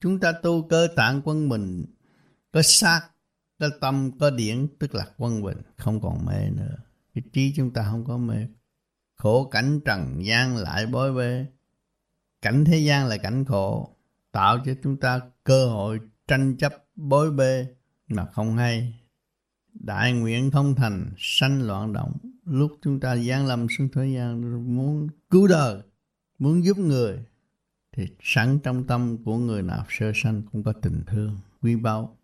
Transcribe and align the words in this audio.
Chúng 0.00 0.20
ta 0.20 0.32
tu 0.32 0.68
cơ 0.68 0.88
tạng 0.96 1.20
quân 1.24 1.48
bình, 1.48 1.84
có 2.52 2.62
xác, 2.62 3.00
có 3.58 3.68
tâm, 3.80 4.10
có 4.18 4.30
điển, 4.30 4.66
tức 4.78 4.94
là 4.94 5.06
quân 5.18 5.42
bình, 5.42 5.58
không 5.76 6.00
còn 6.00 6.26
mê 6.26 6.50
nữa. 6.50 6.76
Cái 7.14 7.22
trí 7.32 7.52
chúng 7.56 7.70
ta 7.72 7.86
không 7.90 8.04
có 8.04 8.16
mê. 8.18 8.46
Khổ 9.14 9.44
cảnh 9.44 9.80
trần 9.84 10.24
gian 10.24 10.56
lại 10.56 10.86
bối 10.86 11.14
bê. 11.14 11.46
Cảnh 12.42 12.64
thế 12.64 12.78
gian 12.78 13.06
là 13.06 13.16
cảnh 13.16 13.44
khổ, 13.44 13.96
tạo 14.32 14.58
cho 14.64 14.72
chúng 14.82 14.96
ta 14.96 15.20
cơ 15.44 15.66
hội 15.66 16.00
tranh 16.28 16.56
chấp 16.56 16.72
bối 16.96 17.30
bê 17.30 17.66
mà 18.08 18.26
không 18.26 18.56
hay. 18.56 19.00
Đại 19.72 20.12
nguyện 20.12 20.50
không 20.50 20.74
thành, 20.74 21.10
sanh 21.18 21.62
loạn 21.66 21.92
động. 21.92 22.12
Lúc 22.44 22.78
chúng 22.82 23.00
ta 23.00 23.14
gian 23.14 23.46
lâm 23.46 23.66
xuống 23.78 23.88
thế 23.92 24.06
gian 24.16 24.40
muốn 24.76 25.08
cứu 25.30 25.46
đời, 25.46 25.82
muốn 26.38 26.64
giúp 26.64 26.78
người, 26.78 27.18
thì 27.96 28.08
sẵn 28.22 28.58
trong 28.58 28.86
tâm 28.86 29.24
của 29.24 29.36
người 29.36 29.62
nào 29.62 29.84
sơ 29.88 30.12
sanh 30.14 30.42
cũng 30.52 30.62
có 30.62 30.72
tình 30.72 31.02
thương, 31.06 31.38
quý 31.62 31.76
báu. 31.76 32.16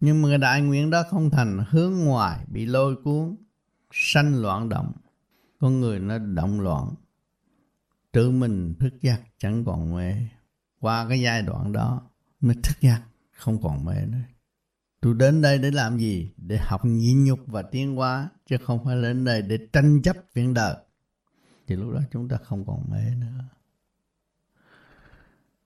Nhưng 0.00 0.22
mà 0.22 0.36
đại 0.36 0.62
nguyện 0.62 0.90
đó 0.90 1.02
không 1.10 1.30
thành 1.30 1.64
hướng 1.68 1.92
ngoài 1.92 2.44
bị 2.48 2.66
lôi 2.66 2.96
cuốn, 3.04 3.36
sanh 3.92 4.42
loạn 4.42 4.68
động. 4.68 4.92
Con 5.60 5.80
người 5.80 6.00
nó 6.00 6.18
động 6.18 6.60
loạn, 6.60 6.94
tự 8.12 8.30
mình 8.30 8.74
thức 8.80 9.00
giác 9.00 9.20
chẳng 9.38 9.64
còn 9.64 9.94
mê. 9.94 10.14
Qua 10.80 11.08
cái 11.08 11.20
giai 11.20 11.42
đoạn 11.42 11.72
đó 11.72 12.02
mới 12.40 12.56
thức 12.62 12.80
giác 12.80 13.02
không 13.30 13.62
còn 13.62 13.84
mê 13.84 14.06
nữa. 14.06 14.18
Tôi 15.00 15.14
đến 15.14 15.42
đây 15.42 15.58
để 15.58 15.70
làm 15.70 15.98
gì? 15.98 16.32
Để 16.36 16.58
học 16.58 16.84
nhịn 16.84 17.24
nhục 17.24 17.40
và 17.46 17.62
tiến 17.62 17.96
hóa, 17.96 18.30
chứ 18.46 18.56
không 18.64 18.84
phải 18.84 19.02
đến 19.02 19.24
đây 19.24 19.42
để 19.42 19.58
tranh 19.72 20.02
chấp 20.02 20.16
chuyện 20.34 20.54
đời. 20.54 20.76
Thì 21.66 21.76
lúc 21.76 21.92
đó 21.94 22.00
chúng 22.12 22.28
ta 22.28 22.36
không 22.36 22.66
còn 22.66 22.90
mê 22.90 23.14
nữa. 23.14 23.44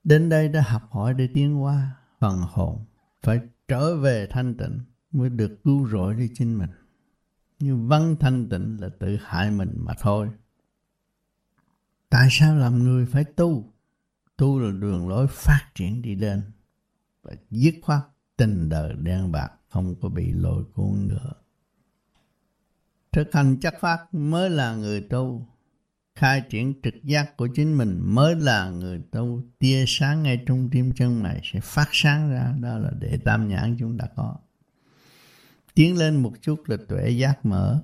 Đến 0.03 0.29
đây 0.29 0.49
đã 0.49 0.61
học 0.61 0.81
hỏi 0.91 1.13
để 1.13 1.29
tiến 1.33 1.55
hóa 1.55 1.95
phần 2.19 2.41
hồn, 2.41 2.85
phải 3.21 3.39
trở 3.67 3.97
về 3.97 4.27
thanh 4.29 4.57
tịnh 4.57 4.79
mới 5.11 5.29
được 5.29 5.63
cứu 5.63 5.87
rỗi 5.87 6.15
đi 6.15 6.29
chính 6.33 6.57
mình. 6.57 6.69
Nhưng 7.59 7.87
văn 7.87 8.15
thanh 8.19 8.49
tịnh 8.49 8.77
là 8.81 8.89
tự 8.99 9.17
hại 9.21 9.51
mình 9.51 9.73
mà 9.77 9.93
thôi. 9.99 10.29
Tại 12.09 12.27
sao 12.31 12.55
làm 12.55 12.83
người 12.83 13.05
phải 13.05 13.23
tu? 13.23 13.73
Tu 14.37 14.59
là 14.59 14.71
đường 14.79 15.09
lối 15.09 15.27
phát 15.27 15.71
triển 15.75 16.01
đi 16.01 16.15
lên 16.15 16.41
và 17.21 17.31
dứt 17.49 17.75
khoát 17.81 18.01
tình 18.37 18.69
đời 18.69 18.93
đen 18.93 19.31
bạc 19.31 19.51
không 19.69 19.95
có 20.01 20.09
bị 20.09 20.31
lôi 20.31 20.63
cuốn 20.73 21.07
nữa. 21.07 21.31
Thực 23.11 23.33
hành 23.33 23.57
chắc 23.61 23.73
phát 23.79 24.13
mới 24.13 24.49
là 24.49 24.75
người 24.75 25.01
tu. 25.01 25.47
Khai 26.21 26.41
triển 26.49 26.73
trực 26.83 27.03
giác 27.03 27.37
của 27.37 27.47
chính 27.47 27.77
mình 27.77 27.99
mới 28.03 28.35
là 28.35 28.69
người 28.69 29.01
tu. 29.11 29.41
Tia 29.59 29.83
sáng 29.87 30.23
ngay 30.23 30.43
trong 30.45 30.69
tim 30.69 30.91
chân 30.95 31.23
mày 31.23 31.41
sẽ 31.43 31.59
phát 31.59 31.89
sáng 31.91 32.31
ra. 32.31 32.55
Đó 32.59 32.77
là 32.77 32.91
để 32.99 33.19
tam 33.25 33.47
nhãn 33.47 33.75
chúng 33.79 33.97
ta 33.97 34.05
có. 34.15 34.35
Tiến 35.73 35.97
lên 35.97 36.15
một 36.15 36.33
chút 36.41 36.63
là 36.65 36.77
tuệ 36.87 37.09
giác 37.09 37.45
mở. 37.45 37.83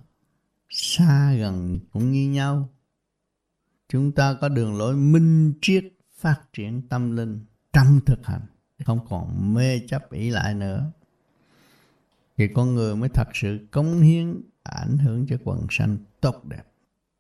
Xa 0.70 1.34
gần 1.34 1.80
cũng 1.92 2.12
như 2.12 2.30
nhau. 2.30 2.70
Chúng 3.90 4.12
ta 4.12 4.34
có 4.42 4.50
đường 4.50 4.78
lối 4.78 4.96
minh 4.96 5.54
triết 5.62 5.84
phát 6.18 6.42
triển 6.54 6.88
tâm 6.90 7.16
linh, 7.16 7.46
trong 7.74 8.00
thực 8.06 8.26
hành, 8.26 8.46
không 8.86 9.00
còn 9.10 9.54
mê 9.54 9.80
chấp 9.88 10.12
ý 10.12 10.30
lại 10.30 10.54
nữa 10.54 10.92
thì 12.38 12.48
con 12.48 12.76
người 12.76 12.96
mới 12.96 13.10
thật 13.10 13.28
sự 13.34 13.68
cống 13.72 14.02
hiến, 14.02 14.42
ảnh 14.64 14.98
hưởng 14.98 15.28
cho 15.28 15.38
quần 15.44 15.68
sanh 15.70 15.98
tốt 16.22 16.46
đẹp 16.46 16.64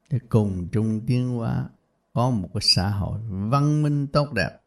để 0.09 0.19
cùng 0.29 0.67
chung 0.71 1.01
tiến 1.07 1.29
hóa 1.29 1.69
có 2.13 2.29
một 2.29 2.49
cái 2.53 2.61
xã 2.61 2.89
hội 2.89 3.19
văn 3.29 3.83
minh 3.83 4.07
tốt 4.07 4.33
đẹp, 4.33 4.59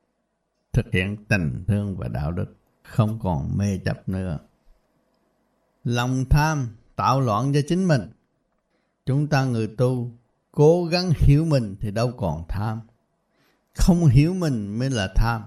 thực 0.72 0.86
hiện 0.92 1.24
tình 1.24 1.64
thương 1.66 1.96
và 1.96 2.08
đạo 2.08 2.32
đức, 2.32 2.56
không 2.82 3.18
còn 3.22 3.58
mê 3.58 3.78
chấp 3.84 4.08
nữa. 4.08 4.38
Lòng 5.84 6.24
tham 6.30 6.68
tạo 6.96 7.20
loạn 7.20 7.52
cho 7.54 7.60
chính 7.68 7.88
mình. 7.88 8.02
Chúng 9.06 9.26
ta 9.26 9.44
người 9.44 9.66
tu 9.78 10.10
cố 10.52 10.84
gắng 10.84 11.10
hiểu 11.16 11.44
mình 11.44 11.76
thì 11.80 11.90
đâu 11.90 12.12
còn 12.16 12.44
tham. 12.48 12.80
Không 13.74 14.06
hiểu 14.06 14.34
mình 14.34 14.78
mới 14.78 14.90
là 14.90 15.12
tham. 15.16 15.42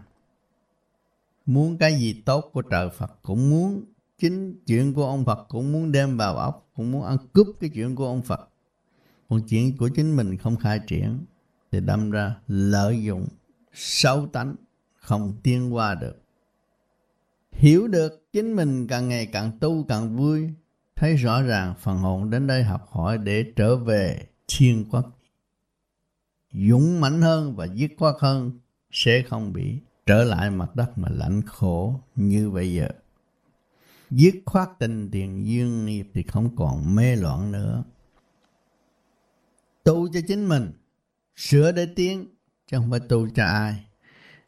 Muốn 1.46 1.78
cái 1.78 1.96
gì 2.00 2.22
tốt 2.26 2.50
của 2.53 2.62
trời 2.62 2.90
Phật 2.90 3.12
cũng 3.22 3.50
muốn, 3.50 3.84
chính 4.18 4.64
chuyện 4.66 4.94
của 4.94 5.06
ông 5.06 5.26
Phật 5.26 5.46
cũng 5.50 5.72
muốn 5.72 5.92
đem 5.92 6.18
vào 6.18 6.36
óc, 6.36 6.70
cũng 6.76 6.92
muốn 6.92 7.03
ăn 7.03 7.18
cướp 7.34 7.48
cái 7.59 7.70
chuyện 7.74 7.96
của 7.96 8.06
ông 8.06 8.22
Phật 8.22 8.50
còn 9.34 9.48
chuyện 9.48 9.78
của 9.78 9.90
chính 9.90 10.16
mình 10.16 10.38
không 10.38 10.58
khai 10.58 10.80
triển 10.88 11.26
thì 11.72 11.80
đâm 11.80 12.12
ra 12.12 12.36
lợi 12.48 13.04
dụng, 13.04 13.28
xấu 13.74 14.28
tánh, 14.28 14.56
không 14.96 15.34
tiến 15.44 15.76
qua 15.76 15.96
được 15.96 16.24
hiểu 17.52 17.88
được 17.88 18.28
chính 18.34 18.56
mình 18.56 18.88
càng 18.88 19.10
ngày 19.10 19.26
càng 19.26 19.52
tu 19.60 19.84
càng 19.84 20.16
vui, 20.16 20.50
thấy 20.96 21.16
rõ 21.16 21.42
ràng 21.42 21.74
phần 21.80 21.98
hồn 21.98 22.30
đến 22.30 22.48
đây 22.48 22.64
học 22.64 22.88
hỏi 22.90 23.18
để 23.18 23.46
trở 23.56 23.76
về 23.76 24.28
thiên 24.48 24.86
quốc 24.92 25.20
dũng 26.52 27.02
mãnh 27.02 27.22
hơn 27.22 27.56
và 27.56 27.68
dứt 27.74 27.92
khoát 27.98 28.16
hơn 28.20 28.52
sẽ 28.92 29.22
không 29.22 29.54
bị 29.54 29.80
trở 30.06 30.24
lại 30.24 30.50
mặt 30.52 30.76
đất 30.76 30.98
mà 30.98 31.10
lạnh 31.12 31.42
khổ 31.46 32.00
như 32.16 32.50
bây 32.50 32.74
giờ. 32.74 32.88
Dứt 34.10 34.36
khoát 34.46 34.70
tình 34.80 35.10
tiền 35.12 35.48
dương 35.48 35.86
nghiệp 35.86 36.08
thì 36.14 36.24
không 36.24 36.56
còn 36.56 36.96
mê 36.96 37.16
loạn 37.16 37.52
nữa. 37.52 37.84
Tu 39.84 40.14
cho 40.14 40.20
chính 40.28 40.50
mình, 40.50 40.72
sửa 41.36 41.72
để 41.72 41.86
tiến, 41.96 42.28
chứ 42.72 42.78
không 42.78 42.92
phải 42.92 43.00
tu 43.00 43.30
cho 43.30 43.46
ai. 43.46 43.86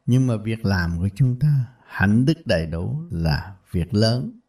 Nhưng 0.06 0.28
mà 0.28 0.38
việc 0.38 0.66
làm 0.66 0.98
của 0.98 1.10
chúng 1.16 1.40
ta, 1.40 1.66
hạnh 1.86 2.26
đức 2.26 2.48
đầy 2.48 2.66
đủ 2.66 3.02
là 3.10 3.56
việc 3.72 3.94
lớn. 3.94 4.40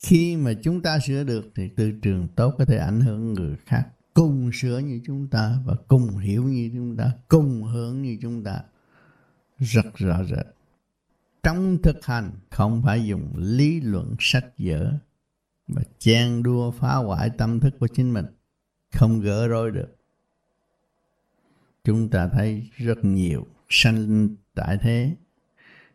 Khi 0.00 0.36
mà 0.36 0.52
chúng 0.62 0.82
ta 0.82 0.98
sửa 0.98 1.24
được 1.24 1.52
thì 1.54 1.68
tư 1.68 1.92
trường 2.02 2.28
tốt 2.28 2.54
có 2.58 2.64
thể 2.64 2.76
ảnh 2.76 3.00
hưởng 3.00 3.32
người 3.32 3.56
khác 3.66 3.88
cùng 4.14 4.50
sửa 4.52 4.78
như 4.78 5.00
chúng 5.06 5.28
ta 5.28 5.58
và 5.64 5.74
cùng 5.88 6.18
hiểu 6.18 6.44
như 6.44 6.70
chúng 6.74 6.96
ta, 6.96 7.12
cùng 7.28 7.62
hưởng 7.62 8.02
như 8.02 8.18
chúng 8.22 8.44
ta 8.44 8.62
rất 9.58 9.94
rõ 9.94 10.24
rệt. 10.24 10.46
Trong 11.42 11.78
thực 11.82 12.06
hành 12.06 12.30
không 12.50 12.82
phải 12.82 13.04
dùng 13.06 13.32
lý 13.36 13.80
luận 13.80 14.14
sách 14.18 14.46
vở 14.58 14.92
mà 15.66 15.82
chen 15.98 16.42
đua 16.42 16.70
phá 16.70 16.94
hoại 16.94 17.30
tâm 17.38 17.60
thức 17.60 17.74
của 17.80 17.86
chính 17.86 18.12
mình, 18.12 18.26
không 18.92 19.20
gỡ 19.20 19.48
rối 19.48 19.70
được. 19.70 19.96
Chúng 21.84 22.08
ta 22.08 22.28
thấy 22.28 22.70
rất 22.76 22.98
nhiều 23.02 23.46
sanh 23.68 24.28
tại 24.54 24.78
thế, 24.80 25.16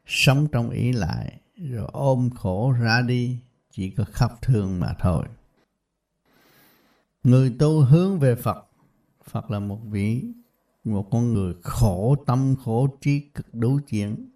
sống 0.06 0.47
trong 0.52 0.69
ý 0.69 0.91
lại, 0.91 1.40
rồi 1.56 1.90
ôm 1.91 2.30
khổ 2.30 2.72
ra 2.72 3.02
đi, 3.02 3.38
chỉ 3.72 3.90
có 3.90 4.03
khóc 4.12 4.31
thương 4.41 4.80
mà 4.80 4.94
thôi. 5.00 5.25
Người 7.24 7.56
tu 7.59 7.81
hướng 7.81 8.19
về 8.19 8.36
Phật, 8.36 8.68
Phật 9.24 9.52
là 9.52 9.59
một 9.59 9.80
vị 9.86 10.24
một 10.88 11.07
con 11.12 11.34
người 11.34 11.53
khổ 11.63 12.16
tâm 12.25 12.56
khổ 12.63 12.88
trí 13.02 13.19
cực 13.19 13.53
đủ 13.53 13.80
chuyện 13.88 14.30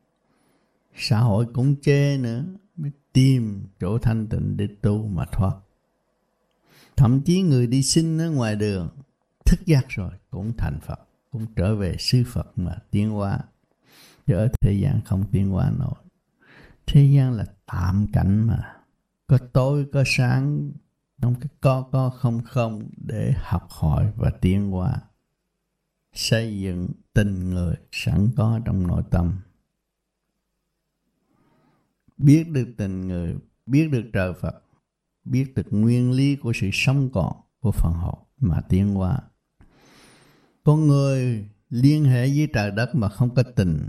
xã 0.95 1.19
hội 1.19 1.45
cũng 1.53 1.75
chê 1.81 2.17
nữa 2.17 2.44
mới 2.75 2.91
tìm 3.13 3.67
chỗ 3.79 3.97
thanh 3.97 4.27
tịnh 4.27 4.57
để 4.57 4.67
tu 4.81 5.07
mà 5.07 5.25
thoát 5.31 5.55
thậm 6.96 7.22
chí 7.22 7.41
người 7.41 7.68
đi 7.68 7.84
sinh 7.84 8.18
ở 8.18 8.31
ngoài 8.31 8.56
đường, 8.56 8.90
thức 9.46 9.59
giác 9.66 9.85
rồi, 9.90 10.12
cũng 10.29 10.53
thành 10.57 10.79
Phật, 10.81 11.00
cũng 11.31 11.46
trở 11.56 11.75
về 11.75 11.96
sư 12.00 12.24
Phật 12.28 12.52
mà 12.56 12.75
tiến 12.91 13.09
hóa. 13.09 13.40
Chứ 14.28 14.35
ở 14.35 14.47
thế 14.62 14.74
gian 14.74 15.01
không 15.06 15.24
tiến 15.31 15.50
hóa 15.50 15.72
nổi. 15.80 15.96
Thế 16.85 17.03
gian 17.03 17.34
là 17.34 17.46
tạm 17.66 18.07
cảnh 18.13 18.47
mà. 18.47 18.75
Có 19.28 19.38
tối, 19.53 19.85
có 19.94 20.03
sáng, 20.06 20.72
trong 21.22 21.35
cái 21.35 21.50
có 21.62 21.81
có 21.91 22.09
không 22.09 22.41
không 22.44 22.90
để 23.07 23.34
học 23.38 23.68
hỏi 23.69 24.12
và 24.16 24.30
tiến 24.30 24.72
hóa. 24.72 25.01
Xây 26.13 26.59
dựng 26.59 26.90
tình 27.13 27.50
người 27.50 27.75
sẵn 27.91 28.30
có 28.35 28.59
trong 28.66 28.88
nội 28.88 29.03
tâm. 29.09 29.40
Biết 32.18 32.50
được 32.50 32.74
tình 32.77 33.07
người, 33.07 33.36
biết 33.65 33.89
được 33.92 34.04
trời 34.13 34.33
phật 34.33 34.63
biết 35.23 35.53
được 35.56 35.68
nguyên 35.69 36.12
lý 36.12 36.35
của 36.35 36.53
sự 36.56 36.69
sống 36.73 37.09
còn 37.13 37.33
của 37.59 37.71
phần 37.71 37.94
hồn 37.94 38.19
mà 38.38 38.62
tiến 38.69 38.94
hóa. 38.94 39.19
Con 40.63 40.88
người 40.88 41.45
liên 41.69 42.06
hệ 42.06 42.27
với 42.27 42.47
trời 42.53 42.71
đất 42.71 42.95
mà 42.95 43.09
không 43.09 43.35
có 43.35 43.44
tình. 43.56 43.88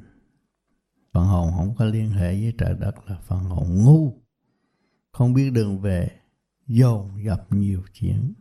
Phần 1.12 1.26
hồn 1.26 1.50
không 1.56 1.74
có 1.78 1.84
liên 1.84 2.10
hệ 2.10 2.32
với 2.32 2.52
trời 2.58 2.74
đất 2.80 2.94
là 3.06 3.18
phần 3.18 3.44
hồn 3.44 3.84
ngu. 3.84 4.12
Không 5.12 5.34
biết 5.34 5.50
đường 5.50 5.80
về 5.80 6.10
dồn 6.66 7.16
gặp 7.16 7.46
nhiều 7.50 7.82
chuyện. 7.92 8.34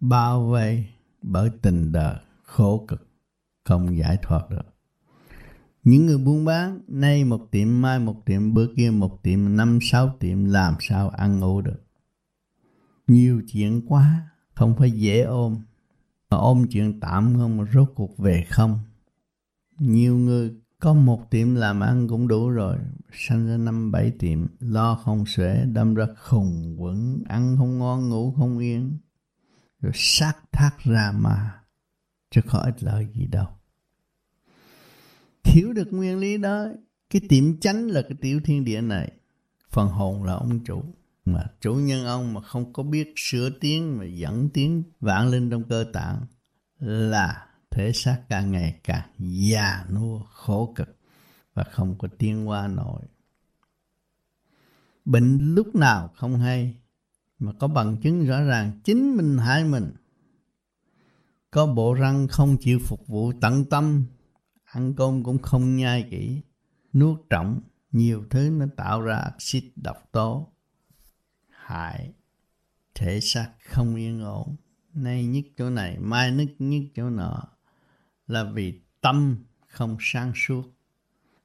Bao 0.00 0.46
vây 0.46 0.86
bởi 1.22 1.50
tình 1.62 1.92
đời 1.92 2.16
khổ 2.42 2.84
cực, 2.88 3.08
không 3.64 3.98
giải 3.98 4.18
thoát 4.22 4.50
được. 4.50 4.77
Những 5.88 6.06
người 6.06 6.18
buôn 6.18 6.44
bán, 6.44 6.80
nay 6.88 7.24
một 7.24 7.48
tiệm, 7.50 7.82
mai 7.82 7.98
một 7.98 8.22
tiệm, 8.26 8.54
bữa 8.54 8.66
kia 8.76 8.90
một 8.90 9.22
tiệm, 9.22 9.56
năm 9.56 9.78
sáu 9.82 10.16
tiệm, 10.20 10.44
làm 10.44 10.74
sao 10.80 11.08
ăn 11.08 11.38
ngủ 11.38 11.60
được. 11.60 11.82
Nhiều 13.06 13.42
chuyện 13.52 13.86
quá, 13.88 14.30
không 14.54 14.76
phải 14.78 14.90
dễ 14.90 15.22
ôm. 15.22 15.56
Mà 16.30 16.36
ôm 16.36 16.66
chuyện 16.70 17.00
tạm 17.00 17.34
không 17.36 17.56
mà 17.56 17.64
rốt 17.72 17.92
cuộc 17.94 18.18
về 18.18 18.46
không. 18.50 18.78
Nhiều 19.78 20.16
người 20.16 20.54
có 20.80 20.94
một 20.94 21.30
tiệm 21.30 21.54
làm 21.54 21.80
ăn 21.80 22.08
cũng 22.08 22.28
đủ 22.28 22.50
rồi 22.50 22.76
sanh 23.12 23.46
ra 23.46 23.56
năm 23.56 23.92
bảy 23.92 24.10
tiệm 24.10 24.46
lo 24.60 24.94
không 24.94 25.26
xuể 25.26 25.64
đâm 25.72 25.94
ra 25.94 26.06
khùng 26.16 26.76
quẩn 26.78 27.22
ăn 27.28 27.56
không 27.58 27.78
ngon 27.78 28.08
ngủ 28.08 28.32
không 28.38 28.58
yên 28.58 28.98
rồi 29.80 29.92
sát 29.94 30.32
thác 30.52 30.78
ra 30.78 31.12
mà 31.18 31.54
chứ 32.30 32.40
có 32.48 32.58
ích 32.58 32.82
lợi 32.82 33.08
gì 33.14 33.26
đâu 33.26 33.57
thiếu 35.48 35.72
được 35.72 35.92
nguyên 35.92 36.18
lý 36.18 36.38
đó, 36.38 36.66
cái 37.10 37.22
tiệm 37.28 37.60
chánh 37.60 37.86
là 37.86 38.02
cái 38.02 38.16
tiểu 38.20 38.40
thiên 38.44 38.64
địa 38.64 38.80
này. 38.80 39.12
Phần 39.70 39.88
hồn 39.88 40.24
là 40.24 40.32
ông 40.32 40.64
chủ. 40.64 40.82
Mà 41.24 41.44
chủ 41.60 41.74
nhân 41.74 42.06
ông 42.06 42.34
mà 42.34 42.40
không 42.40 42.72
có 42.72 42.82
biết 42.82 43.12
sửa 43.16 43.50
tiếng 43.50 43.98
mà 43.98 44.04
dẫn 44.04 44.48
tiếng 44.54 44.82
vạn 45.00 45.28
linh 45.28 45.50
trong 45.50 45.64
cơ 45.64 45.84
tạng 45.92 46.26
là 46.78 47.46
thể 47.70 47.92
xác 47.92 48.22
càng 48.28 48.52
ngày 48.52 48.80
càng 48.84 49.08
già 49.18 49.84
nua, 49.92 50.22
khổ 50.32 50.72
cực 50.76 50.96
và 51.54 51.64
không 51.64 51.98
có 51.98 52.08
tiến 52.18 52.48
qua 52.48 52.68
nổi. 52.68 53.02
Bệnh 55.04 55.54
lúc 55.54 55.74
nào 55.74 56.10
không 56.14 56.38
hay 56.38 56.74
mà 57.38 57.52
có 57.58 57.68
bằng 57.68 57.96
chứng 57.96 58.26
rõ 58.26 58.42
ràng 58.42 58.80
chính 58.84 59.16
mình 59.16 59.38
hại 59.38 59.64
mình. 59.64 59.92
Có 61.50 61.66
bộ 61.66 61.94
răng 61.94 62.28
không 62.28 62.56
chịu 62.60 62.78
phục 62.78 63.06
vụ 63.06 63.32
tận 63.40 63.64
tâm 63.64 64.04
ăn 64.72 64.94
cơm 64.96 65.24
cũng 65.24 65.38
không 65.42 65.76
nhai 65.76 66.08
kỹ. 66.10 66.40
Nuốt 66.92 67.20
trọng 67.30 67.60
nhiều 67.92 68.24
thứ 68.30 68.50
nó 68.52 68.66
tạo 68.76 69.00
ra 69.00 69.16
axit 69.16 69.64
độc 69.76 70.12
tố. 70.12 70.52
Hại 71.50 72.12
thể 72.94 73.20
xác 73.20 73.52
không 73.68 73.94
yên 73.94 74.20
ổn. 74.20 74.56
Nay 74.94 75.26
nhất 75.26 75.44
chỗ 75.56 75.70
này, 75.70 75.98
mai 75.98 76.30
nứt 76.30 76.54
nhất 76.58 76.82
chỗ 76.94 77.10
nọ. 77.10 77.42
Là 78.26 78.44
vì 78.44 78.80
tâm 79.00 79.44
không 79.66 79.96
sáng 80.00 80.32
suốt. 80.34 80.62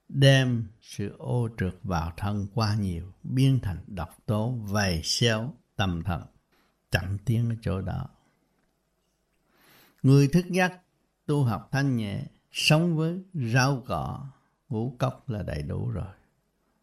Đem 0.09 0.67
sự 0.81 1.15
ô 1.17 1.49
trượt 1.57 1.75
vào 1.83 2.13
thân 2.17 2.47
qua 2.53 2.75
nhiều, 2.75 3.11
biến 3.23 3.59
thành 3.63 3.77
độc 3.87 4.17
tố, 4.25 4.51
vầy 4.51 5.01
xéo, 5.03 5.53
tâm 5.75 6.03
thần. 6.03 6.21
Chậm 6.91 7.17
tiến 7.25 7.49
ở 7.49 7.55
chỗ 7.61 7.81
đó. 7.81 8.09
Người 10.03 10.27
thức 10.27 10.45
giác 10.51 10.81
tu 11.25 11.43
học 11.43 11.69
thanh 11.71 11.97
nhẹ 11.97 12.25
sống 12.53 12.97
với 12.97 13.23
rau 13.33 13.83
cỏ, 13.85 14.27
ngũ 14.69 14.95
cốc 14.99 15.29
là 15.29 15.43
đầy 15.43 15.61
đủ 15.63 15.89
rồi. 15.89 16.13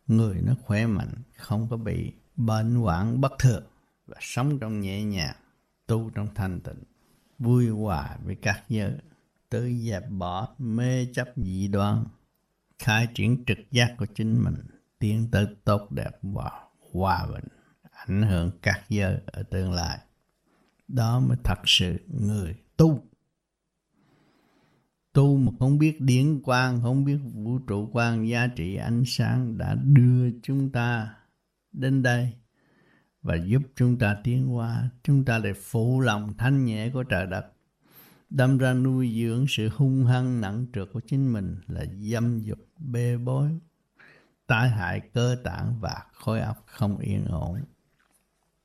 Người 0.06 0.42
nó 0.42 0.54
khỏe 0.64 0.86
mạnh, 0.86 1.14
không 1.36 1.68
có 1.70 1.76
bị 1.76 2.12
bệnh 2.36 2.74
hoạn 2.74 3.20
bất 3.20 3.32
thường 3.38 3.64
và 4.06 4.16
sống 4.20 4.58
trong 4.58 4.80
nhẹ 4.80 5.04
nhàng, 5.04 5.36
tu 5.86 6.10
trong 6.10 6.34
thanh 6.34 6.60
tịnh, 6.60 6.82
vui 7.38 7.68
hòa 7.68 8.18
với 8.24 8.34
các 8.34 8.64
giới. 8.68 8.92
Tự 9.48 9.72
dẹp 9.74 10.10
bỏ 10.10 10.48
mê 10.58 11.06
chấp 11.14 11.28
dị 11.36 11.68
đoan, 11.68 12.04
khai 12.78 13.08
triển 13.14 13.44
trực 13.46 13.58
giác 13.70 13.94
của 13.98 14.06
chính 14.06 14.44
mình, 14.44 14.56
tiến 14.98 15.28
tới 15.30 15.46
tốt 15.64 15.92
đẹp 15.92 16.18
và 16.22 16.50
hòa 16.92 17.26
bình, 17.32 17.44
ảnh 17.90 18.22
hưởng 18.22 18.50
các 18.62 18.84
giới 18.88 19.18
ở 19.26 19.42
tương 19.42 19.72
lai. 19.72 19.98
Đó 20.88 21.20
mới 21.20 21.36
thật 21.44 21.58
sự 21.64 21.98
người 22.06 22.54
tu 22.76 23.09
tu 25.12 25.36
mà 25.36 25.52
không 25.58 25.78
biết 25.78 26.00
điển 26.00 26.42
quang, 26.42 26.82
không 26.82 27.04
biết 27.04 27.18
vũ 27.34 27.58
trụ 27.58 27.90
quang 27.92 28.28
giá 28.28 28.46
trị 28.46 28.76
ánh 28.76 29.02
sáng 29.06 29.58
đã 29.58 29.74
đưa 29.74 30.30
chúng 30.42 30.70
ta 30.72 31.14
đến 31.72 32.02
đây 32.02 32.32
và 33.22 33.36
giúp 33.36 33.62
chúng 33.76 33.98
ta 33.98 34.16
tiến 34.24 34.46
hóa. 34.46 34.90
Chúng 35.02 35.24
ta 35.24 35.38
để 35.38 35.52
phụ 35.52 36.00
lòng 36.00 36.34
thanh 36.38 36.64
nhẹ 36.64 36.90
của 36.90 37.02
trời 37.02 37.26
đất, 37.26 37.46
đâm 38.30 38.58
ra 38.58 38.74
nuôi 38.74 39.14
dưỡng 39.20 39.46
sự 39.48 39.68
hung 39.76 40.04
hăng 40.04 40.40
nặng 40.40 40.66
trược 40.74 40.92
của 40.92 41.00
chính 41.00 41.32
mình 41.32 41.56
là 41.66 41.84
dâm 41.98 42.40
dục, 42.40 42.58
bê 42.78 43.16
bối 43.16 43.50
tai 44.46 44.68
hại, 44.68 45.00
cơ 45.00 45.36
tạng 45.44 45.80
và 45.80 46.02
khối 46.12 46.40
óc 46.40 46.64
không 46.66 46.98
yên 46.98 47.24
ổn. 47.24 47.60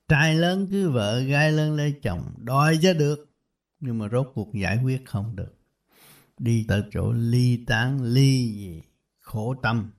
Trai 0.08 0.34
lớn 0.34 0.66
cứ 0.70 0.90
vợ, 0.90 1.20
gái 1.20 1.52
lớn 1.52 1.76
lấy 1.76 1.94
chồng, 2.02 2.34
đòi 2.38 2.78
cho 2.82 2.94
được, 2.94 3.30
nhưng 3.80 3.98
mà 3.98 4.08
rốt 4.08 4.32
cuộc 4.34 4.54
giải 4.54 4.78
quyết 4.84 5.06
không 5.06 5.36
được 5.36 5.55
đi 6.38 6.64
tới 6.68 6.82
chỗ 6.90 7.12
ly 7.12 7.64
tán, 7.66 8.02
ly 8.02 8.52
gì? 8.52 8.82
Khổ 9.20 9.54
tâm. 9.62 9.90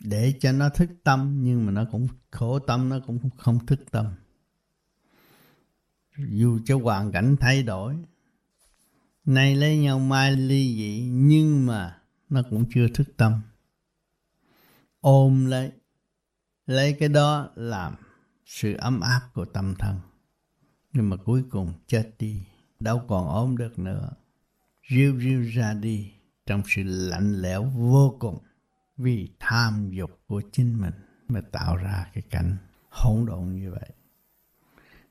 Để 0.00 0.34
cho 0.40 0.52
nó 0.52 0.68
thức 0.68 0.90
tâm, 1.04 1.38
nhưng 1.42 1.66
mà 1.66 1.72
nó 1.72 1.84
cũng 1.92 2.08
khổ 2.30 2.58
tâm, 2.58 2.88
nó 2.88 3.00
cũng 3.06 3.30
không 3.36 3.66
thức 3.66 3.80
tâm. 3.90 4.06
Dù 6.18 6.58
cho 6.64 6.78
hoàn 6.78 7.12
cảnh 7.12 7.36
thay 7.40 7.62
đổi, 7.62 7.96
nay 9.24 9.56
lấy 9.56 9.78
nhau, 9.78 9.98
mai 9.98 10.36
ly 10.36 10.76
dị 10.76 11.08
nhưng 11.10 11.66
mà 11.66 11.98
nó 12.28 12.42
cũng 12.50 12.64
chưa 12.74 12.88
thức 12.94 13.16
tâm. 13.16 13.40
Ôm 15.00 15.46
lấy 15.46 15.72
lấy 16.66 16.96
cái 16.98 17.08
đó 17.08 17.48
làm 17.54 17.94
sự 18.44 18.74
ấm 18.74 19.00
áp 19.00 19.20
của 19.34 19.44
tâm 19.44 19.74
thân. 19.78 20.00
Nhưng 20.92 21.10
mà 21.10 21.16
cuối 21.16 21.44
cùng 21.50 21.72
chết 21.86 22.10
đi, 22.18 22.42
đâu 22.80 23.02
còn 23.08 23.28
ôm 23.28 23.56
được 23.56 23.78
nữa 23.78 24.10
riu 24.88 25.20
riu 25.20 25.42
ra 25.54 25.74
đi 25.74 26.12
trong 26.46 26.62
sự 26.66 26.82
lạnh 26.84 27.42
lẽo 27.42 27.64
vô 27.64 28.16
cùng 28.20 28.38
vì 28.96 29.28
tham 29.40 29.90
dục 29.90 30.10
của 30.26 30.42
chính 30.52 30.80
mình 30.80 30.94
mà 31.28 31.40
tạo 31.52 31.76
ra 31.76 32.06
cái 32.14 32.22
cảnh 32.30 32.56
hỗn 32.90 33.26
độn 33.26 33.52
như 33.52 33.70
vậy. 33.70 33.90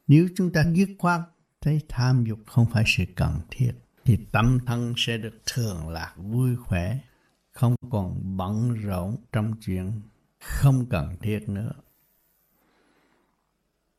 Nếu 0.08 0.28
chúng 0.36 0.52
ta 0.52 0.66
dứt 0.74 0.90
khoát 1.00 1.22
thấy 1.62 1.82
tham 1.90 2.24
dục 2.24 2.40
không 2.46 2.66
phải 2.72 2.84
sự 2.88 3.04
cần 3.16 3.40
thiết 3.50 3.72
thì 4.06 4.18
tâm 4.32 4.60
thân 4.66 4.94
sẽ 4.98 5.18
được 5.18 5.42
thường 5.46 5.90
lạc 5.90 6.14
vui 6.18 6.56
khỏe 6.56 7.00
không 7.52 7.76
còn 7.90 8.38
bận 8.38 8.74
rộn 8.74 9.18
trong 9.32 9.54
chuyện 9.62 10.02
không 10.40 10.86
cần 10.90 11.16
thiết 11.22 11.50
nữa. 11.50 11.72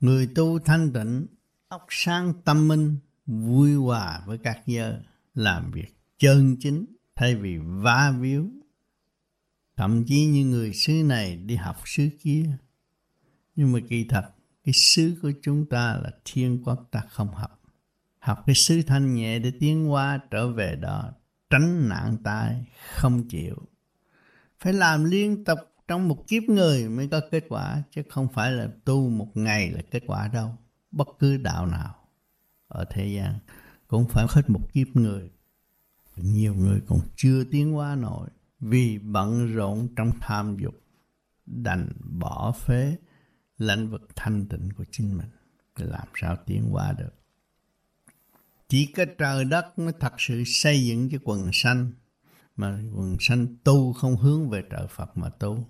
Người 0.00 0.28
tu 0.34 0.58
thanh 0.58 0.92
tịnh, 0.92 1.26
óc 1.68 1.86
sáng 1.88 2.32
tâm 2.44 2.68
minh, 2.68 2.96
vui 3.26 3.74
hòa 3.74 4.22
với 4.26 4.38
các 4.38 4.62
giới, 4.66 4.94
làm 5.36 5.70
việc 5.70 5.96
chân 6.18 6.56
chính 6.60 6.84
thay 7.16 7.34
vì 7.34 7.58
va 7.58 8.14
víu. 8.20 8.50
Thậm 9.76 10.04
chí 10.06 10.26
như 10.26 10.44
người 10.44 10.72
xứ 10.72 10.92
này 10.92 11.36
đi 11.36 11.56
học 11.56 11.76
xứ 11.84 12.08
kia. 12.20 12.44
Nhưng 13.56 13.72
mà 13.72 13.78
kỳ 13.88 14.04
thật, 14.04 14.24
cái 14.64 14.72
xứ 14.72 15.18
của 15.22 15.32
chúng 15.42 15.66
ta 15.66 15.96
là 16.02 16.10
thiên 16.24 16.62
quốc, 16.64 16.88
ta 16.90 17.00
không 17.08 17.28
học. 17.28 17.62
Học 18.18 18.42
cái 18.46 18.54
xứ 18.54 18.82
thanh 18.82 19.14
nhẹ 19.14 19.38
để 19.38 19.52
tiến 19.60 19.92
qua 19.92 20.20
trở 20.30 20.52
về 20.52 20.76
đó, 20.76 21.12
tránh 21.50 21.88
nạn 21.88 22.16
tai, 22.24 22.64
không 22.94 23.28
chịu. 23.28 23.56
Phải 24.60 24.72
làm 24.72 25.04
liên 25.04 25.44
tục 25.44 25.58
trong 25.88 26.08
một 26.08 26.28
kiếp 26.28 26.42
người 26.42 26.88
mới 26.88 27.08
có 27.08 27.20
kết 27.30 27.44
quả, 27.48 27.82
chứ 27.90 28.02
không 28.08 28.28
phải 28.34 28.52
là 28.52 28.68
tu 28.84 29.08
một 29.08 29.30
ngày 29.34 29.70
là 29.70 29.82
kết 29.90 30.02
quả 30.06 30.28
đâu, 30.28 30.56
bất 30.90 31.08
cứ 31.18 31.36
đạo 31.36 31.66
nào 31.66 31.94
ở 32.68 32.84
thế 32.90 33.06
gian 33.06 33.38
cũng 33.88 34.08
phải 34.08 34.26
hết 34.28 34.50
một 34.50 34.72
kiếp 34.72 34.86
người. 34.96 35.30
Nhiều 36.16 36.54
người 36.54 36.80
còn 36.88 37.00
chưa 37.16 37.44
tiến 37.44 37.76
qua 37.76 37.94
nổi 37.94 38.28
vì 38.60 38.98
bận 38.98 39.54
rộn 39.54 39.88
trong 39.96 40.10
tham 40.20 40.56
dục, 40.58 40.74
đành 41.46 41.88
bỏ 42.00 42.52
phế 42.52 42.96
lãnh 43.58 43.88
vực 43.88 44.08
thanh 44.16 44.46
tịnh 44.46 44.68
của 44.76 44.84
chính 44.90 45.18
mình 45.18 45.28
thì 45.76 45.84
làm 45.84 46.08
sao 46.14 46.36
tiến 46.46 46.68
qua 46.72 46.92
được. 46.92 47.14
Chỉ 48.68 48.86
có 48.86 49.04
trời 49.18 49.44
đất 49.44 49.78
mới 49.78 49.92
thật 50.00 50.12
sự 50.18 50.42
xây 50.46 50.84
dựng 50.86 51.10
cái 51.10 51.20
quần 51.24 51.50
sanh, 51.52 51.92
mà 52.56 52.78
quần 52.94 53.16
sanh 53.20 53.46
tu 53.64 53.92
không 53.92 54.16
hướng 54.16 54.50
về 54.50 54.62
trời 54.70 54.86
Phật 54.90 55.16
mà 55.16 55.28
tu, 55.28 55.66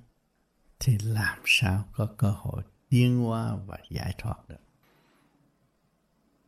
thì 0.81 0.99
làm 1.03 1.39
sao 1.45 1.85
có 1.93 2.07
cơ 2.07 2.31
hội 2.31 2.63
tiến 2.89 3.19
hóa 3.19 3.57
và 3.67 3.79
giải 3.91 4.15
thoát 4.19 4.49
được? 4.49 4.66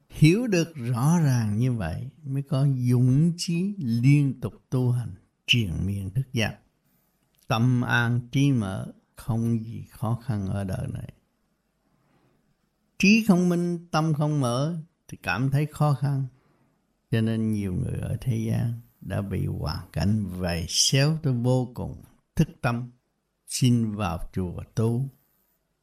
Hiểu 0.09 0.47
được 0.47 0.75
rõ 0.75 1.19
ràng 1.25 1.59
như 1.59 1.73
vậy 1.73 2.11
mới 2.25 2.43
có 2.43 2.67
dũng 2.91 3.33
chí 3.37 3.75
liên 3.79 4.41
tục 4.41 4.55
tu 4.71 4.91
hành 4.91 5.15
triền 5.47 5.73
miên 5.87 6.11
thức 6.11 6.33
giác. 6.33 6.59
Tâm 7.47 7.83
an 7.83 8.21
trí 8.33 8.53
mở, 8.53 8.93
không 9.17 9.65
gì 9.65 9.85
khó 9.91 10.19
khăn 10.25 10.47
ở 10.47 10.65
đời 10.65 10.87
này. 10.93 11.12
Trí 12.99 13.25
không 13.29 13.49
minh, 13.49 13.88
tâm 13.91 14.15
không 14.15 14.41
mở 14.41 14.77
thì 15.09 15.19
cảm 15.23 15.50
thấy 15.50 15.67
khó 15.67 15.95
khăn. 15.95 16.27
Cho 17.11 17.21
nên 17.21 17.53
nhiều 17.53 17.75
người 17.75 17.99
ở 18.00 18.17
thế 18.21 18.37
gian 18.37 18.73
đã 19.00 19.23
bị 19.23 19.47
hoàn 19.47 19.88
cảnh 19.93 20.25
vầy 20.27 20.67
xéo 20.69 21.19
tới 21.23 21.33
vô 21.33 21.71
cùng. 21.75 22.03
Thức 22.37 22.49
tâm, 22.61 22.91
xin 23.47 23.95
vào 23.95 24.19
chùa 24.33 24.62
tu, 24.75 25.09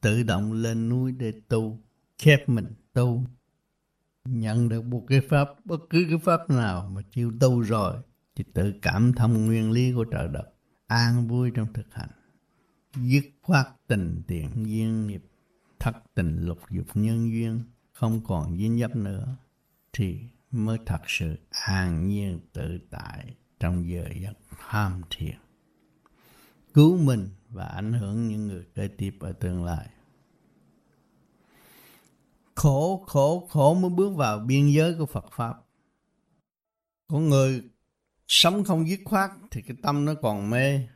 tự 0.02 0.24
động 0.24 0.54
lên 0.54 0.90
núi 0.90 1.12
để 1.12 1.34
tu, 1.48 1.80
khép 2.18 2.50
mình 2.50 2.74
tu 2.94 3.24
nhận 4.26 4.70
được 4.70 4.86
một 4.86 5.04
cái 5.08 5.22
pháp, 5.30 5.50
bất 5.66 5.80
cứ 5.90 6.06
cái 6.10 6.20
pháp 6.24 6.50
nào 6.50 6.90
mà 6.94 7.02
chịu 7.12 7.32
tu 7.40 7.62
rồi, 7.62 7.98
thì 8.36 8.44
tự 8.54 8.74
cảm 8.82 9.14
thông 9.14 9.46
nguyên 9.46 9.72
lý 9.72 9.94
của 9.94 10.04
trời 10.04 10.28
đất, 10.28 10.46
an 10.88 11.28
vui 11.28 11.52
trong 11.56 11.74
thực 11.74 11.94
hành 11.94 12.10
dứt 12.96 13.24
khoát 13.42 13.68
tình 13.88 14.22
tiền 14.28 14.50
duyên 14.56 15.08
nghiệp, 15.08 15.24
thất 15.80 15.96
tình 16.14 16.46
lục 16.46 16.60
dục 16.70 16.88
nhân 16.94 17.32
duyên, 17.32 17.60
không 17.92 18.22
còn 18.24 18.58
dính 18.58 18.80
dấp 18.80 18.96
nữa, 18.96 19.36
thì 19.94 20.20
mới 20.52 20.78
thật 20.86 21.02
sự 21.08 21.36
an 21.50 22.08
nhiên 22.08 22.40
tự 22.54 22.80
tại 22.90 23.36
trong 23.60 23.90
giờ 23.90 24.06
giấc 24.22 24.34
tham 24.70 25.02
thiền 25.10 25.36
cứu 26.76 26.98
mình 26.98 27.30
và 27.50 27.66
ảnh 27.66 27.94
hưởng 27.94 28.28
những 28.28 28.48
người 28.48 28.66
kế 28.76 28.88
tiếp 28.88 29.18
ở 29.20 29.32
tương 29.32 29.66
lai. 29.66 29.90
Khổ, 32.56 33.04
khổ, 33.08 33.48
khổ 33.52 33.74
mới 33.74 33.90
bước 33.90 34.16
vào 34.16 34.40
biên 34.40 34.68
giới 34.68 34.96
của 34.98 35.06
Phật 35.06 35.26
Pháp. 35.32 35.56
Con 37.08 37.30
người 37.30 37.64
sống 38.28 38.64
không 38.64 38.88
dứt 38.90 39.00
khoát 39.06 39.32
thì 39.52 39.62
cái 39.62 39.78
tâm 39.84 40.06
nó 40.06 40.14
còn 40.22 40.50
mê. 40.50 40.88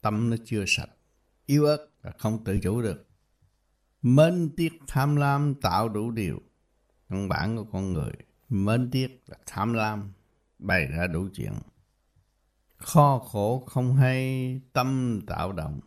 Tâm 0.00 0.30
nó 0.30 0.36
chưa 0.44 0.64
sạch, 0.66 0.90
yếu 1.46 1.64
ớt 1.64 1.86
và 2.02 2.12
không 2.18 2.44
tự 2.44 2.58
chủ 2.62 2.82
được. 2.82 3.06
Mến 4.02 4.50
tiếc 4.56 4.72
tham 4.86 5.16
lam 5.16 5.54
tạo 5.54 5.88
đủ 5.88 6.10
điều. 6.10 6.42
Căn 7.08 7.28
bản 7.28 7.56
của 7.56 7.64
con 7.72 7.92
người, 7.92 8.12
mến 8.48 8.90
tiếc 8.90 9.22
là 9.26 9.36
tham 9.46 9.72
lam 9.72 10.12
bày 10.58 10.86
ra 10.86 11.06
đủ 11.06 11.28
chuyện. 11.34 11.52
Kho 12.76 13.18
khổ 13.18 13.64
không 13.66 13.96
hay 13.96 14.60
tâm 14.72 15.20
tạo 15.26 15.52
động. 15.52 15.80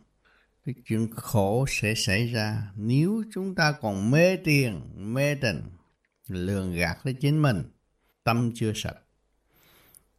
Cái 0.64 0.74
chuyện 0.84 1.10
khổ 1.16 1.66
sẽ 1.68 1.94
xảy 1.94 2.26
ra 2.26 2.72
nếu 2.76 3.22
chúng 3.32 3.54
ta 3.54 3.72
còn 3.72 4.10
mê 4.10 4.36
tiền, 4.36 4.80
mê 4.96 5.34
tình, 5.34 5.62
lường 6.28 6.74
gạt 6.74 6.98
lấy 7.02 7.14
chính 7.14 7.42
mình, 7.42 7.62
tâm 8.24 8.52
chưa 8.54 8.72
sạch. 8.74 8.96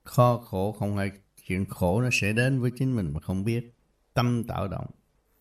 Kho 0.04 0.38
khổ 0.38 0.72
không 0.72 0.98
hay, 0.98 1.12
chuyện 1.48 1.66
khổ 1.66 2.02
nó 2.02 2.10
sẽ 2.12 2.34
đến 2.34 2.62
với 2.62 2.72
chính 2.78 2.96
mình 2.96 3.14
mà 3.14 3.20
không 3.20 3.44
biết. 3.44 3.74
Tâm 4.14 4.44
tạo 4.44 4.68
động, 4.68 4.88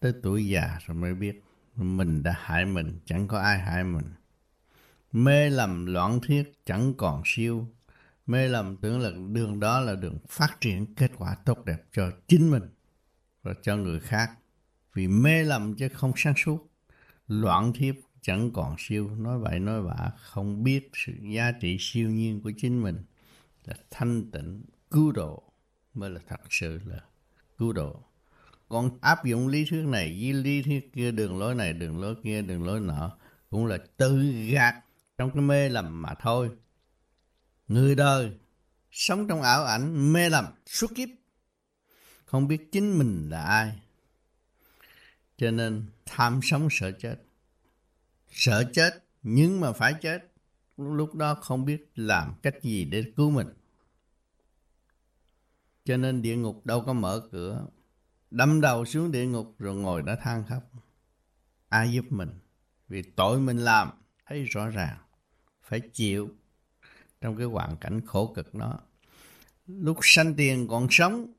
tới 0.01 0.13
tuổi 0.23 0.49
già 0.49 0.79
rồi 0.87 0.95
mới 0.95 1.15
biết 1.15 1.43
mình 1.77 2.23
đã 2.23 2.35
hại 2.39 2.65
mình, 2.65 2.99
chẳng 3.05 3.29
có 3.29 3.39
ai 3.39 3.59
hại 3.59 3.85
mình. 3.85 4.07
Mê 5.13 5.51
lầm 5.51 5.87
loạn 5.87 6.21
thiết 6.27 6.53
chẳng 6.67 6.95
còn 6.95 7.23
siêu, 7.25 7.67
mê 8.27 8.49
lầm 8.49 8.77
tưởng 8.77 9.01
là 9.01 9.11
đường 9.33 9.61
đó 9.61 9.81
là 9.81 9.95
đường 9.95 10.19
phát 10.29 10.61
triển 10.61 10.95
kết 10.95 11.11
quả 11.17 11.35
tốt 11.45 11.65
đẹp 11.65 11.83
cho 11.93 12.11
chính 12.29 12.51
mình 12.51 12.63
và 13.43 13.55
cho 13.63 13.77
người 13.77 14.01
khác 14.01 14.31
vì 14.95 15.09
mê 15.09 15.43
lầm 15.43 15.75
chứ 15.75 15.89
không 15.89 16.13
sáng 16.17 16.35
suốt. 16.37 16.67
Loạn 17.29 17.73
thiếp 17.73 17.95
chẳng 18.21 18.51
còn 18.51 18.77
siêu. 18.79 19.11
Nói 19.17 19.39
vậy 19.39 19.61
nói 19.61 19.83
vả 19.83 20.13
không 20.17 20.63
biết 20.65 20.91
sự 20.95 21.13
giá 21.21 21.53
trị 21.53 21.77
siêu 21.81 22.11
nhiên 22.11 22.43
của 22.43 22.53
chính 22.57 22.83
mình 22.83 23.05
là 23.65 23.75
thanh 23.91 24.31
tịnh 24.31 24.65
cứu 24.91 25.13
độ 25.13 25.43
mới 25.95 26.11
là 26.11 26.21
thật 26.29 26.41
sự 26.51 26.81
là 26.85 27.01
cứu 27.59 27.73
độ. 27.73 28.03
Còn 28.69 28.99
áp 29.01 29.25
dụng 29.25 29.49
lý 29.49 29.65
thuyết 29.65 29.85
này 29.85 30.19
với 30.21 30.33
lý 30.33 30.63
thuyết 30.63 30.93
kia 30.93 31.11
đường 31.11 31.39
lối 31.39 31.55
này 31.55 31.73
đường 31.73 32.01
lối 32.01 32.15
kia 32.23 32.43
đường 32.43 32.65
lối 32.65 32.81
nọ 32.81 33.19
cũng 33.51 33.67
là 33.67 33.79
tự 33.97 34.33
gạt 34.51 34.75
trong 35.19 35.31
cái 35.31 35.43
mê 35.43 35.69
lầm 35.69 36.03
mà 36.03 36.15
thôi. 36.21 36.51
Người 37.69 37.95
đời 37.95 38.33
sống 38.91 39.29
trong 39.29 39.43
ảo 39.43 39.65
ảnh 39.65 40.13
mê 40.13 40.29
lầm 40.29 40.45
suốt 40.67 40.87
kiếp, 40.95 41.09
không 42.25 42.49
biết 42.49 42.73
chính 42.73 42.99
mình 42.99 43.31
là 43.31 43.43
ai. 43.43 43.81
Cho 45.41 45.51
nên 45.51 45.87
tham 46.07 46.41
sống 46.43 46.69
sợ 46.71 46.93
chết. 46.93 47.17
Sợ 48.29 48.71
chết 48.73 49.05
nhưng 49.23 49.61
mà 49.61 49.73
phải 49.73 49.95
chết. 50.01 50.33
Lúc 50.77 51.15
đó 51.15 51.35
không 51.35 51.65
biết 51.65 51.93
làm 51.95 52.35
cách 52.43 52.55
gì 52.63 52.85
để 52.85 53.05
cứu 53.17 53.31
mình. 53.31 53.49
Cho 55.85 55.97
nên 55.97 56.23
địa 56.23 56.37
ngục 56.37 56.67
đâu 56.67 56.85
có 56.87 56.93
mở 56.93 57.29
cửa. 57.33 57.67
Đâm 58.31 58.61
đầu 58.61 58.85
xuống 58.85 59.13
địa 59.13 59.27
ngục 59.27 59.55
rồi 59.59 59.75
ngồi 59.75 60.03
đó 60.03 60.15
than 60.23 60.45
khóc. 60.49 60.71
Ai 61.69 61.93
giúp 61.93 62.05
mình? 62.11 62.31
Vì 62.89 63.03
tội 63.03 63.41
mình 63.41 63.59
làm 63.59 63.91
thấy 64.27 64.45
rõ 64.45 64.69
ràng. 64.69 64.99
Phải 65.63 65.81
chịu 65.81 66.31
trong 67.21 67.37
cái 67.37 67.47
hoàn 67.47 67.77
cảnh 67.77 68.01
khổ 68.07 68.33
cực 68.37 68.55
đó. 68.55 68.79
Lúc 69.67 69.99
sanh 70.03 70.35
tiền 70.35 70.69
còn 70.69 70.87
sống, 70.91 71.33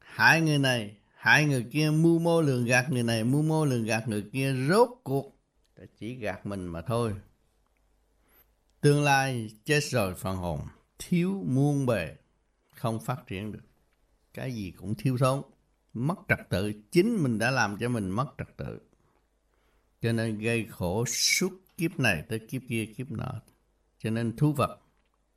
hại 0.00 0.40
người 0.40 0.58
này, 0.58 0.96
hại 1.24 1.44
người 1.44 1.66
kia, 1.72 1.90
mưu 1.90 2.18
mô 2.18 2.40
lường 2.40 2.64
gạt 2.64 2.90
người 2.90 3.02
này, 3.02 3.24
mưu 3.24 3.42
mô 3.42 3.64
lường 3.64 3.84
gạt 3.84 4.08
người 4.08 4.22
kia, 4.32 4.54
rốt 4.68 4.88
cuộc 5.04 5.36
chỉ 5.98 6.14
gạt 6.14 6.46
mình 6.46 6.66
mà 6.66 6.82
thôi. 6.82 7.14
Tương 8.80 9.02
lai 9.02 9.50
chết 9.64 9.80
rồi 9.84 10.14
phần 10.14 10.36
hồn, 10.36 10.60
thiếu 10.98 11.42
muôn 11.46 11.86
bề, 11.86 12.16
không 12.74 13.00
phát 13.00 13.26
triển 13.26 13.52
được. 13.52 13.64
Cái 14.34 14.54
gì 14.54 14.70
cũng 14.70 14.94
thiếu 14.94 15.16
thốn, 15.18 15.42
mất 15.94 16.18
trật 16.28 16.38
tự, 16.50 16.72
chính 16.90 17.22
mình 17.22 17.38
đã 17.38 17.50
làm 17.50 17.76
cho 17.80 17.88
mình 17.88 18.10
mất 18.10 18.26
trật 18.38 18.56
tự. 18.56 18.80
Cho 20.00 20.12
nên 20.12 20.38
gây 20.38 20.66
khổ 20.70 21.04
suốt 21.06 21.52
kiếp 21.76 21.98
này 21.98 22.24
tới 22.28 22.38
kiếp 22.38 22.62
kia 22.68 22.86
kiếp 22.96 23.10
nọ. 23.10 23.40
Cho 23.98 24.10
nên 24.10 24.36
thú 24.36 24.52
vật 24.52 24.80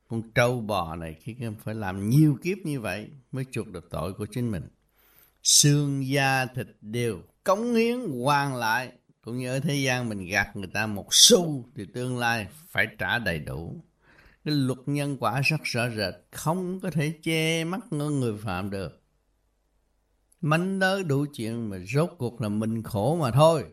con 0.08 0.22
trâu 0.34 0.60
bò 0.60 0.96
này 0.96 1.16
khi 1.20 1.36
phải 1.60 1.74
làm 1.74 2.08
nhiều 2.08 2.38
kiếp 2.42 2.58
như 2.58 2.80
vậy 2.80 3.10
mới 3.32 3.44
chuộc 3.50 3.68
được 3.68 3.90
tội 3.90 4.12
của 4.12 4.26
chính 4.26 4.50
mình. 4.50 4.68
Xương 5.48 6.08
da 6.08 6.46
thịt 6.46 6.66
đều 6.80 7.22
cống 7.44 7.74
hiến 7.74 7.98
hoàn 8.22 8.56
lại. 8.56 8.92
Cũng 9.20 9.38
như 9.38 9.48
ở 9.48 9.60
thế 9.60 9.74
gian 9.74 10.08
mình 10.08 10.26
gạt 10.26 10.56
người 10.56 10.66
ta 10.66 10.86
một 10.86 11.06
xu 11.10 11.68
thì 11.74 11.84
tương 11.94 12.18
lai 12.18 12.46
phải 12.68 12.86
trả 12.98 13.18
đầy 13.18 13.38
đủ. 13.38 13.84
Cái 14.44 14.54
luật 14.54 14.78
nhân 14.86 15.16
quả 15.20 15.40
rất 15.40 15.60
rõ 15.62 15.88
rệt, 15.90 16.14
không 16.32 16.80
có 16.80 16.90
thể 16.90 17.12
che 17.22 17.64
mắt 17.64 17.92
người 17.92 18.38
phạm 18.38 18.70
được. 18.70 19.02
Mánh 20.40 20.78
đớ 20.78 21.02
đủ 21.02 21.26
chuyện 21.34 21.70
mà 21.70 21.78
rốt 21.78 22.10
cuộc 22.18 22.40
là 22.40 22.48
mình 22.48 22.82
khổ 22.82 23.18
mà 23.20 23.30
thôi. 23.30 23.64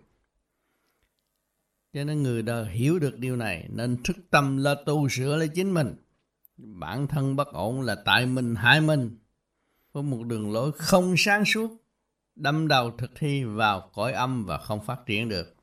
Cho 1.94 2.04
nên 2.04 2.24
người 2.24 2.42
đời 2.42 2.72
hiểu 2.72 3.00
được 3.00 3.18
điều 3.18 3.36
này 3.36 3.70
nên 3.70 4.04
thức 4.04 4.18
tâm 4.30 4.58
là 4.58 4.76
tu 4.86 5.10
sửa 5.10 5.36
lấy 5.36 5.48
chính 5.48 5.74
mình 5.74 5.96
bản 6.58 7.08
thân 7.08 7.36
bất 7.36 7.48
ổn 7.48 7.82
là 7.82 7.96
tại 8.06 8.26
mình 8.26 8.56
hại 8.56 8.82
mình 8.82 9.18
có 9.96 10.02
một 10.02 10.24
đường 10.24 10.54
lối 10.54 10.72
không 10.72 11.16
sáng 11.18 11.46
suốt, 11.46 11.72
đâm 12.36 12.68
đầu 12.68 12.92
thực 12.98 13.12
thi 13.16 13.44
vào 13.44 13.90
cõi 13.94 14.14
âm 14.14 14.46
và 14.46 14.58
không 14.58 14.86
phát 14.86 15.06
triển 15.06 15.30
được. 15.30 15.56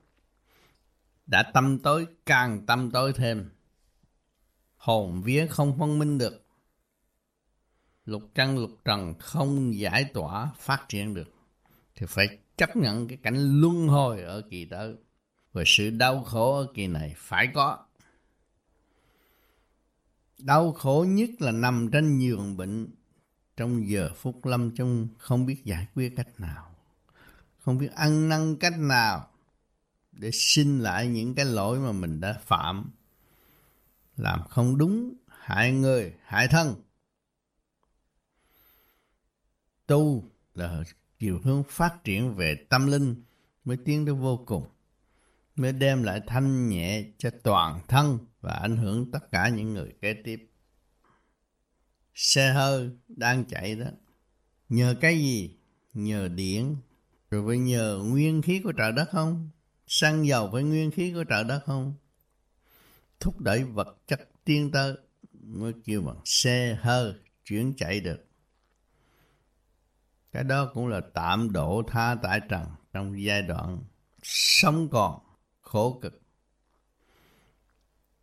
Đã 1.27 1.43
tâm 1.55 1.79
tối, 1.79 2.07
càng 2.27 2.67
tâm 2.67 2.91
tối 2.91 3.13
thêm. 3.13 3.51
Hồn 4.77 5.23
vía 5.23 5.47
không 5.47 5.79
phân 5.79 5.99
minh 5.99 6.19
được. 6.19 6.47
Lục 8.05 8.23
trăng, 8.35 8.59
lục 8.59 8.71
trần 8.85 9.15
không 9.19 9.79
giải 9.79 10.05
tỏa, 10.05 10.51
phát 10.59 10.89
triển 10.89 11.15
được. 11.15 11.35
Thì 11.95 12.07
phải 12.09 12.39
chấp 12.57 12.77
nhận 12.77 13.09
cái 13.09 13.19
cảnh 13.23 13.61
luân 13.61 13.89
hồi 13.89 14.23
ở 14.23 14.43
kỳ 14.51 14.65
tới 14.65 14.95
và 15.53 15.63
sự 15.67 15.91
đau 15.91 16.23
khổ 16.23 16.57
ở 16.57 16.67
kỳ 16.75 16.87
này 16.87 17.15
phải 17.17 17.49
có. 17.55 17.79
Đau 20.39 20.73
khổ 20.73 21.07
nhất 21.09 21.31
là 21.39 21.53
nằm 21.53 21.91
trên 21.93 22.19
giường 22.19 22.57
bệnh 22.57 23.02
trong 23.57 23.89
giờ 23.89 24.11
phút 24.17 24.47
lâm 24.47 24.71
chung 24.77 25.09
không 25.19 25.47
biết 25.47 25.65
giải 25.65 25.87
quyết 25.95 26.13
cách 26.17 26.41
nào. 26.41 26.71
Không 27.59 27.79
biết 27.79 27.93
ăn 27.95 28.29
năn 28.29 28.57
cách 28.57 28.79
nào 28.79 29.29
để 30.13 30.31
xin 30.33 30.79
lại 30.79 31.07
những 31.07 31.35
cái 31.35 31.45
lỗi 31.45 31.79
mà 31.79 31.93
mình 31.93 32.21
đã 32.21 32.41
phạm. 32.47 32.91
Làm 34.17 34.41
không 34.49 34.79
đúng, 34.79 35.15
hại 35.29 35.73
người, 35.73 36.15
hại 36.25 36.49
thân. 36.49 36.75
Tu 39.87 40.25
là 40.55 40.83
chiều 41.19 41.41
hướng 41.45 41.63
phát 41.69 42.05
triển 42.05 42.35
về 42.35 42.55
tâm 42.55 42.87
linh 42.87 43.23
mới 43.65 43.77
tiến 43.85 44.07
tới 44.07 44.15
vô 44.15 44.45
cùng 44.47 44.69
mới 45.57 45.73
đem 45.73 46.03
lại 46.03 46.21
thanh 46.27 46.69
nhẹ 46.69 47.05
cho 47.19 47.31
toàn 47.43 47.81
thân 47.89 48.19
và 48.41 48.53
ảnh 48.53 48.77
hưởng 48.77 49.11
tất 49.11 49.31
cả 49.31 49.49
những 49.49 49.75
người 49.75 49.93
kế 50.01 50.15
tiếp. 50.25 50.52
Xe 52.15 52.53
hơi 52.53 52.91
đang 53.09 53.45
chạy 53.45 53.75
đó, 53.75 53.87
nhờ 54.69 54.95
cái 55.01 55.19
gì? 55.19 55.57
Nhờ 55.95 56.29
điện, 56.29 56.77
rồi 57.31 57.45
phải 57.49 57.59
nhờ 57.59 57.99
nguyên 58.05 58.43
khí 58.43 58.61
của 58.65 58.73
trời 58.73 58.93
đất 58.93 59.09
không? 59.11 59.51
Xăng 59.87 60.27
dầu 60.27 60.51
phải 60.53 60.63
nguyên 60.63 60.91
khí 60.91 61.13
của 61.13 61.25
trời 61.25 61.45
đất 61.45 61.61
không? 61.67 61.95
Thúc 63.21 63.41
đẩy 63.41 63.65
vật 63.65 63.99
chất 64.07 64.21
tiên 64.45 64.71
tơ 64.71 64.95
mới 65.33 65.73
kêu 65.85 66.03
bằng 66.03 66.21
xe 66.25 66.79
hơi 66.81 67.15
chuyển 67.45 67.75
chạy 67.77 68.01
được. 68.01 68.27
Cái 70.33 70.45
đó 70.45 70.71
cũng 70.75 70.89
là 70.89 71.01
tạm 71.15 71.53
độ 71.53 71.83
tha 71.89 72.17
tại 72.23 72.41
trần 72.49 72.67
trong 72.93 73.23
giai 73.23 73.43
đoạn 73.43 73.85
sống 74.23 74.89
còn 74.89 75.21
khổ 75.61 75.99
cực. 76.03 76.22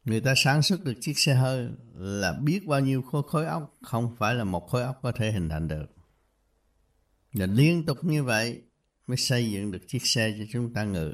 Người 0.09 0.21
ta 0.21 0.33
sản 0.35 0.61
xuất 0.61 0.83
được 0.83 0.93
chiếc 1.01 1.19
xe 1.19 1.33
hơi 1.33 1.69
là 1.95 2.33
biết 2.33 2.67
bao 2.67 2.79
nhiêu 2.79 3.01
khối, 3.01 3.23
khối 3.27 3.45
óc, 3.45 3.77
không 3.81 4.15
phải 4.15 4.35
là 4.35 4.43
một 4.43 4.69
khối 4.69 4.83
óc 4.83 4.99
có 5.01 5.11
thể 5.11 5.31
hình 5.31 5.49
thành 5.49 5.67
được. 5.67 5.85
Và 7.33 7.45
liên 7.45 7.85
tục 7.85 7.97
như 8.03 8.23
vậy 8.23 8.61
mới 9.07 9.17
xây 9.17 9.51
dựng 9.51 9.71
được 9.71 9.87
chiếc 9.87 10.05
xe 10.05 10.35
cho 10.39 10.45
chúng 10.51 10.73
ta 10.73 10.83
ngự. 10.83 11.13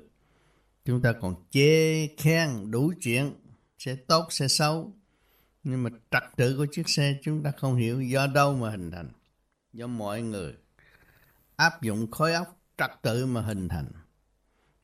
Chúng 0.85 1.01
ta 1.01 1.13
còn 1.13 1.35
chê 1.51 2.07
khen 2.07 2.71
đủ 2.71 2.93
chuyện, 3.01 3.33
xe 3.77 3.95
tốt, 3.95 4.27
xe 4.29 4.47
xấu. 4.47 4.93
Nhưng 5.63 5.83
mà 5.83 5.89
trật 6.11 6.23
tự 6.35 6.57
của 6.57 6.65
chiếc 6.71 6.89
xe 6.89 7.19
chúng 7.23 7.43
ta 7.43 7.51
không 7.57 7.75
hiểu 7.75 8.01
do 8.01 8.27
đâu 8.27 8.57
mà 8.57 8.71
hình 8.71 8.91
thành. 8.91 9.09
Do 9.73 9.87
mọi 9.87 10.21
người 10.21 10.53
áp 11.55 11.81
dụng 11.81 12.11
khối 12.11 12.33
óc 12.33 12.61
trật 12.77 12.91
tự 13.01 13.25
mà 13.25 13.41
hình 13.41 13.69
thành 13.69 13.91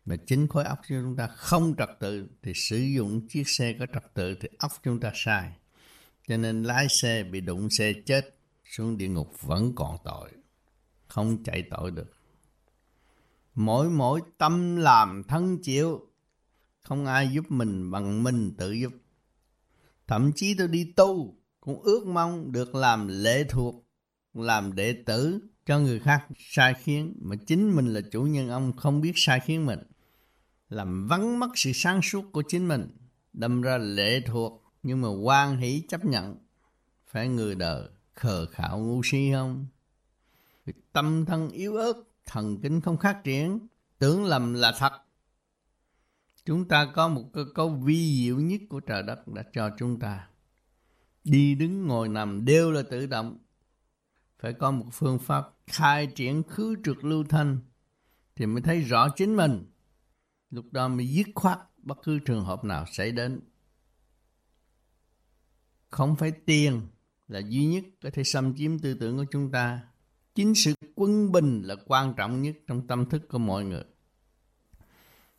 mà 0.05 0.15
chính 0.27 0.47
khối 0.47 0.63
óc 0.63 0.79
của 0.79 0.95
chúng 1.03 1.15
ta 1.15 1.27
không 1.27 1.75
trật 1.77 1.89
tự 1.99 2.27
thì 2.43 2.53
sử 2.55 2.77
dụng 2.77 3.27
chiếc 3.27 3.47
xe 3.49 3.73
có 3.79 3.85
trật 3.93 4.13
tự 4.13 4.35
thì 4.41 4.49
óc 4.59 4.71
chúng 4.83 4.99
ta 4.99 5.11
sai. 5.15 5.51
Cho 6.27 6.37
nên 6.37 6.63
lái 6.63 6.87
xe 6.89 7.23
bị 7.23 7.41
đụng 7.41 7.69
xe 7.69 7.93
chết 8.05 8.35
xuống 8.65 8.97
địa 8.97 9.07
ngục 9.07 9.41
vẫn 9.41 9.75
còn 9.75 9.97
tội. 10.03 10.31
không 11.07 11.43
chạy 11.43 11.63
tội 11.69 11.91
được. 11.91 12.11
Mỗi 13.55 13.89
mỗi 13.89 14.21
tâm 14.37 14.75
làm 14.75 15.23
thân 15.23 15.57
chịu, 15.61 16.11
không 16.81 17.05
ai 17.05 17.29
giúp 17.33 17.45
mình 17.49 17.91
bằng 17.91 18.23
mình 18.23 18.53
tự 18.57 18.71
giúp. 18.71 18.93
Thậm 20.07 20.31
chí 20.35 20.53
tôi 20.57 20.67
đi 20.67 20.93
tu, 20.95 21.35
cũng 21.59 21.81
ước 21.81 22.07
mong 22.07 22.51
được 22.51 22.75
làm 22.75 23.07
lệ 23.07 23.43
thuộc, 23.43 23.87
làm 24.33 24.75
đệ 24.75 25.03
tử 25.05 25.39
cho 25.65 25.79
người 25.79 25.99
khác 25.99 26.27
sai 26.37 26.73
khiến, 26.73 27.13
mà 27.21 27.35
chính 27.47 27.75
mình 27.75 27.93
là 27.93 28.01
chủ 28.11 28.21
nhân 28.21 28.49
ông 28.49 28.73
không 28.77 29.01
biết 29.01 29.11
sai 29.15 29.39
khiến 29.39 29.65
mình. 29.65 29.79
Làm 30.71 31.07
vắng 31.07 31.39
mất 31.39 31.49
sự 31.55 31.71
sáng 31.73 32.01
suốt 32.01 32.31
của 32.31 32.43
chính 32.47 32.67
mình, 32.67 32.89
đâm 33.33 33.61
ra 33.61 33.77
lệ 33.77 34.21
thuộc, 34.21 34.63
nhưng 34.83 35.01
mà 35.01 35.07
quan 35.09 35.57
hỷ 35.57 35.83
chấp 35.89 36.05
nhận. 36.05 36.37
Phải 37.07 37.27
người 37.27 37.55
đời 37.55 37.89
khờ 38.13 38.45
khạo 38.45 38.79
ngu 38.79 39.01
si 39.03 39.31
không? 39.33 39.65
Vì 40.65 40.73
tâm 40.91 41.25
thân 41.25 41.49
yếu 41.49 41.75
ớt, 41.75 41.93
thần 42.25 42.57
kinh 42.61 42.81
không 42.81 42.97
phát 42.97 43.23
triển, 43.23 43.67
tưởng 43.99 44.25
lầm 44.25 44.53
là 44.53 44.73
thật. 44.77 44.93
Chúng 46.45 46.67
ta 46.67 46.91
có 46.95 47.07
một 47.07 47.23
câu, 47.33 47.45
cấu 47.55 47.69
vi 47.69 48.25
diệu 48.25 48.39
nhất 48.39 48.61
của 48.69 48.79
trời 48.79 49.03
đất 49.03 49.27
đã 49.27 49.43
cho 49.53 49.69
chúng 49.77 49.99
ta. 49.99 50.27
Đi 51.23 51.55
đứng 51.55 51.87
ngồi 51.87 52.09
nằm 52.09 52.45
đều 52.45 52.71
là 52.71 52.81
tự 52.89 53.05
động. 53.05 53.37
Phải 54.39 54.53
có 54.53 54.71
một 54.71 54.85
phương 54.91 55.19
pháp 55.19 55.49
khai 55.67 56.07
triển 56.07 56.43
khứ 56.43 56.75
trượt 56.83 56.97
lưu 57.01 57.23
thanh 57.29 57.59
thì 58.35 58.45
mới 58.45 58.61
thấy 58.61 58.81
rõ 58.81 59.09
chính 59.09 59.35
mình. 59.35 59.70
Lúc 60.51 60.65
đó 60.71 60.87
mới 60.87 61.07
dứt 61.07 61.27
khoát 61.35 61.59
bất 61.77 61.97
cứ 62.03 62.19
trường 62.19 62.45
hợp 62.45 62.63
nào 62.63 62.85
xảy 62.91 63.11
đến. 63.11 63.39
Không 65.89 66.15
phải 66.15 66.31
tiền 66.31 66.81
là 67.27 67.39
duy 67.39 67.65
nhất 67.65 67.83
có 68.03 68.09
thể 68.13 68.23
xâm 68.23 68.55
chiếm 68.55 68.79
tư 68.79 68.93
tưởng 68.93 69.17
của 69.17 69.25
chúng 69.31 69.51
ta. 69.51 69.81
Chính 70.35 70.55
sự 70.55 70.73
quân 70.95 71.31
bình 71.31 71.61
là 71.61 71.75
quan 71.87 72.13
trọng 72.17 72.41
nhất 72.41 72.55
trong 72.67 72.87
tâm 72.87 73.09
thức 73.09 73.29
của 73.29 73.37
mọi 73.37 73.63
người. 73.63 73.83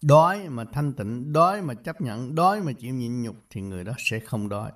Đói 0.02 0.48
mà 0.48 0.64
thanh 0.72 0.92
tịnh, 0.92 1.32
đói 1.32 1.62
mà 1.62 1.74
chấp 1.74 2.00
nhận, 2.00 2.34
đói 2.34 2.62
mà 2.62 2.72
chịu 2.72 2.94
nhịn 2.94 3.22
nhục 3.22 3.36
thì 3.50 3.60
người 3.60 3.84
đó 3.84 3.92
sẽ 3.98 4.20
không 4.20 4.48
đói. 4.48 4.72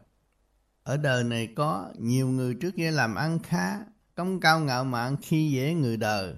Ở 0.83 0.97
đời 0.97 1.25
này 1.25 1.47
có 1.57 1.93
nhiều 1.99 2.29
người 2.29 2.55
trước 2.55 2.71
kia 2.77 2.91
làm 2.91 3.15
ăn 3.15 3.39
khá, 3.39 3.79
công 4.15 4.41
cao 4.41 4.61
ngạo 4.61 4.85
mạn 4.85 5.17
khi 5.23 5.51
dễ 5.51 5.75
người 5.75 5.97
đời. 5.97 6.35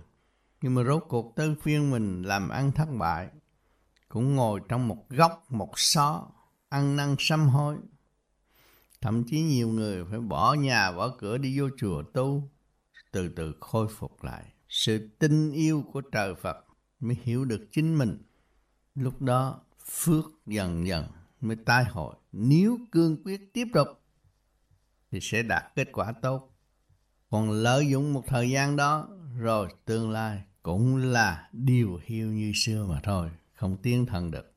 Nhưng 0.62 0.74
mà 0.74 0.84
rốt 0.84 1.04
cuộc 1.08 1.36
tới 1.36 1.54
phiên 1.62 1.90
mình 1.90 2.22
làm 2.22 2.48
ăn 2.48 2.72
thất 2.72 2.88
bại, 2.98 3.28
cũng 4.08 4.36
ngồi 4.36 4.60
trong 4.68 4.88
một 4.88 5.10
góc, 5.10 5.52
một 5.52 5.78
xó, 5.78 6.26
ăn 6.68 6.96
năn 6.96 7.16
sám 7.18 7.48
hối, 7.48 7.76
Thậm 9.00 9.24
chí 9.24 9.40
nhiều 9.40 9.68
người 9.68 10.04
phải 10.04 10.20
bỏ 10.20 10.54
nhà, 10.54 10.92
bỏ 10.92 11.08
cửa 11.18 11.38
đi 11.38 11.58
vô 11.58 11.68
chùa 11.78 12.02
tu, 12.02 12.50
từ 13.12 13.28
từ 13.28 13.54
khôi 13.60 13.88
phục 13.88 14.24
lại. 14.24 14.44
Sự 14.68 15.08
tin 15.18 15.52
yêu 15.52 15.84
của 15.92 16.00
trời 16.00 16.34
Phật 16.34 16.56
mới 17.00 17.16
hiểu 17.22 17.44
được 17.44 17.68
chính 17.72 17.98
mình. 17.98 18.22
Lúc 18.94 19.22
đó 19.22 19.60
phước 19.86 20.24
dần 20.46 20.86
dần 20.86 21.04
mới 21.40 21.56
tai 21.56 21.84
hội. 21.84 22.14
Nếu 22.32 22.78
cương 22.92 23.22
quyết 23.24 23.52
tiếp 23.52 23.66
tục 23.74 23.88
thì 25.10 25.18
sẽ 25.22 25.42
đạt 25.42 25.64
kết 25.74 25.88
quả 25.92 26.12
tốt. 26.22 26.54
Còn 27.30 27.50
lợi 27.50 27.88
dụng 27.88 28.12
một 28.12 28.22
thời 28.26 28.50
gian 28.50 28.76
đó 28.76 29.08
rồi 29.36 29.68
tương 29.84 30.10
lai 30.10 30.42
cũng 30.62 30.96
là 30.96 31.48
điều 31.52 32.00
hiu 32.04 32.26
như 32.26 32.52
xưa 32.54 32.86
mà 32.88 33.00
thôi, 33.02 33.30
không 33.58 33.76
tiến 33.82 34.06
thần 34.06 34.30
được. 34.30 34.54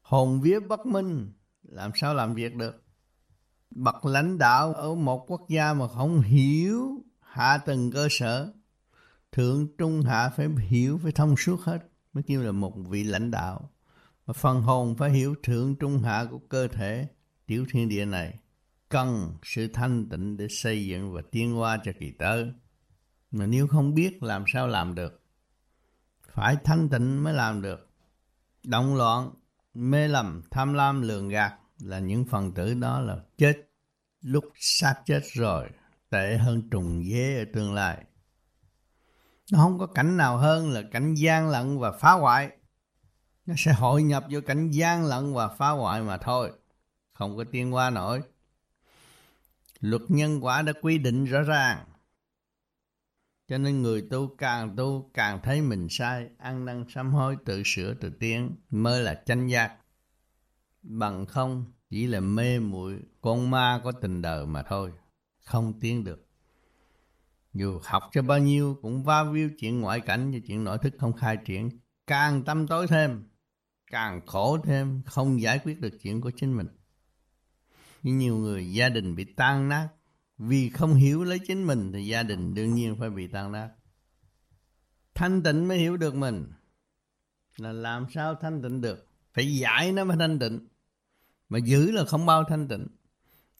Hồn 0.00 0.40
vía 0.40 0.60
bất 0.60 0.86
minh, 0.86 1.32
làm 1.62 1.90
sao 1.94 2.14
làm 2.14 2.34
việc 2.34 2.54
được? 2.56 2.82
bậc 3.70 4.04
lãnh 4.04 4.38
đạo 4.38 4.72
ở 4.72 4.94
một 4.94 5.30
quốc 5.30 5.48
gia 5.48 5.74
mà 5.74 5.88
không 5.88 6.20
hiểu 6.20 7.04
hạ 7.20 7.58
tầng 7.58 7.90
cơ 7.90 8.08
sở, 8.10 8.52
thượng 9.32 9.76
trung 9.78 10.02
hạ 10.02 10.30
phải 10.36 10.48
hiểu, 10.68 11.00
phải 11.02 11.12
thông 11.12 11.36
suốt 11.36 11.60
hết, 11.60 11.78
mới 12.12 12.22
kêu 12.22 12.42
là 12.42 12.52
một 12.52 12.74
vị 12.88 13.04
lãnh 13.04 13.30
đạo 13.30 13.70
mà 14.26 14.32
phần 14.32 14.62
hồn 14.62 14.94
phải 14.98 15.10
hiểu 15.10 15.34
thượng 15.42 15.76
trung 15.76 15.98
hạ 16.02 16.24
của 16.30 16.38
cơ 16.38 16.68
thể, 16.68 17.06
tiểu 17.46 17.66
thiên 17.70 17.88
địa 17.88 18.04
này 18.04 18.38
cần 18.88 19.32
sự 19.42 19.68
thanh 19.68 20.08
tịnh 20.08 20.36
để 20.36 20.46
xây 20.50 20.86
dựng 20.86 21.12
và 21.12 21.22
tiến 21.30 21.54
hóa 21.54 21.78
cho 21.84 21.92
kỳ 22.00 22.10
tới 22.10 22.52
mà 23.30 23.46
nếu 23.46 23.66
không 23.66 23.94
biết, 23.94 24.22
làm 24.22 24.44
sao 24.52 24.66
làm 24.66 24.94
được 24.94 25.21
phải 26.34 26.56
thanh 26.64 26.88
tịnh 26.88 27.24
mới 27.24 27.34
làm 27.34 27.62
được. 27.62 27.88
Động 28.64 28.96
loạn, 28.96 29.30
mê 29.74 30.08
lầm, 30.08 30.42
tham 30.50 30.74
lam, 30.74 31.02
lường 31.02 31.28
gạt 31.28 31.54
là 31.78 31.98
những 31.98 32.24
phần 32.24 32.54
tử 32.54 32.74
đó 32.74 33.00
là 33.00 33.16
chết. 33.38 33.68
Lúc 34.20 34.44
sát 34.58 34.94
chết 35.04 35.20
rồi, 35.32 35.68
tệ 36.10 36.36
hơn 36.36 36.70
trùng 36.70 37.04
dế 37.10 37.38
ở 37.38 37.44
tương 37.54 37.74
lai. 37.74 38.04
Nó 39.52 39.58
không 39.58 39.78
có 39.78 39.86
cảnh 39.86 40.16
nào 40.16 40.36
hơn 40.36 40.70
là 40.70 40.82
cảnh 40.92 41.14
gian 41.14 41.50
lận 41.50 41.78
và 41.78 41.92
phá 41.92 42.12
hoại. 42.12 42.50
Nó 43.46 43.54
sẽ 43.58 43.72
hội 43.72 44.02
nhập 44.02 44.24
vô 44.30 44.40
cảnh 44.46 44.70
gian 44.70 45.04
lận 45.04 45.34
và 45.34 45.48
phá 45.48 45.70
hoại 45.70 46.02
mà 46.02 46.16
thôi. 46.16 46.52
Không 47.12 47.36
có 47.36 47.44
tiên 47.52 47.74
qua 47.74 47.90
nổi. 47.90 48.22
Luật 49.80 50.02
nhân 50.08 50.44
quả 50.44 50.62
đã 50.62 50.72
quy 50.82 50.98
định 50.98 51.24
rõ 51.24 51.42
ràng 51.42 51.84
cho 53.52 53.58
nên 53.58 53.82
người 53.82 54.02
tu 54.10 54.34
càng 54.38 54.76
tu 54.76 55.10
càng 55.14 55.40
thấy 55.42 55.62
mình 55.62 55.88
sai, 55.90 56.28
ăn 56.38 56.64
năn 56.64 56.84
sám 56.88 57.12
hối, 57.12 57.36
tự 57.44 57.62
sửa, 57.64 57.94
tự 57.94 58.10
tiến, 58.10 58.56
mới 58.70 59.02
là 59.02 59.22
chánh 59.26 59.50
giác. 59.50 59.76
Bằng 60.82 61.26
không, 61.26 61.64
chỉ 61.90 62.06
là 62.06 62.20
mê 62.20 62.58
muội, 62.58 63.00
con 63.20 63.50
ma 63.50 63.80
có 63.84 63.92
tình 63.92 64.22
đời 64.22 64.46
mà 64.46 64.62
thôi, 64.62 64.92
không 65.44 65.80
tiến 65.80 66.04
được. 66.04 66.28
Dù 67.54 67.80
học 67.84 68.02
cho 68.12 68.22
bao 68.22 68.38
nhiêu, 68.38 68.78
cũng 68.82 69.04
va 69.04 69.24
víu 69.24 69.50
chuyện 69.58 69.80
ngoại 69.80 70.00
cảnh 70.00 70.32
và 70.32 70.38
chuyện 70.46 70.64
nội 70.64 70.78
thức 70.78 70.94
không 70.98 71.12
khai 71.12 71.36
triển. 71.44 71.68
Càng 72.06 72.44
tâm 72.44 72.66
tối 72.66 72.86
thêm, 72.86 73.28
càng 73.90 74.26
khổ 74.26 74.58
thêm, 74.64 75.02
không 75.06 75.40
giải 75.40 75.60
quyết 75.64 75.80
được 75.80 75.98
chuyện 76.02 76.20
của 76.20 76.30
chính 76.36 76.56
mình. 76.56 76.68
Như 78.02 78.12
nhiều 78.12 78.36
người, 78.36 78.72
gia 78.72 78.88
đình 78.88 79.14
bị 79.14 79.24
tan 79.24 79.68
nát 79.68 79.88
vì 80.48 80.68
không 80.68 80.94
hiểu 80.94 81.24
lấy 81.24 81.38
chính 81.38 81.66
mình 81.66 81.92
thì 81.92 82.06
gia 82.06 82.22
đình 82.22 82.54
đương 82.54 82.74
nhiên 82.74 82.96
phải 82.98 83.10
bị 83.10 83.26
tan 83.26 83.52
nát. 83.52 83.70
Thanh 85.14 85.42
tịnh 85.42 85.68
mới 85.68 85.78
hiểu 85.78 85.96
được 85.96 86.14
mình. 86.14 86.52
Là 87.56 87.72
làm 87.72 88.06
sao 88.14 88.34
thanh 88.34 88.62
tịnh 88.62 88.80
được? 88.80 89.08
Phải 89.34 89.56
giải 89.56 89.92
nó 89.92 90.04
mới 90.04 90.16
thanh 90.20 90.38
tịnh. 90.38 90.66
Mà 91.48 91.58
giữ 91.58 91.90
là 91.90 92.04
không 92.04 92.26
bao 92.26 92.44
thanh 92.44 92.68
tịnh. 92.68 92.86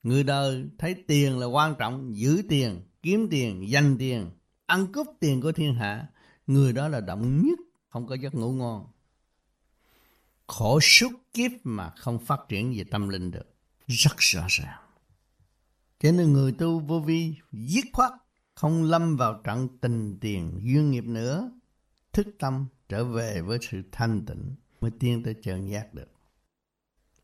Người 0.03 0.23
đời 0.23 0.65
thấy 0.79 0.95
tiền 1.07 1.39
là 1.39 1.47
quan 1.47 1.75
trọng, 1.79 2.17
giữ 2.17 2.43
tiền, 2.49 2.81
kiếm 3.03 3.29
tiền, 3.31 3.71
dành 3.71 3.97
tiền, 3.99 4.31
ăn 4.67 4.93
cướp 4.93 5.07
tiền 5.21 5.41
của 5.41 5.53
thiên 5.53 5.75
hạ, 5.75 6.09
người 6.47 6.73
đó 6.73 6.89
là 6.89 7.01
động 7.01 7.43
nhất, 7.47 7.59
không 7.89 8.07
có 8.07 8.15
giấc 8.15 8.35
ngủ 8.35 8.53
ngon. 8.53 8.87
Khổ 10.47 10.81
suốt 10.83 11.13
kiếp 11.33 11.51
mà 11.65 11.91
không 11.97 12.19
phát 12.19 12.41
triển 12.49 12.75
về 12.77 12.85
tâm 12.91 13.09
linh 13.09 13.31
được. 13.31 13.55
Rất 13.87 14.17
rõ 14.19 14.47
ràng 14.49 14.82
cho 16.03 16.13
nên 16.13 16.33
người 16.33 16.53
tu 16.53 16.79
vô 16.81 17.01
vi 17.01 17.35
dứt 17.53 17.85
khoát 17.93 18.13
không 18.55 18.83
lâm 18.83 19.17
vào 19.17 19.41
trận 19.45 19.69
tình 19.81 20.19
tiền 20.21 20.61
duyên 20.63 20.91
nghiệp 20.91 21.05
nữa, 21.05 21.51
thức 22.13 22.27
tâm 22.39 22.67
trở 22.89 23.05
về 23.05 23.43
với 23.43 23.59
sự 23.71 23.83
thanh 23.93 24.27
tịnh 24.27 24.55
mới 24.81 24.91
tiến 25.01 25.23
tới 25.23 25.35
chân 25.43 25.71
giác 25.71 25.95
được. 25.95 26.09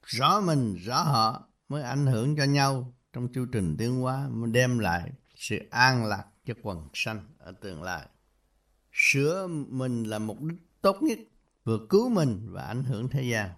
Rõ 0.03 0.41
mình, 0.41 0.75
rõ 0.75 1.03
họ 1.03 1.49
mới 1.69 1.83
ảnh 1.83 2.07
hưởng 2.07 2.37
cho 2.37 2.45
nhau 2.45 2.93
trong 3.13 3.33
chu 3.33 3.47
trình 3.53 3.77
tiến 3.79 4.01
hóa, 4.01 4.29
mới 4.29 4.51
đem 4.51 4.79
lại 4.79 5.13
sự 5.35 5.59
an 5.71 6.05
lạc 6.05 6.25
cho 6.45 6.55
quần 6.63 6.89
sanh 6.95 7.27
ở 7.39 7.53
tương 7.53 7.83
lai. 7.83 8.07
Sửa 8.93 9.47
mình 9.69 10.05
là 10.05 10.19
mục 10.19 10.41
đích 10.41 10.59
tốt 10.81 11.03
nhất, 11.03 11.19
vừa 11.65 11.87
cứu 11.89 12.09
mình 12.09 12.49
và 12.51 12.63
ảnh 12.63 12.85
hưởng 12.85 13.09
thế 13.09 13.23
gian. 13.23 13.51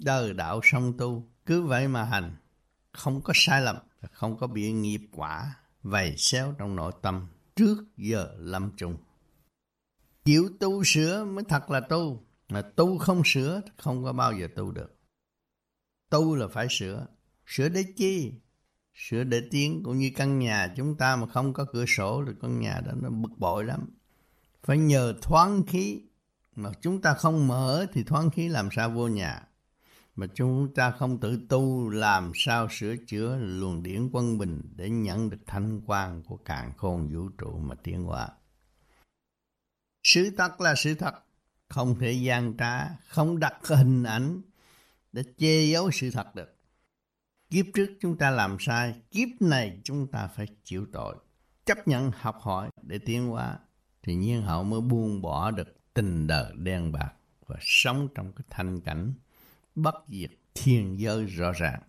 Đời 0.00 0.32
đạo 0.32 0.60
song 0.62 0.92
tu, 0.98 1.28
cứ 1.46 1.62
vậy 1.62 1.88
mà 1.88 2.04
hành, 2.04 2.36
không 2.92 3.22
có 3.22 3.32
sai 3.36 3.62
lầm 3.62 3.76
không 4.08 4.38
có 4.38 4.46
bị 4.46 4.72
nghiệp 4.72 5.00
quả, 5.12 5.54
vầy 5.82 6.16
xéo 6.16 6.54
trong 6.58 6.76
nội 6.76 6.92
tâm 7.02 7.26
trước 7.56 7.84
giờ 7.96 8.34
lâm 8.38 8.70
trùng. 8.76 8.96
Chịu 10.24 10.48
tu 10.60 10.84
sửa 10.84 11.24
mới 11.24 11.44
thật 11.48 11.70
là 11.70 11.80
tu, 11.80 12.22
mà 12.48 12.62
tu 12.62 12.98
không 12.98 13.22
sửa 13.24 13.60
không 13.76 14.04
có 14.04 14.12
bao 14.12 14.32
giờ 14.32 14.48
tu 14.56 14.72
được. 14.72 14.96
Tu 16.10 16.34
là 16.34 16.48
phải 16.48 16.66
sửa. 16.70 17.06
Sửa 17.46 17.68
để 17.68 17.84
chi? 17.96 18.32
Sửa 18.94 19.24
để 19.24 19.42
tiến 19.50 19.82
cũng 19.84 19.98
như 19.98 20.10
căn 20.16 20.38
nhà 20.38 20.74
chúng 20.76 20.96
ta 20.96 21.16
mà 21.16 21.26
không 21.26 21.52
có 21.52 21.64
cửa 21.72 21.84
sổ 21.86 22.24
thì 22.26 22.32
căn 22.42 22.60
nhà 22.60 22.80
đó 22.86 22.92
nó 23.02 23.10
bực 23.10 23.38
bội 23.38 23.64
lắm. 23.64 23.88
Phải 24.62 24.78
nhờ 24.78 25.14
thoáng 25.22 25.62
khí, 25.66 26.02
mà 26.56 26.70
chúng 26.80 27.02
ta 27.02 27.14
không 27.14 27.48
mở 27.48 27.86
thì 27.92 28.04
thoáng 28.04 28.30
khí 28.30 28.48
làm 28.48 28.68
sao 28.72 28.90
vô 28.90 29.08
nhà? 29.08 29.42
Mà 30.20 30.26
chúng 30.34 30.74
ta 30.74 30.90
không 30.90 31.20
tự 31.20 31.40
tu 31.48 31.88
làm 31.88 32.32
sao 32.34 32.68
sửa 32.70 32.96
chữa 33.06 33.36
luồng 33.36 33.82
điển 33.82 34.08
quân 34.12 34.38
bình 34.38 34.62
để 34.76 34.90
nhận 34.90 35.30
được 35.30 35.40
thanh 35.46 35.80
quan 35.86 36.22
của 36.22 36.36
càn 36.36 36.72
khôn 36.76 37.08
vũ 37.14 37.28
trụ 37.28 37.58
mà 37.58 37.74
tiến 37.74 38.04
hóa. 38.04 38.28
Sự 40.02 40.30
thật 40.38 40.60
là 40.60 40.74
sự 40.74 40.94
thật, 40.94 41.14
không 41.68 41.98
thể 41.98 42.12
gian 42.12 42.56
trá, 42.58 42.88
không 43.08 43.38
đặt 43.38 43.54
hình 43.66 44.02
ảnh 44.02 44.40
để 45.12 45.22
che 45.38 45.64
giấu 45.64 45.90
sự 45.90 46.10
thật 46.10 46.34
được. 46.34 46.56
Kiếp 47.50 47.66
trước 47.74 47.90
chúng 48.00 48.18
ta 48.18 48.30
làm 48.30 48.56
sai, 48.60 48.94
kiếp 49.10 49.28
này 49.40 49.80
chúng 49.84 50.06
ta 50.06 50.26
phải 50.26 50.46
chịu 50.64 50.86
tội. 50.92 51.16
Chấp 51.64 51.88
nhận 51.88 52.10
học 52.14 52.38
hỏi 52.40 52.70
để 52.82 52.98
tiến 52.98 53.26
hóa 53.26 53.58
thì 54.02 54.14
nhiên 54.14 54.42
hậu 54.42 54.64
mới 54.64 54.80
buông 54.80 55.22
bỏ 55.22 55.50
được 55.50 55.94
tình 55.94 56.26
đời 56.26 56.52
đen 56.56 56.92
bạc 56.92 57.12
và 57.46 57.56
sống 57.60 58.08
trong 58.14 58.32
cái 58.32 58.44
thanh 58.50 58.80
cảnh 58.80 59.12
bất 59.74 59.94
diệt 60.08 60.30
thiên 60.54 61.00
giới 61.00 61.24
rõ 61.24 61.52
ràng. 61.52 61.82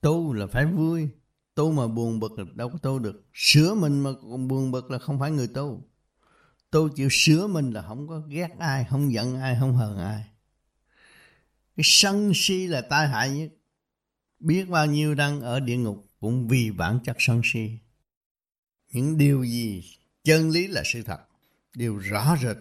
Tu 0.00 0.32
là 0.32 0.46
phải 0.46 0.66
vui, 0.66 1.08
tu 1.54 1.72
mà 1.72 1.86
buồn 1.86 2.20
bực 2.20 2.38
là 2.38 2.44
đâu 2.54 2.68
có 2.68 2.78
tu 2.78 2.98
được. 2.98 3.24
Sửa 3.34 3.74
mình 3.74 4.00
mà 4.00 4.10
còn 4.22 4.48
buồn 4.48 4.70
bực 4.70 4.90
là 4.90 4.98
không 4.98 5.18
phải 5.18 5.30
người 5.30 5.48
tu. 5.48 5.84
Tu 6.70 6.88
chịu 6.88 7.08
sửa 7.10 7.46
mình 7.46 7.70
là 7.70 7.82
không 7.82 8.08
có 8.08 8.20
ghét 8.28 8.48
ai, 8.58 8.86
không 8.90 9.12
giận 9.12 9.40
ai, 9.40 9.56
không 9.60 9.76
hờn 9.76 9.98
ai. 9.98 10.24
Cái 11.76 11.84
sân 11.84 12.32
si 12.34 12.66
là 12.66 12.80
tai 12.80 13.08
hại 13.08 13.30
nhất. 13.30 13.50
Biết 14.38 14.68
bao 14.68 14.86
nhiêu 14.86 15.14
đang 15.14 15.40
ở 15.40 15.60
địa 15.60 15.76
ngục 15.76 16.06
cũng 16.20 16.48
vì 16.48 16.70
bản 16.70 16.98
chất 17.04 17.16
sân 17.18 17.40
si. 17.44 17.78
Những 18.92 19.18
điều 19.18 19.44
gì 19.44 19.84
chân 20.24 20.50
lý 20.50 20.66
là 20.66 20.82
sự 20.84 21.02
thật, 21.02 21.20
điều 21.76 21.98
rõ 21.98 22.36
rệt. 22.42 22.56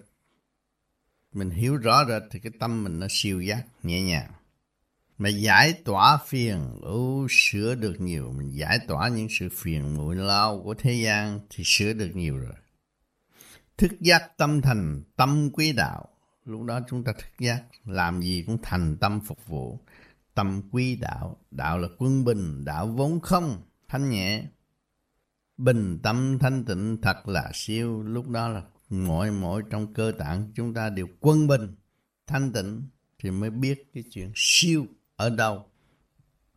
Mình 1.33 1.49
hiểu 1.49 1.77
rõ 1.77 2.05
rệt 2.05 2.21
thì 2.31 2.39
cái 2.39 2.51
tâm 2.59 2.83
mình 2.83 2.99
nó 2.99 3.07
siêu 3.09 3.41
giác, 3.41 3.63
nhẹ 3.83 4.01
nhàng. 4.01 4.31
Mà 5.17 5.29
giải 5.29 5.73
tỏa 5.73 6.17
phiền, 6.27 6.79
ưu 6.81 7.27
sửa 7.29 7.75
được 7.75 7.95
nhiều. 8.01 8.31
Mình 8.31 8.49
giải 8.49 8.79
tỏa 8.87 9.07
những 9.07 9.27
sự 9.29 9.49
phiền 9.53 9.95
muội 9.95 10.15
lao 10.15 10.61
của 10.63 10.73
thế 10.73 10.93
gian 10.93 11.39
thì 11.49 11.63
sửa 11.67 11.93
được 11.93 12.11
nhiều 12.13 12.37
rồi. 12.37 12.53
Thức 13.77 13.91
giác 13.99 14.37
tâm 14.37 14.61
thành, 14.61 15.03
tâm 15.15 15.49
quý 15.53 15.71
đạo. 15.71 16.07
Lúc 16.45 16.63
đó 16.63 16.79
chúng 16.89 17.03
ta 17.03 17.13
thức 17.13 17.31
giác, 17.39 17.63
làm 17.85 18.21
gì 18.21 18.43
cũng 18.47 18.57
thành 18.63 18.97
tâm 18.97 19.19
phục 19.25 19.47
vụ. 19.47 19.79
Tâm 20.33 20.61
quý 20.71 20.95
đạo, 20.95 21.37
đạo 21.51 21.77
là 21.77 21.87
quân 21.97 22.25
bình, 22.25 22.65
đạo 22.65 22.87
vốn 22.87 23.19
không, 23.19 23.61
thanh 23.87 24.09
nhẹ. 24.09 24.43
Bình 25.57 25.99
tâm 26.03 26.39
thanh 26.39 26.65
tịnh 26.65 27.01
thật 27.01 27.27
là 27.27 27.51
siêu, 27.53 28.03
lúc 28.03 28.29
đó 28.29 28.47
là 28.47 28.61
mọi 28.91 29.31
mọi 29.31 29.61
trong 29.69 29.93
cơ 29.93 30.11
tạng 30.17 30.51
chúng 30.55 30.73
ta 30.73 30.89
đều 30.89 31.07
quân 31.19 31.47
bình, 31.47 31.75
thanh 32.27 32.51
tịnh 32.51 32.81
thì 33.19 33.31
mới 33.31 33.49
biết 33.49 33.91
cái 33.93 34.03
chuyện 34.11 34.31
siêu 34.35 34.85
ở 35.15 35.29
đâu 35.29 35.65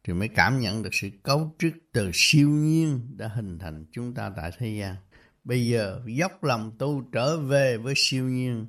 thì 0.04 0.12
mới 0.12 0.28
cảm 0.28 0.60
nhận 0.60 0.82
được 0.82 0.90
sự 0.92 1.10
cấu 1.22 1.54
trúc 1.58 1.72
từ 1.92 2.10
siêu 2.14 2.48
nhiên 2.48 3.16
đã 3.16 3.28
hình 3.28 3.58
thành 3.58 3.84
chúng 3.92 4.14
ta 4.14 4.32
tại 4.36 4.50
thế 4.58 4.68
gian. 4.68 4.96
Bây 5.44 5.66
giờ 5.66 6.00
dốc 6.06 6.44
lòng 6.44 6.72
tu 6.78 7.02
trở 7.12 7.38
về 7.38 7.76
với 7.76 7.94
siêu 7.96 8.24
nhiên 8.24 8.66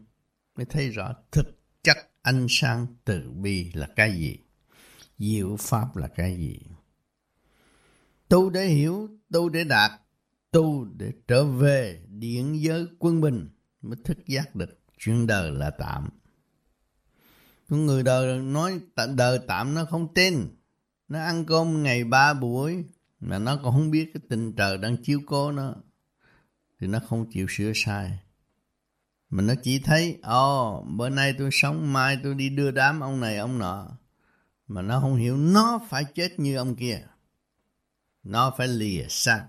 mới 0.55 0.65
thấy 0.65 0.89
rõ 0.89 1.13
thực 1.31 1.59
chất 1.83 1.97
ánh 2.21 2.45
sáng 2.49 2.87
từ 3.05 3.31
bi 3.31 3.71
là 3.73 3.87
cái 3.95 4.11
gì, 4.11 4.37
diệu 5.17 5.55
pháp 5.59 5.95
là 5.95 6.07
cái 6.07 6.37
gì. 6.37 6.59
Tu 8.29 8.49
để 8.49 8.65
hiểu, 8.65 9.09
tu 9.31 9.49
để 9.49 9.63
đạt, 9.63 9.91
tu 10.51 10.85
để 10.85 11.11
trở 11.27 11.45
về 11.45 12.01
điện 12.07 12.63
giới 12.63 12.87
quân 12.99 13.21
bình 13.21 13.49
mới 13.85 13.97
thức 14.03 14.17
giác 14.25 14.55
được 14.55 14.79
chuyện 14.97 15.27
đời 15.27 15.51
là 15.51 15.69
tạm. 15.69 16.09
Con 17.69 17.85
người 17.85 18.03
đời 18.03 18.39
nói 18.39 18.79
đời 19.15 19.39
tạm 19.47 19.73
nó 19.73 19.85
không 19.85 20.13
tin. 20.13 20.47
Nó 21.07 21.19
ăn 21.19 21.45
cơm 21.45 21.83
ngày 21.83 22.03
ba 22.03 22.33
buổi 22.33 22.83
mà 23.19 23.39
nó 23.39 23.55
còn 23.55 23.73
không 23.73 23.91
biết 23.91 24.11
cái 24.13 24.21
tình 24.29 24.53
trời 24.53 24.77
đang 24.77 24.97
chiếu 25.03 25.21
cố 25.25 25.51
nó 25.51 25.75
thì 26.79 26.87
nó 26.87 26.99
không 26.99 27.31
chịu 27.31 27.47
sửa 27.49 27.71
sai. 27.75 28.19
Mà 29.29 29.43
nó 29.43 29.53
chỉ 29.63 29.79
thấy, 29.79 30.19
ồ, 30.23 30.77
oh, 30.77 30.85
bữa 30.97 31.09
nay 31.09 31.35
tôi 31.37 31.49
sống, 31.51 31.93
mai 31.93 32.17
tôi 32.23 32.35
đi 32.35 32.49
đưa 32.49 32.71
đám 32.71 32.99
ông 32.99 33.19
này, 33.19 33.37
ông 33.37 33.59
nọ. 33.59 33.87
Mà 34.67 34.81
nó 34.81 34.99
không 34.99 35.15
hiểu 35.15 35.37
nó 35.37 35.79
phải 35.89 36.05
chết 36.15 36.39
như 36.39 36.55
ông 36.55 36.75
kia. 36.75 37.01
Nó 38.23 38.53
phải 38.57 38.67
lìa 38.67 39.05
xác. 39.09 39.47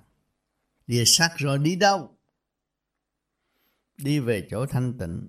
Lìa 0.87 1.05
xác 1.05 1.37
rồi 1.37 1.59
đi 1.59 1.77
đâu? 1.77 2.16
Đi 3.99 4.19
về 4.19 4.47
chỗ 4.51 4.67
thanh 4.67 4.99
tịnh. 4.99 5.29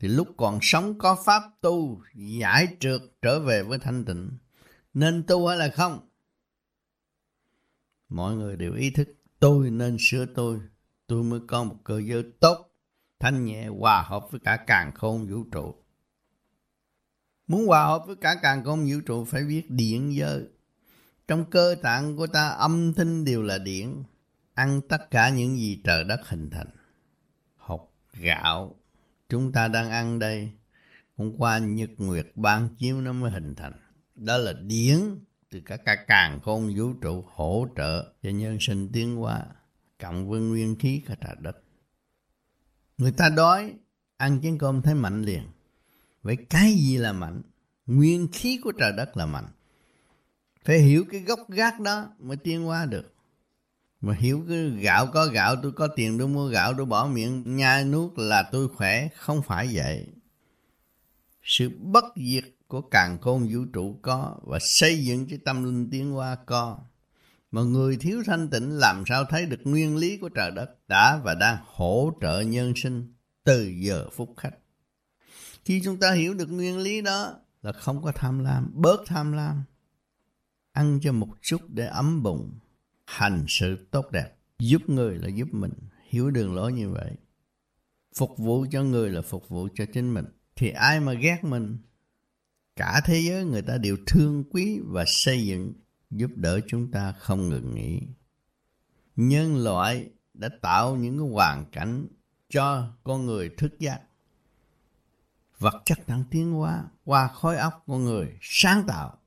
Thì 0.00 0.08
lúc 0.08 0.28
còn 0.36 0.58
sống 0.62 0.98
có 0.98 1.16
pháp 1.24 1.42
tu, 1.60 2.02
giải 2.14 2.76
trượt 2.80 3.00
trở 3.22 3.40
về 3.40 3.62
với 3.62 3.78
thanh 3.78 4.04
tịnh. 4.04 4.30
Nên 4.94 5.24
tu 5.26 5.46
hay 5.46 5.58
là 5.58 5.68
không? 5.68 6.08
Mọi 8.08 8.34
người 8.34 8.56
đều 8.56 8.74
ý 8.74 8.90
thức 8.90 9.08
tôi 9.38 9.70
nên 9.70 9.96
sửa 10.00 10.26
tôi 10.26 10.60
tôi 11.06 11.22
mới 11.22 11.40
có 11.48 11.64
một 11.64 11.76
cơ 11.84 12.00
giới 12.00 12.24
tốt, 12.40 12.70
thanh 13.20 13.44
nhẹ 13.44 13.66
hòa 13.66 14.02
hợp 14.02 14.26
với 14.30 14.40
cả 14.44 14.56
càng 14.66 14.92
khôn 14.94 15.26
vũ 15.26 15.44
trụ. 15.52 15.74
Muốn 17.46 17.66
hòa 17.66 17.84
hợp 17.84 18.04
với 18.06 18.16
cả 18.16 18.34
càng 18.42 18.64
khôn 18.64 18.84
vũ 18.84 19.00
trụ 19.06 19.24
phải 19.24 19.44
biết 19.44 19.70
điện 19.70 20.14
giới. 20.14 20.48
Trong 21.28 21.50
cơ 21.50 21.74
tạng 21.82 22.16
của 22.16 22.26
ta 22.26 22.48
âm 22.48 22.94
thanh 22.94 23.24
đều 23.24 23.42
là 23.42 23.58
điện, 23.58 24.04
ăn 24.54 24.80
tất 24.88 25.10
cả 25.10 25.28
những 25.28 25.56
gì 25.56 25.80
trời 25.84 26.04
đất 26.04 26.20
hình 26.28 26.50
thành. 26.50 26.66
Gạo, 28.20 28.76
chúng 29.28 29.52
ta 29.52 29.68
đang 29.68 29.90
ăn 29.90 30.18
đây, 30.18 30.50
hôm 31.16 31.32
qua 31.38 31.58
nhật 31.58 31.90
nguyệt 31.98 32.26
ban 32.34 32.68
chiếu 32.78 33.00
nó 33.00 33.12
mới 33.12 33.30
hình 33.30 33.54
thành. 33.54 33.72
Đó 34.14 34.36
là 34.36 34.52
điển 34.52 35.00
từ 35.50 35.60
cả 35.60 35.76
cả 35.76 36.04
càng 36.06 36.40
khôn 36.40 36.74
vũ 36.76 36.92
trụ 36.92 37.24
hỗ 37.26 37.66
trợ 37.76 38.12
cho 38.22 38.30
nhân 38.30 38.56
sinh 38.60 38.88
tiến 38.92 39.16
hóa 39.16 39.46
cộng 40.00 40.28
với 40.28 40.40
nguyên 40.40 40.76
khí 40.78 41.02
cả 41.06 41.14
trái 41.20 41.36
đất. 41.40 41.56
Người 42.98 43.12
ta 43.12 43.28
đói, 43.28 43.74
ăn 44.16 44.40
chén 44.42 44.58
cơm 44.58 44.82
thấy 44.82 44.94
mạnh 44.94 45.22
liền. 45.22 45.42
Vậy 46.22 46.36
cái 46.50 46.74
gì 46.74 46.96
là 46.96 47.12
mạnh? 47.12 47.42
Nguyên 47.86 48.28
khí 48.32 48.60
của 48.64 48.72
trời 48.72 48.92
đất 48.92 49.16
là 49.16 49.26
mạnh. 49.26 49.48
Phải 50.64 50.78
hiểu 50.78 51.04
cái 51.10 51.20
gốc 51.20 51.50
gác 51.50 51.80
đó 51.80 52.08
mới 52.18 52.36
tiến 52.36 52.64
hóa 52.64 52.86
được. 52.86 53.13
Mà 54.04 54.14
hiểu 54.18 54.44
cái 54.48 54.70
gạo 54.70 55.06
có 55.06 55.26
gạo, 55.26 55.56
tôi 55.62 55.72
có 55.72 55.86
tiền 55.86 56.18
tôi 56.18 56.28
mua 56.28 56.48
gạo, 56.48 56.74
tôi 56.76 56.86
bỏ 56.86 57.06
miệng 57.06 57.56
nhai 57.56 57.84
nuốt 57.84 58.18
là 58.18 58.42
tôi 58.52 58.68
khỏe. 58.68 59.08
Không 59.16 59.42
phải 59.42 59.68
vậy. 59.72 60.06
Sự 61.42 61.70
bất 61.78 62.04
diệt 62.16 62.44
của 62.68 62.80
càng 62.80 63.18
khôn 63.20 63.48
vũ 63.52 63.64
trụ 63.72 63.98
có 64.02 64.36
và 64.42 64.58
xây 64.60 65.04
dựng 65.04 65.26
cái 65.28 65.38
tâm 65.44 65.64
linh 65.64 65.90
tiến 65.90 66.10
hóa 66.10 66.36
có. 66.46 66.78
Mà 67.50 67.62
người 67.62 67.96
thiếu 67.96 68.22
thanh 68.26 68.48
tịnh 68.48 68.70
làm 68.70 69.04
sao 69.06 69.24
thấy 69.24 69.46
được 69.46 69.60
nguyên 69.64 69.96
lý 69.96 70.16
của 70.16 70.28
trời 70.28 70.50
đất 70.50 70.88
đã 70.88 71.16
và 71.24 71.34
đang 71.34 71.56
hỗ 71.66 72.12
trợ 72.20 72.40
nhân 72.40 72.72
sinh 72.76 73.14
từ 73.44 73.72
giờ 73.78 74.08
phút 74.12 74.34
khách. 74.36 74.54
Khi 75.64 75.80
chúng 75.84 76.00
ta 76.00 76.12
hiểu 76.12 76.34
được 76.34 76.50
nguyên 76.50 76.78
lý 76.78 77.00
đó 77.00 77.34
là 77.62 77.72
không 77.72 78.02
có 78.02 78.12
tham 78.14 78.38
lam, 78.38 78.70
bớt 78.74 79.00
tham 79.06 79.32
lam. 79.32 79.62
Ăn 80.72 81.00
cho 81.02 81.12
một 81.12 81.28
chút 81.42 81.60
để 81.68 81.86
ấm 81.86 82.22
bụng, 82.22 82.52
hành 83.04 83.44
sự 83.48 83.86
tốt 83.90 84.10
đẹp, 84.10 84.36
giúp 84.58 84.88
người 84.88 85.18
là 85.18 85.28
giúp 85.28 85.48
mình, 85.52 85.72
hiểu 86.08 86.30
đường 86.30 86.54
lối 86.54 86.72
như 86.72 86.90
vậy. 86.90 87.12
Phục 88.16 88.38
vụ 88.38 88.66
cho 88.70 88.82
người 88.82 89.10
là 89.10 89.22
phục 89.22 89.48
vụ 89.48 89.68
cho 89.74 89.84
chính 89.92 90.14
mình. 90.14 90.24
Thì 90.56 90.70
ai 90.70 91.00
mà 91.00 91.12
ghét 91.12 91.44
mình, 91.44 91.78
cả 92.76 93.00
thế 93.04 93.20
giới 93.20 93.44
người 93.44 93.62
ta 93.62 93.78
đều 93.78 93.96
thương 94.06 94.44
quý 94.50 94.80
và 94.84 95.04
xây 95.06 95.46
dựng 95.46 95.72
giúp 96.10 96.30
đỡ 96.34 96.60
chúng 96.66 96.90
ta 96.90 97.12
không 97.12 97.48
ngừng 97.48 97.74
nghỉ. 97.74 98.00
Nhân 99.16 99.64
loại 99.64 100.10
đã 100.34 100.48
tạo 100.62 100.96
những 100.96 101.18
cái 101.18 101.28
hoàn 101.28 101.70
cảnh 101.70 102.06
cho 102.48 102.92
con 103.04 103.26
người 103.26 103.48
thức 103.48 103.78
giác. 103.78 104.00
Vật 105.58 105.82
chất 105.84 106.08
đang 106.08 106.24
tiến 106.30 106.52
hóa 106.52 106.84
qua 107.04 107.28
khối 107.28 107.56
óc 107.56 107.84
con 107.86 108.04
người 108.04 108.38
sáng 108.40 108.84
tạo. 108.86 109.18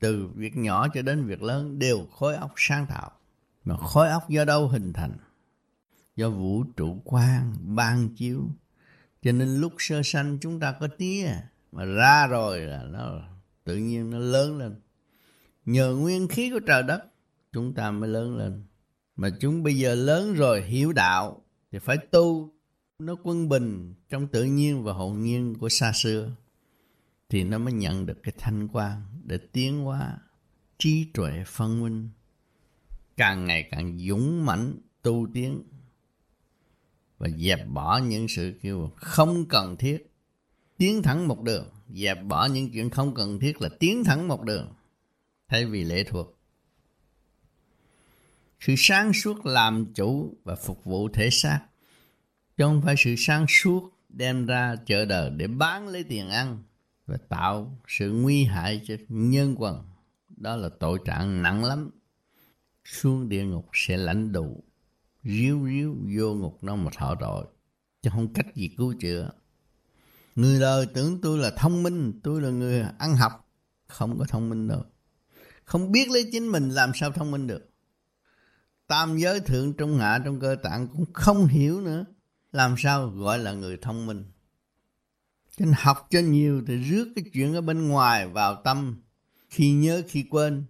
Từ 0.00 0.28
việc 0.34 0.56
nhỏ 0.56 0.88
cho 0.94 1.02
đến 1.02 1.26
việc 1.26 1.42
lớn 1.42 1.78
đều 1.78 2.06
khối 2.12 2.36
óc 2.36 2.52
sáng 2.56 2.86
tạo. 2.86 3.10
Mà 3.64 3.76
khối 3.76 4.08
óc 4.08 4.28
do 4.28 4.44
đâu 4.44 4.68
hình 4.68 4.92
thành? 4.92 5.16
Do 6.16 6.30
vũ 6.30 6.64
trụ 6.76 7.02
quan 7.04 7.54
ban 7.76 8.08
chiếu. 8.08 8.42
Cho 9.22 9.32
nên 9.32 9.56
lúc 9.56 9.72
sơ 9.78 10.02
sanh 10.04 10.38
chúng 10.40 10.60
ta 10.60 10.72
có 10.80 10.88
tía, 10.98 11.28
mà 11.72 11.84
ra 11.84 12.26
rồi 12.26 12.60
là 12.60 12.82
nó 12.82 13.20
tự 13.64 13.76
nhiên 13.76 14.10
nó 14.10 14.18
lớn 14.18 14.58
lên 14.58 14.80
Nhờ 15.66 15.94
nguyên 15.94 16.28
khí 16.28 16.50
của 16.50 16.60
trời 16.60 16.82
đất, 16.82 17.04
chúng 17.52 17.74
ta 17.74 17.90
mới 17.90 18.08
lớn 18.08 18.36
lên. 18.36 18.64
Mà 19.16 19.30
chúng 19.40 19.62
bây 19.62 19.76
giờ 19.76 19.94
lớn 19.94 20.34
rồi, 20.34 20.62
hiểu 20.62 20.92
đạo, 20.92 21.42
thì 21.72 21.78
phải 21.78 21.96
tu 21.96 22.50
nó 22.98 23.16
quân 23.22 23.48
bình 23.48 23.94
trong 24.08 24.28
tự 24.28 24.44
nhiên 24.44 24.82
và 24.84 24.92
hồn 24.92 25.22
nhiên 25.22 25.54
của 25.54 25.68
xa 25.68 25.92
xưa 25.94 26.30
thì 27.28 27.44
nó 27.44 27.58
mới 27.58 27.72
nhận 27.72 28.06
được 28.06 28.22
cái 28.22 28.34
thanh 28.38 28.68
quan 28.68 29.02
để 29.24 29.38
tiến 29.52 29.80
hóa 29.80 30.18
trí 30.78 31.06
tuệ 31.14 31.44
phân 31.46 31.80
minh. 31.80 32.10
Càng 33.16 33.46
ngày 33.46 33.68
càng 33.70 33.98
dũng 33.98 34.46
mãnh 34.46 34.74
tu 35.02 35.26
tiến 35.34 35.62
và 37.18 37.28
dẹp 37.28 37.68
bỏ 37.68 37.98
những 37.98 38.28
sự 38.28 38.58
kêu 38.62 38.90
không 38.96 39.46
cần 39.48 39.76
thiết. 39.76 40.12
Tiến 40.76 41.02
thẳng 41.02 41.28
một 41.28 41.42
đường 41.42 41.70
dẹp 41.88 42.24
bỏ 42.24 42.46
những 42.46 42.70
chuyện 42.72 42.90
không 42.90 43.14
cần 43.14 43.38
thiết 43.38 43.62
là 43.62 43.68
tiến 43.80 44.04
thẳng 44.04 44.28
một 44.28 44.42
đường 44.42 44.72
thay 45.48 45.66
vì 45.66 45.84
lệ 45.84 46.04
thuộc. 46.04 46.38
Sự 48.60 48.74
sáng 48.76 49.12
suốt 49.12 49.46
làm 49.46 49.92
chủ 49.94 50.36
và 50.44 50.56
phục 50.56 50.84
vụ 50.84 51.08
thể 51.08 51.30
xác, 51.30 51.60
chứ 52.56 52.64
không 52.64 52.82
phải 52.82 52.94
sự 52.98 53.14
sáng 53.18 53.46
suốt 53.48 53.92
đem 54.08 54.46
ra 54.46 54.76
chợ 54.86 55.04
đời 55.04 55.30
để 55.30 55.46
bán 55.46 55.88
lấy 55.88 56.04
tiền 56.04 56.28
ăn 56.28 56.62
và 57.06 57.16
tạo 57.28 57.80
sự 57.88 58.12
nguy 58.12 58.44
hại 58.44 58.82
cho 58.86 58.94
nhân 59.08 59.54
quần. 59.58 59.84
Đó 60.28 60.56
là 60.56 60.68
tội 60.80 60.98
trạng 61.04 61.42
nặng 61.42 61.64
lắm. 61.64 61.90
Xuống 62.84 63.28
địa 63.28 63.44
ngục 63.44 63.68
sẽ 63.72 63.96
lãnh 63.96 64.32
đủ 64.32 64.64
ríu 65.26 65.66
ríu 65.66 65.96
vô 66.16 66.34
ngục 66.34 66.58
nó 66.62 66.76
mà 66.76 66.90
thọ 66.96 67.14
tội, 67.20 67.46
chứ 68.02 68.10
không 68.12 68.32
cách 68.32 68.54
gì 68.54 68.68
cứu 68.76 68.94
chữa. 69.00 69.30
Người 70.34 70.60
đời 70.60 70.86
tưởng 70.86 71.20
tôi 71.20 71.38
là 71.38 71.50
thông 71.50 71.82
minh, 71.82 72.20
tôi 72.22 72.40
là 72.42 72.50
người 72.50 72.84
ăn 72.98 73.16
học, 73.16 73.50
không 73.86 74.18
có 74.18 74.24
thông 74.28 74.48
minh 74.48 74.68
đâu. 74.68 74.84
Không 75.64 75.92
biết 75.92 76.10
lấy 76.10 76.28
chính 76.32 76.48
mình 76.48 76.70
làm 76.70 76.90
sao 76.94 77.12
thông 77.12 77.30
minh 77.30 77.46
được. 77.46 77.70
Tam 78.86 79.18
giới 79.18 79.40
thượng, 79.40 79.72
trung 79.72 79.98
hạ, 79.98 80.20
trong 80.24 80.40
cơ 80.40 80.56
tạng 80.62 80.88
cũng 80.88 81.04
không 81.12 81.46
hiểu 81.46 81.80
nữa. 81.80 82.04
Làm 82.52 82.74
sao 82.78 83.08
gọi 83.08 83.38
là 83.38 83.52
người 83.52 83.76
thông 83.76 84.06
minh? 84.06 84.24
Cho 85.56 85.64
nên 85.64 85.74
học 85.78 86.06
cho 86.10 86.20
nhiều 86.20 86.62
thì 86.66 86.76
rước 86.76 87.08
cái 87.14 87.24
chuyện 87.32 87.54
ở 87.54 87.60
bên 87.60 87.88
ngoài 87.88 88.28
vào 88.28 88.62
tâm. 88.64 89.02
Khi 89.48 89.72
nhớ, 89.72 90.02
khi 90.08 90.24
quên, 90.30 90.64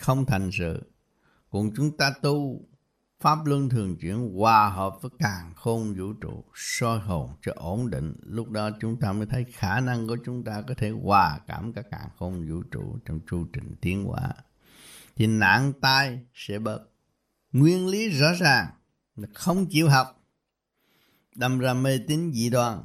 không 0.00 0.26
thành 0.26 0.50
sự. 0.52 0.92
Còn 1.50 1.70
chúng 1.76 1.96
ta 1.96 2.12
tu, 2.22 2.60
pháp 3.20 3.38
luân 3.44 3.68
thường 3.68 3.96
chuyển 3.96 4.34
hòa 4.36 4.68
hợp 4.68 5.02
với 5.02 5.10
càng 5.18 5.52
khôn 5.56 5.94
vũ 5.94 6.12
trụ, 6.12 6.44
soi 6.54 6.98
hồn 6.98 7.30
cho 7.42 7.52
ổn 7.56 7.90
định. 7.90 8.14
Lúc 8.22 8.50
đó 8.50 8.70
chúng 8.80 9.00
ta 9.00 9.12
mới 9.12 9.26
thấy 9.26 9.44
khả 9.52 9.80
năng 9.80 10.06
của 10.06 10.16
chúng 10.24 10.44
ta 10.44 10.62
có 10.62 10.74
thể 10.74 10.90
hòa 10.90 11.40
cảm 11.46 11.72
cả 11.72 11.82
càng 11.90 12.08
khôn 12.18 12.48
vũ 12.48 12.62
trụ 12.62 12.98
trong 13.04 13.20
chu 13.30 13.46
trình 13.52 13.74
tiến 13.80 14.04
hóa. 14.04 14.32
Thì 15.16 15.26
nạn 15.26 15.72
tai 15.80 16.18
sẽ 16.34 16.58
bớt. 16.58 16.80
Nguyên 17.52 17.88
lý 17.88 18.08
rõ 18.08 18.32
ràng 18.40 18.66
là 19.16 19.28
không 19.34 19.66
chịu 19.66 19.88
học. 19.88 20.24
Đâm 21.34 21.58
ra 21.58 21.74
mê 21.74 21.98
tín 22.08 22.32
dị 22.32 22.50
đoan 22.50 22.78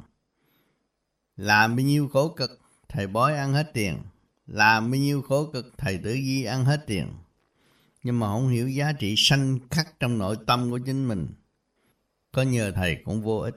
làm 1.36 1.76
bao 1.76 1.84
nhiêu 1.84 2.08
khổ 2.08 2.28
cực, 2.28 2.60
thầy 2.88 3.06
bói 3.06 3.36
ăn 3.36 3.52
hết 3.52 3.70
tiền. 3.74 3.98
Làm 4.46 4.90
bao 4.90 5.00
nhiêu 5.00 5.22
khổ 5.22 5.50
cực, 5.52 5.74
thầy 5.78 5.98
tử 5.98 6.12
di 6.12 6.44
ăn 6.44 6.64
hết 6.64 6.80
tiền. 6.86 7.12
Nhưng 8.02 8.20
mà 8.20 8.26
không 8.26 8.48
hiểu 8.48 8.68
giá 8.68 8.92
trị 8.92 9.14
sanh 9.16 9.58
khắc 9.70 10.00
trong 10.00 10.18
nội 10.18 10.36
tâm 10.46 10.70
của 10.70 10.78
chính 10.78 11.08
mình. 11.08 11.28
Có 12.32 12.42
nhờ 12.42 12.72
thầy 12.74 12.96
cũng 13.04 13.22
vô 13.22 13.38
ích. 13.38 13.54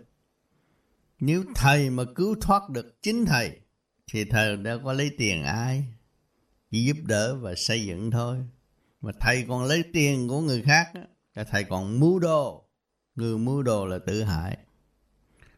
Nếu 1.20 1.44
thầy 1.56 1.90
mà 1.90 2.04
cứu 2.16 2.36
thoát 2.42 2.70
được 2.70 3.02
chính 3.02 3.26
thầy, 3.26 3.60
thì 4.12 4.26
thầy 4.26 4.58
đã 4.58 4.78
có 4.84 4.94
lấy 4.94 5.12
tiền 5.18 5.44
ai? 5.44 5.86
Chỉ 6.72 6.84
giúp 6.84 6.98
đỡ 7.04 7.36
và 7.36 7.56
xây 7.56 7.86
dựng 7.86 8.12
thôi. 8.12 8.38
Mà 9.02 9.12
thầy 9.20 9.46
còn 9.48 9.64
lấy 9.64 9.84
tiền 9.94 10.28
của 10.28 10.42
người 10.42 10.62
khác 10.62 10.92
á 11.34 11.44
thầy 11.44 11.64
còn 11.64 12.00
mưu 12.00 12.20
đồ. 12.20 12.66
Người 13.16 13.38
mưu 13.38 13.64
đồ 13.64 13.86
là 13.86 14.00
tự 14.08 14.24
hại 14.24 14.58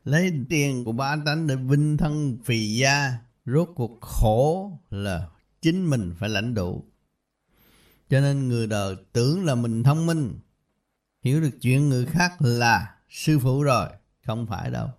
lấy 0.04 0.34
tiền 0.50 0.84
của 0.86 0.92
ba 0.92 1.18
tánh 1.26 1.48
để 1.48 1.56
vinh 1.56 1.98
thân 1.98 2.38
phì 2.44 2.76
gia, 2.76 3.14
rốt 3.46 3.70
cuộc 3.76 4.02
khổ 4.02 4.72
là 4.90 5.28
chính 5.62 5.90
mình 5.90 6.14
phải 6.20 6.30
lãnh 6.30 6.54
đủ. 6.54 6.86
Cho 8.10 8.20
nên 8.20 8.48
người 8.48 8.68
đời 8.68 8.96
tưởng 9.14 9.46
là 9.46 9.56
mình 9.56 9.84
thông 9.84 10.06
minh, 10.06 10.40
hiểu 11.24 11.42
được 11.42 11.62
chuyện 11.62 11.90
người 11.90 12.06
khác 12.06 12.42
là 12.42 12.96
sư 13.10 13.40
phụ 13.40 13.64
rồi, 13.64 13.90
không 14.26 14.48
phải 14.48 14.72
đâu. 14.72 14.90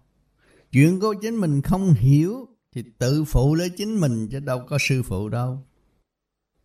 Chuyện 0.73 1.01
của 1.01 1.15
chính 1.23 1.37
mình 1.37 1.63
không 1.63 1.93
hiểu 1.93 2.49
thì 2.73 2.85
tự 2.99 3.25
phụ 3.25 3.55
lấy 3.55 3.71
chính 3.71 4.01
mình 4.01 4.29
chứ 4.29 4.41
đâu 4.41 4.67
có 4.69 4.79
sư 4.81 5.03
phụ 5.03 5.29
đâu. 5.29 5.67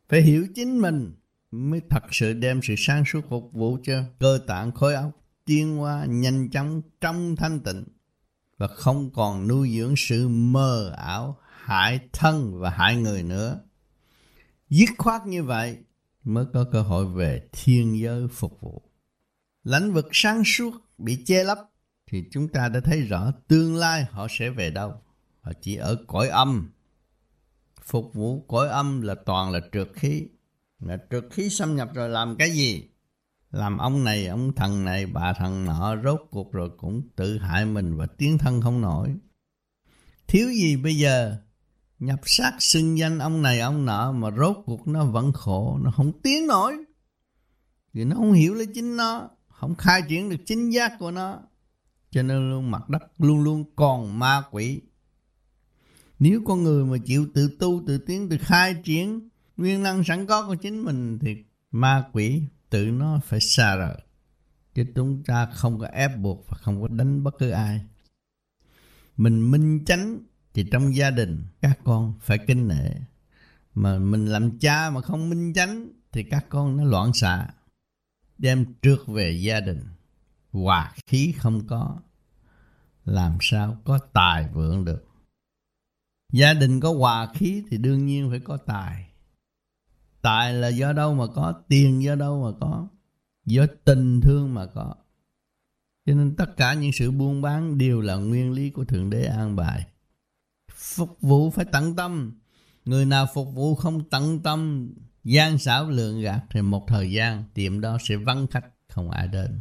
Phải 0.10 0.22
hiểu 0.22 0.48
chính 0.56 0.82
mình 0.82 1.14
mới 1.52 1.82
thật 1.90 2.04
sự 2.12 2.34
đem 2.34 2.60
sự 2.64 2.74
sáng 2.78 3.04
suốt 3.06 3.22
phục 3.30 3.54
vụ 3.54 3.78
cho 3.84 4.04
cơ 4.20 4.40
tạng 4.48 4.72
khối 4.72 4.94
óc, 4.94 5.12
tiến 5.46 5.78
hóa 5.78 6.06
nhanh 6.10 6.50
chóng 6.50 6.82
trong 7.02 7.36
thanh 7.36 7.60
tịnh 7.60 7.84
và 8.58 8.68
không 8.68 9.10
còn 9.14 9.48
nuôi 9.48 9.78
dưỡng 9.78 9.94
sự 9.98 10.28
mơ 10.28 10.94
ảo 10.98 11.40
hại 11.50 12.00
thân 12.14 12.60
và 12.60 12.70
hại 12.70 12.96
người 12.96 13.24
nữa. 13.24 13.60
Dứt 14.70 14.90
khoát 14.98 15.28
như 15.28 15.44
vậy 15.44 15.78
mới 16.24 16.46
có 16.54 16.66
cơ 16.72 16.82
hội 16.82 17.06
về 17.06 17.48
thiên 17.52 18.00
giới 18.00 18.28
phục 18.28 18.62
vụ. 18.62 18.82
Lãnh 19.64 19.94
vực 19.94 20.08
sáng 20.12 20.44
suốt 20.46 20.72
bị 20.98 21.24
che 21.26 21.44
lấp 21.44 21.58
thì 22.12 22.24
chúng 22.32 22.48
ta 22.48 22.70
đã 22.70 22.80
thấy 22.80 23.02
rõ 23.02 23.32
tương 23.48 23.76
lai 23.76 24.06
họ 24.12 24.28
sẽ 24.30 24.50
về 24.50 24.72
đâu. 24.72 25.02
Họ 25.42 25.52
chỉ 25.62 25.76
ở 25.76 25.96
cõi 26.08 26.28
âm. 26.28 26.72
Phục 27.82 28.14
vụ 28.14 28.46
cõi 28.48 28.70
âm 28.70 29.02
là 29.02 29.16
toàn 29.26 29.52
là 29.52 29.60
trượt 29.72 29.88
khí. 29.96 30.28
Là 30.80 30.98
trượt 31.12 31.26
khí 31.32 31.50
xâm 31.50 31.76
nhập 31.76 31.90
rồi 31.94 32.10
làm 32.10 32.36
cái 32.40 32.52
gì? 32.52 32.84
Làm 33.52 33.78
ông 33.78 34.04
này, 34.04 34.28
ông 34.28 34.54
thần 34.56 34.86
này, 34.86 35.06
bà 35.06 35.34
thần 35.34 35.66
nọ, 35.66 35.96
rốt 36.04 36.22
cuộc 36.32 36.54
rồi 36.54 36.70
cũng 36.78 37.02
tự 37.16 37.38
hại 37.38 37.66
mình 37.66 37.98
và 37.98 38.06
tiến 38.06 38.38
thân 38.38 38.62
không 38.62 38.82
nổi. 38.82 39.16
Thiếu 40.28 40.50
gì 40.50 40.76
bây 40.76 40.96
giờ? 40.98 41.38
Nhập 42.00 42.20
sát 42.26 42.54
xưng 42.60 42.98
danh 42.98 43.20
ông 43.20 43.42
này, 43.42 43.60
ông 43.60 43.86
nọ 43.86 44.12
mà 44.12 44.32
rốt 44.38 44.58
cuộc 44.66 44.88
nó 44.88 45.06
vẫn 45.06 45.34
khổ, 45.34 45.80
nó 45.84 45.92
không 45.92 46.22
tiến 46.22 46.48
nổi. 46.48 46.78
Vì 47.94 48.06
nó 48.06 48.16
không 48.16 48.34
hiểu 48.34 48.54
lấy 48.54 48.68
chính 48.74 48.98
nó, 48.98 49.30
không 49.48 49.76
khai 49.76 50.02
triển 50.10 50.30
được 50.30 50.38
chính 50.46 50.70
giác 50.70 50.94
của 51.00 51.12
nó. 51.12 51.40
Cho 52.12 52.24
nên 52.24 52.50
luôn 52.50 52.72
mặt 52.72 52.90
đất 52.90 53.04
luôn 53.18 53.44
luôn 53.44 53.64
còn 53.76 54.20
ma 54.20 54.44
quỷ. 54.52 54.82
Nếu 56.20 56.42
con 56.46 56.64
người 56.64 56.86
mà 56.86 56.98
chịu 57.06 57.28
tự 57.34 57.58
tu, 57.60 57.84
tự 57.88 57.98
tiến, 57.98 58.30
tự 58.30 58.38
khai 58.40 58.76
triển 58.84 59.30
nguyên 59.58 59.84
năng 59.84 60.04
sẵn 60.04 60.26
có 60.26 60.48
của 60.48 60.56
chính 60.56 60.84
mình 60.84 61.20
thì 61.20 61.36
ma 61.72 62.04
quỷ 62.14 62.42
tự 62.70 62.86
nó 62.86 63.20
phải 63.24 63.40
xa 63.40 63.76
rời. 63.76 64.02
Chứ 64.74 64.86
chúng 64.96 65.24
ta 65.24 65.46
không 65.46 65.80
có 65.80 65.88
ép 65.88 66.18
buộc 66.18 66.46
và 66.48 66.58
không 66.58 66.82
có 66.82 66.88
đánh 66.88 67.24
bất 67.24 67.36
cứ 67.40 67.50
ai. 67.50 67.86
Mình 69.18 69.52
minh 69.52 69.86
chánh 69.86 70.20
thì 70.54 70.66
trong 70.72 70.96
gia 70.96 71.10
đình 71.10 71.46
các 71.62 71.80
con 71.84 72.14
phải 72.22 72.38
kinh 72.38 72.68
nể. 72.68 72.92
Mà 73.74 74.00
mình 74.00 74.26
làm 74.26 74.60
cha 74.60 74.90
mà 74.90 75.02
không 75.02 75.30
minh 75.30 75.54
chánh 75.54 75.90
thì 76.12 76.24
các 76.24 76.46
con 76.50 76.78
nó 76.78 76.84
loạn 76.84 77.14
xạ, 77.14 77.48
đem 78.38 78.74
trước 78.82 79.08
về 79.08 79.32
gia 79.32 79.60
đình. 79.60 79.84
Hòa 80.52 80.94
khí 81.08 81.34
không 81.38 81.68
có, 81.68 82.00
làm 83.06 83.38
sao 83.42 83.82
có 83.86 84.00
tài 84.14 84.50
vượng 84.54 84.86
được. 84.86 85.08
Gia 86.34 86.54
đình 86.54 86.80
có 86.80 86.94
hòa 86.94 87.34
khí 87.34 87.64
thì 87.70 87.78
đương 87.78 88.06
nhiên 88.06 88.30
phải 88.30 88.40
có 88.40 88.58
tài. 88.58 89.07
Tài 90.28 90.54
là 90.54 90.68
do 90.68 90.94
đâu 90.94 91.14
mà 91.14 91.28
có, 91.28 91.54
tiền 91.68 92.04
do 92.04 92.16
đâu 92.16 92.44
mà 92.44 92.58
có, 92.60 92.88
do 93.46 93.66
tình 93.84 94.22
thương 94.22 94.54
mà 94.54 94.66
có. 94.66 94.96
Cho 96.06 96.14
nên 96.14 96.36
tất 96.36 96.58
cả 96.58 96.74
những 96.74 96.92
sự 96.92 97.12
buôn 97.12 97.42
bán 97.42 97.78
đều 97.78 98.02
là 98.02 98.16
nguyên 98.16 98.52
lý 98.52 98.70
của 98.70 98.86
Thượng 98.86 99.10
Đế 99.10 99.26
an 99.26 99.56
bài. 99.56 99.88
Phục 100.72 101.18
vụ 101.22 101.52
phải 101.52 101.66
tận 101.66 101.96
tâm. 101.96 102.40
Người 102.86 103.06
nào 103.06 103.28
phục 103.34 103.54
vụ 103.54 103.76
không 103.76 104.10
tận 104.10 104.40
tâm, 104.40 104.90
gian 105.24 105.58
xảo 105.58 105.90
lượng 105.90 106.22
gạt 106.22 106.44
thì 106.50 106.62
một 106.62 106.86
thời 106.88 107.12
gian 107.12 107.44
tiệm 107.54 107.82
đó 107.82 107.98
sẽ 108.02 108.16
vắng 108.16 108.48
khách, 108.48 108.66
không 108.90 109.12
ai 109.12 109.28
đến. 109.28 109.60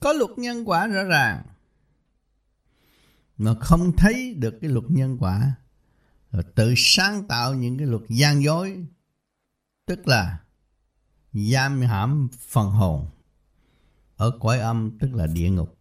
Có 0.00 0.12
luật 0.12 0.30
nhân 0.36 0.68
quả 0.68 0.86
rõ 0.86 1.02
ràng. 1.02 1.42
Mà 3.38 3.54
không 3.60 3.92
thấy 3.96 4.34
được 4.34 4.58
cái 4.60 4.70
luật 4.70 4.84
nhân 4.88 5.16
quả 5.20 5.52
rồi 6.32 6.42
tự 6.54 6.74
sáng 6.76 7.28
tạo 7.28 7.54
những 7.54 7.78
cái 7.78 7.86
luật 7.86 8.02
gian 8.08 8.42
dối 8.42 8.86
tức 9.86 10.08
là 10.08 10.38
giam 11.32 11.80
hãm 11.80 12.28
phần 12.38 12.70
hồn 12.70 13.06
ở 14.16 14.30
cõi 14.40 14.58
âm, 14.58 14.98
tức 14.98 15.14
là 15.14 15.26
địa 15.26 15.50
ngục. 15.50 15.78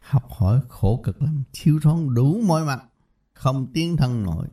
Học 0.00 0.24
hỏi 0.30 0.60
khổ 0.68 1.00
cực 1.04 1.22
lắm, 1.22 1.42
thiếu 1.52 1.80
thốn 1.82 2.14
đủ 2.14 2.40
mọi 2.46 2.64
mặt, 2.64 2.84
không 3.32 3.72
tiến 3.72 3.96
thân 3.96 4.22
nổi. 4.22 4.48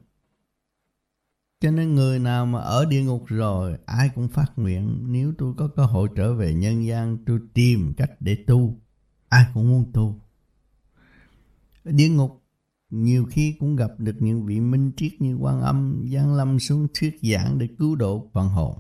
Cho 1.60 1.72
nên 1.72 1.96
người 1.96 2.20
nào 2.20 2.46
mà 2.46 2.60
ở 2.60 2.86
địa 2.86 3.04
ngục 3.04 3.24
rồi, 3.28 3.78
ai 3.86 4.10
cũng 4.16 4.28
phát 4.28 4.52
nguyện, 4.56 5.04
nếu 5.08 5.34
tôi 5.38 5.54
có 5.58 5.68
cơ 5.68 5.86
hội 5.86 6.10
trở 6.16 6.34
về 6.34 6.54
nhân 6.54 6.86
gian, 6.86 7.18
tôi 7.26 7.40
tìm 7.54 7.94
cách 7.98 8.12
để 8.20 8.44
tu. 8.48 8.78
Ai 9.30 9.46
cũng 9.54 9.70
muốn 9.70 9.92
tu. 9.94 10.20
Địa 11.84 12.10
ngục 12.10 12.43
nhiều 12.94 13.26
khi 13.30 13.56
cũng 13.60 13.76
gặp 13.76 13.92
được 13.98 14.16
những 14.20 14.46
vị 14.46 14.60
minh 14.60 14.92
triết 14.98 15.22
như 15.22 15.36
quan 15.36 15.62
âm 15.62 16.06
giáng 16.14 16.34
lâm 16.34 16.60
xuống 16.60 16.88
thuyết 16.94 17.20
giảng 17.22 17.58
để 17.58 17.68
cứu 17.80 17.96
độ 17.96 18.30
phần 18.34 18.50
hồn. 18.50 18.78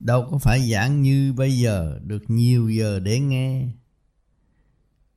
Đâu 0.00 0.26
có 0.30 0.38
phải 0.38 0.70
giảng 0.70 1.02
như 1.02 1.32
bây 1.32 1.58
giờ, 1.58 2.00
được 2.04 2.22
nhiều 2.28 2.68
giờ 2.68 3.00
để 3.00 3.20
nghe. 3.20 3.68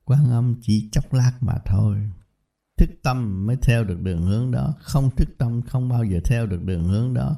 Quan 0.06 0.32
âm 0.32 0.56
chỉ 0.62 0.90
chốc 0.92 1.14
lát 1.14 1.34
mà 1.42 1.54
thôi. 1.66 1.98
Thức 2.78 2.90
tâm 3.04 3.46
mới 3.46 3.58
theo 3.62 3.84
được 3.84 4.02
đường 4.02 4.22
hướng 4.22 4.52
đó. 4.52 4.74
Không 4.80 5.10
thức 5.16 5.30
tâm, 5.38 5.62
không 5.62 5.90
bao 5.90 6.04
giờ 6.04 6.20
theo 6.26 6.46
được 6.46 6.64
đường 6.64 6.84
hướng 6.88 7.14
đó. 7.14 7.36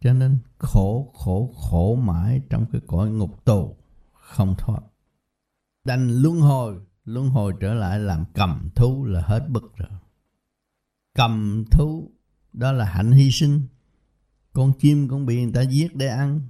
Cho 0.00 0.12
nên 0.12 0.38
khổ 0.58 1.12
khổ 1.14 1.54
khổ 1.56 1.94
mãi 1.94 2.40
trong 2.50 2.66
cái 2.72 2.80
cõi 2.86 3.10
ngục 3.10 3.44
tù, 3.44 3.76
không 4.12 4.54
thoát. 4.58 4.80
Đành 5.84 6.10
luân 6.10 6.40
hồi 6.40 6.80
luân 7.06 7.28
hồi 7.28 7.52
trở 7.60 7.74
lại 7.74 7.98
làm 7.98 8.24
cầm 8.34 8.68
thú 8.74 9.04
là 9.04 9.20
hết 9.20 9.46
bực 9.48 9.76
rồi. 9.76 9.88
Cầm 11.14 11.64
thú, 11.70 12.10
đó 12.52 12.72
là 12.72 12.84
hạnh 12.84 13.12
hy 13.12 13.30
sinh. 13.30 13.62
Con 14.52 14.72
chim 14.78 15.08
cũng 15.08 15.26
bị 15.26 15.42
người 15.42 15.52
ta 15.52 15.62
giết 15.62 15.96
để 15.96 16.06
ăn. 16.06 16.40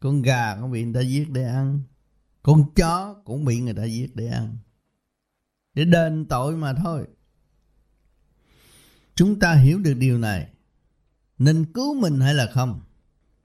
Con 0.00 0.22
gà 0.22 0.56
cũng 0.60 0.70
bị 0.70 0.84
người 0.84 0.94
ta 0.94 1.00
giết 1.00 1.30
để 1.30 1.44
ăn. 1.44 1.80
Con 2.42 2.74
chó 2.74 3.14
cũng 3.24 3.44
bị 3.44 3.60
người 3.60 3.74
ta 3.74 3.84
giết 3.84 4.16
để 4.16 4.26
ăn. 4.28 4.56
Để 5.74 5.84
đền 5.84 6.26
tội 6.28 6.56
mà 6.56 6.74
thôi. 6.74 7.06
Chúng 9.14 9.38
ta 9.38 9.54
hiểu 9.54 9.78
được 9.78 9.94
điều 9.94 10.18
này. 10.18 10.48
Nên 11.38 11.72
cứu 11.72 11.94
mình 12.00 12.20
hay 12.20 12.34
là 12.34 12.46
không? 12.52 12.80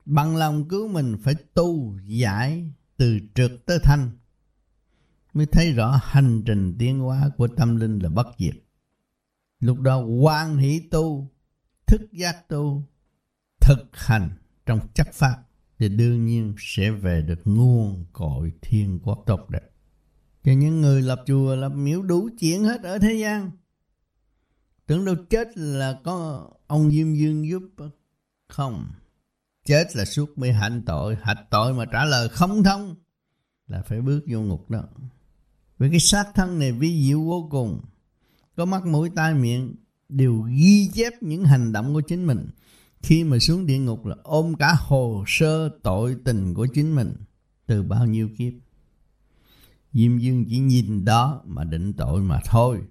Bằng 0.06 0.36
lòng 0.36 0.68
cứu 0.68 0.88
mình 0.88 1.18
phải 1.24 1.36
tu 1.54 2.00
giải 2.06 2.72
từ 2.98 3.20
trực 3.36 3.66
tới 3.66 3.80
thanh 3.84 4.12
mới 5.34 5.46
thấy 5.46 5.74
rõ 5.74 6.00
hành 6.04 6.44
trình 6.46 6.76
tiến 6.80 7.00
hóa 7.00 7.30
của 7.38 7.48
tâm 7.48 7.76
linh 7.76 8.00
là 8.00 8.10
bất 8.10 8.28
diệt. 8.38 8.56
Lúc 9.60 9.80
đó 9.80 10.00
quan 10.00 10.58
hỷ 10.58 10.80
tu, 10.92 11.32
thức 11.88 12.02
giác 12.12 12.48
tu, 12.48 12.84
thực 13.62 13.90
hành 13.94 14.30
trong 14.66 14.80
chất 14.94 15.08
pháp 15.14 15.38
thì 15.80 15.90
đương 15.90 16.26
nhiên 16.26 16.56
sẽ 16.58 16.92
về 16.92 17.22
được 17.22 17.40
nguồn 17.46 18.06
cội 18.14 18.52
thiên 18.62 19.00
quốc 19.04 19.24
tốt 19.26 19.50
đẹp. 19.50 19.72
Cho 20.44 20.52
những 20.52 20.82
người 20.82 21.02
lập 21.02 21.24
chùa, 21.26 21.56
lập 21.56 21.70
miếu 21.70 22.02
đủ 22.02 22.30
chuyện 22.40 22.64
hết 22.64 22.84
ở 22.84 23.00
thế 23.00 23.14
gian. 23.14 23.52
Tưởng 24.86 25.06
đâu 25.06 25.16
chết 25.30 25.58
là 25.58 26.00
có 26.04 26.48
ông 26.68 26.92
Diêm 26.92 27.14
Dương 27.14 27.50
giúp 27.50 27.64
không. 28.48 28.92
Chết 29.66 29.96
là 29.96 30.06
suốt 30.06 30.38
bị 30.38 30.52
hạnh 30.52 30.84
tội, 30.86 31.18
hạch 31.22 31.50
tội 31.50 31.74
mà 31.74 31.86
trả 31.86 32.06
lời 32.06 32.30
không 32.30 32.64
thông 32.64 32.96
là 33.68 33.82
phải 33.82 34.02
bước 34.02 34.22
vô 34.28 34.42
ngục 34.42 34.70
đó. 34.70 34.84
Vì 35.82 35.90
cái 35.90 36.00
xác 36.00 36.26
thân 36.36 36.60
này 36.60 36.72
vi 36.72 37.08
diệu 37.08 37.22
vô 37.22 37.48
cùng. 37.52 37.82
Có 38.56 38.66
mắt 38.66 38.86
mũi 38.86 39.10
tai 39.16 39.34
miệng 39.34 39.76
đều 40.10 40.42
ghi 40.42 40.90
chép 40.94 41.14
những 41.22 41.46
hành 41.46 41.72
động 41.72 41.94
của 41.94 42.02
chính 42.02 42.28
mình. 42.28 42.50
Khi 43.02 43.24
mà 43.24 43.40
xuống 43.40 43.66
địa 43.66 43.78
ngục 43.78 44.06
là 44.06 44.16
ôm 44.24 44.56
cả 44.56 44.76
hồ 44.80 45.24
sơ 45.28 45.70
tội 45.84 46.16
tình 46.26 46.54
của 46.54 46.68
chính 46.74 46.96
mình 46.96 47.16
từ 47.66 47.84
bao 47.84 48.06
nhiêu 48.06 48.30
kiếp. 48.38 48.54
Diêm 49.94 50.18
Dương 50.18 50.46
chỉ 50.50 50.60
nhìn 50.60 51.06
đó 51.06 51.42
mà 51.46 51.64
định 51.64 51.94
tội 51.94 52.22
mà 52.22 52.40
thôi. 52.46 52.82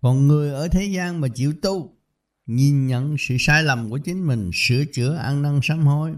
Còn 0.00 0.28
người 0.28 0.52
ở 0.52 0.68
thế 0.68 0.84
gian 0.84 1.20
mà 1.20 1.28
chịu 1.28 1.52
tu, 1.62 1.96
nhìn 2.46 2.86
nhận 2.86 3.16
sự 3.18 3.36
sai 3.38 3.62
lầm 3.62 3.90
của 3.90 3.98
chính 3.98 4.26
mình, 4.26 4.50
sửa 4.54 4.84
chữa 4.92 5.14
ăn 5.14 5.42
năn 5.42 5.60
sám 5.62 5.86
hối, 5.86 6.14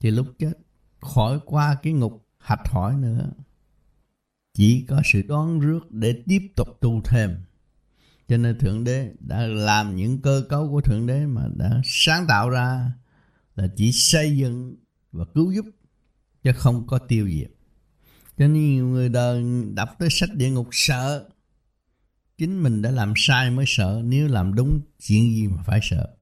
thì 0.00 0.10
lúc 0.10 0.26
chết 0.38 0.52
khỏi 1.00 1.40
qua 1.44 1.76
cái 1.82 1.92
ngục 1.92 2.26
hạch 2.38 2.68
hỏi 2.68 2.96
nữa. 2.96 3.30
Chỉ 4.54 4.84
có 4.88 5.02
sự 5.04 5.22
đoán 5.22 5.60
rước 5.60 5.90
để 5.90 6.22
tiếp 6.26 6.52
tục 6.56 6.68
tu 6.80 7.00
thêm. 7.04 7.36
Cho 8.28 8.36
nên 8.36 8.58
Thượng 8.58 8.84
Đế 8.84 9.12
đã 9.20 9.46
làm 9.46 9.96
những 9.96 10.22
cơ 10.22 10.44
cấu 10.48 10.70
của 10.70 10.80
Thượng 10.80 11.06
Đế 11.06 11.26
mà 11.26 11.42
đã 11.56 11.80
sáng 11.84 12.26
tạo 12.28 12.50
ra 12.50 12.92
là 13.56 13.68
chỉ 13.76 13.92
xây 13.92 14.36
dựng 14.36 14.76
và 15.12 15.24
cứu 15.34 15.52
giúp, 15.52 15.66
chứ 16.42 16.52
không 16.56 16.86
có 16.86 16.98
tiêu 16.98 17.28
diệt. 17.28 17.50
Cho 18.38 18.48
nên 18.48 18.52
nhiều 18.52 18.86
người 18.86 19.08
đời 19.08 19.44
đọc 19.74 19.88
tới 19.98 20.08
sách 20.10 20.34
địa 20.34 20.50
ngục 20.50 20.68
sợ 20.72 21.28
Chính 22.38 22.62
mình 22.62 22.82
đã 22.82 22.90
làm 22.90 23.12
sai 23.16 23.50
mới 23.50 23.64
sợ, 23.68 24.02
Nếu 24.04 24.28
làm 24.28 24.54
đúng 24.54 24.80
chuyện 25.06 25.34
gì 25.34 25.48
mà 25.48 25.62
phải 25.62 25.80
sợ 25.82 26.16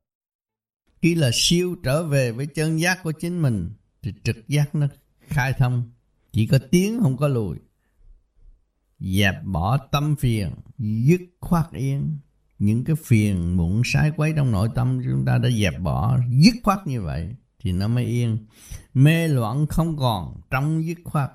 Khi 1.02 1.14
là 1.14 1.30
siêu 1.32 1.76
trở 1.84 2.04
về 2.04 2.32
với 2.32 2.46
chân 2.46 2.80
giác 2.80 3.02
của 3.02 3.12
chính 3.12 3.42
mình, 3.42 3.70
Thì 4.02 4.14
trực 4.24 4.48
giác 4.48 4.74
nó 4.74 4.86
khai 5.20 5.52
thông 5.58 5.90
Chỉ 6.32 6.46
có 6.46 6.58
tiếng 6.70 7.00
không 7.00 7.16
có 7.16 7.28
lùi 7.28 7.56
Dẹp 9.02 9.44
bỏ 9.44 9.76
tâm 9.76 10.16
phiền, 10.16 10.50
Dứt 10.78 11.20
khoát 11.40 11.72
yên. 11.72 12.18
Những 12.58 12.84
cái 12.84 12.96
phiền, 13.04 13.56
muộn 13.56 13.82
sái 13.84 14.12
quấy 14.16 14.32
trong 14.36 14.52
nội 14.52 14.68
tâm 14.74 15.02
Chúng 15.04 15.24
ta 15.24 15.38
đã 15.38 15.50
dẹp 15.50 15.80
bỏ, 15.80 16.18
Dứt 16.28 16.54
khoát 16.62 16.86
như 16.86 17.02
vậy 17.02 17.34
Thì 17.60 17.72
nó 17.72 17.88
mới 17.88 18.04
yên. 18.04 18.38
Mê 18.94 19.28
loạn 19.28 19.66
không 19.66 19.96
còn 19.96 20.40
Trong 20.50 20.84
dứt 20.86 20.98
khoát. 21.04 21.30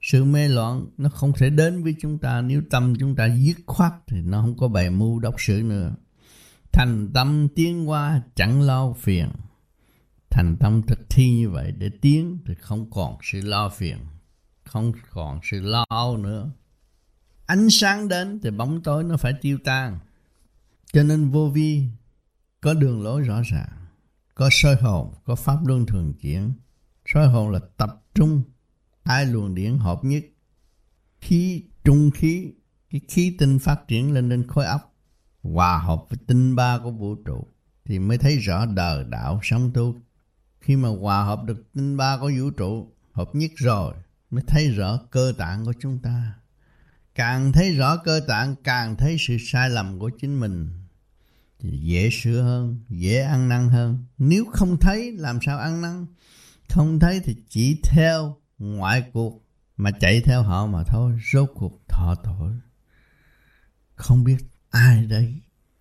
Sự 0.00 0.24
mê 0.24 0.48
loạn 0.48 0.86
nó 0.96 1.08
không 1.08 1.32
thể 1.32 1.50
đến 1.50 1.84
với 1.84 1.94
chúng 2.00 2.18
ta. 2.18 2.40
Nếu 2.40 2.62
tâm 2.70 2.94
chúng 3.00 3.16
ta 3.16 3.28
dứt 3.28 3.56
khoát 3.66 3.92
thì 4.06 4.20
nó 4.20 4.40
không 4.40 4.56
có 4.56 4.68
bày 4.68 4.90
mưu 4.90 5.18
đốc 5.18 5.34
sự 5.38 5.62
nữa. 5.64 5.94
Thành 6.72 7.10
tâm 7.14 7.48
tiến 7.54 7.88
qua 7.88 8.22
chẳng 8.34 8.62
lo 8.62 8.92
phiền. 8.92 9.28
Thành 10.30 10.56
tâm 10.60 10.82
thực 10.82 10.98
thi 11.10 11.30
như 11.30 11.50
vậy 11.50 11.72
để 11.78 11.90
tiến 12.00 12.38
thì 12.46 12.54
không 12.54 12.90
còn 12.90 13.16
sự 13.22 13.40
lo 13.40 13.68
phiền, 13.68 13.98
không 14.64 14.92
còn 15.10 15.40
sự 15.42 15.60
lo 15.60 15.84
âu 15.88 16.16
nữa 16.16 16.50
ánh 17.46 17.70
sáng 17.70 18.08
đến 18.08 18.40
thì 18.42 18.50
bóng 18.50 18.82
tối 18.82 19.04
nó 19.04 19.16
phải 19.16 19.32
tiêu 19.40 19.58
tan. 19.64 19.98
Cho 20.92 21.02
nên 21.02 21.30
vô 21.30 21.50
vi 21.54 21.88
có 22.60 22.74
đường 22.74 23.02
lối 23.02 23.22
rõ 23.22 23.42
ràng, 23.42 23.86
có 24.34 24.48
soi 24.52 24.76
hồn, 24.76 25.14
có 25.24 25.34
pháp 25.34 25.66
luân 25.66 25.86
thường 25.86 26.14
chuyển. 26.20 26.52
Soi 27.06 27.26
hồn 27.26 27.50
là 27.50 27.60
tập 27.76 28.02
trung, 28.14 28.42
hai 29.04 29.26
luồng 29.26 29.54
điển 29.54 29.78
hợp 29.78 30.04
nhất. 30.04 30.24
Khí, 31.20 31.64
trung 31.84 32.10
khí, 32.10 32.52
cái 32.90 33.00
khí 33.08 33.36
tinh 33.38 33.58
phát 33.58 33.88
triển 33.88 34.12
lên 34.12 34.28
lên 34.28 34.46
khối 34.48 34.66
óc, 34.66 34.94
hòa 35.42 35.78
hợp 35.78 36.04
với 36.10 36.18
tinh 36.26 36.56
ba 36.56 36.78
của 36.78 36.90
vũ 36.90 37.14
trụ 37.14 37.46
thì 37.84 37.98
mới 37.98 38.18
thấy 38.18 38.36
rõ 38.38 38.66
đời 38.66 39.04
đạo 39.04 39.40
sống 39.42 39.70
tu. 39.74 39.94
Khi 40.60 40.76
mà 40.76 40.88
hòa 40.88 41.24
hợp 41.24 41.44
được 41.44 41.72
tinh 41.72 41.96
ba 41.96 42.18
của 42.18 42.30
vũ 42.38 42.50
trụ, 42.50 42.92
hợp 43.12 43.34
nhất 43.34 43.50
rồi, 43.56 43.94
mới 44.30 44.44
thấy 44.46 44.70
rõ 44.70 44.96
cơ 45.10 45.32
tạng 45.38 45.64
của 45.64 45.72
chúng 45.80 45.98
ta 45.98 46.34
càng 47.14 47.52
thấy 47.52 47.74
rõ 47.74 47.96
cơ 47.96 48.20
tạng, 48.28 48.54
càng 48.64 48.96
thấy 48.96 49.16
sự 49.18 49.36
sai 49.40 49.70
lầm 49.70 49.98
của 49.98 50.10
chính 50.20 50.40
mình. 50.40 50.68
Thì 51.58 51.78
dễ 51.78 52.10
sửa 52.12 52.42
hơn, 52.42 52.80
dễ 52.88 53.20
ăn 53.20 53.48
năn 53.48 53.68
hơn. 53.68 54.04
Nếu 54.18 54.44
không 54.52 54.76
thấy, 54.80 55.12
làm 55.12 55.38
sao 55.42 55.58
ăn 55.58 55.82
năn? 55.82 56.06
Không 56.68 57.00
thấy 57.00 57.20
thì 57.24 57.36
chỉ 57.48 57.80
theo 57.82 58.36
ngoại 58.58 59.10
cuộc 59.12 59.44
mà 59.76 59.90
chạy 59.90 60.20
theo 60.20 60.42
họ 60.42 60.66
mà 60.66 60.84
thôi. 60.84 61.18
Rốt 61.32 61.50
cuộc 61.54 61.82
thọ 61.88 62.14
tội. 62.24 62.52
Không 63.94 64.24
biết 64.24 64.36
ai 64.70 65.06
đấy 65.06 65.34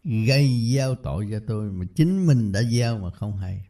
gây 0.04 0.72
gieo 0.74 0.96
tội 0.96 1.28
cho 1.32 1.39
tôi 1.48 1.72
mà 1.72 1.86
chính 1.96 2.28
mình 2.28 2.52
đã 2.52 2.63
gieo 2.63 3.00
mà 3.00 3.12
không 3.12 3.38
hay. 3.38 3.67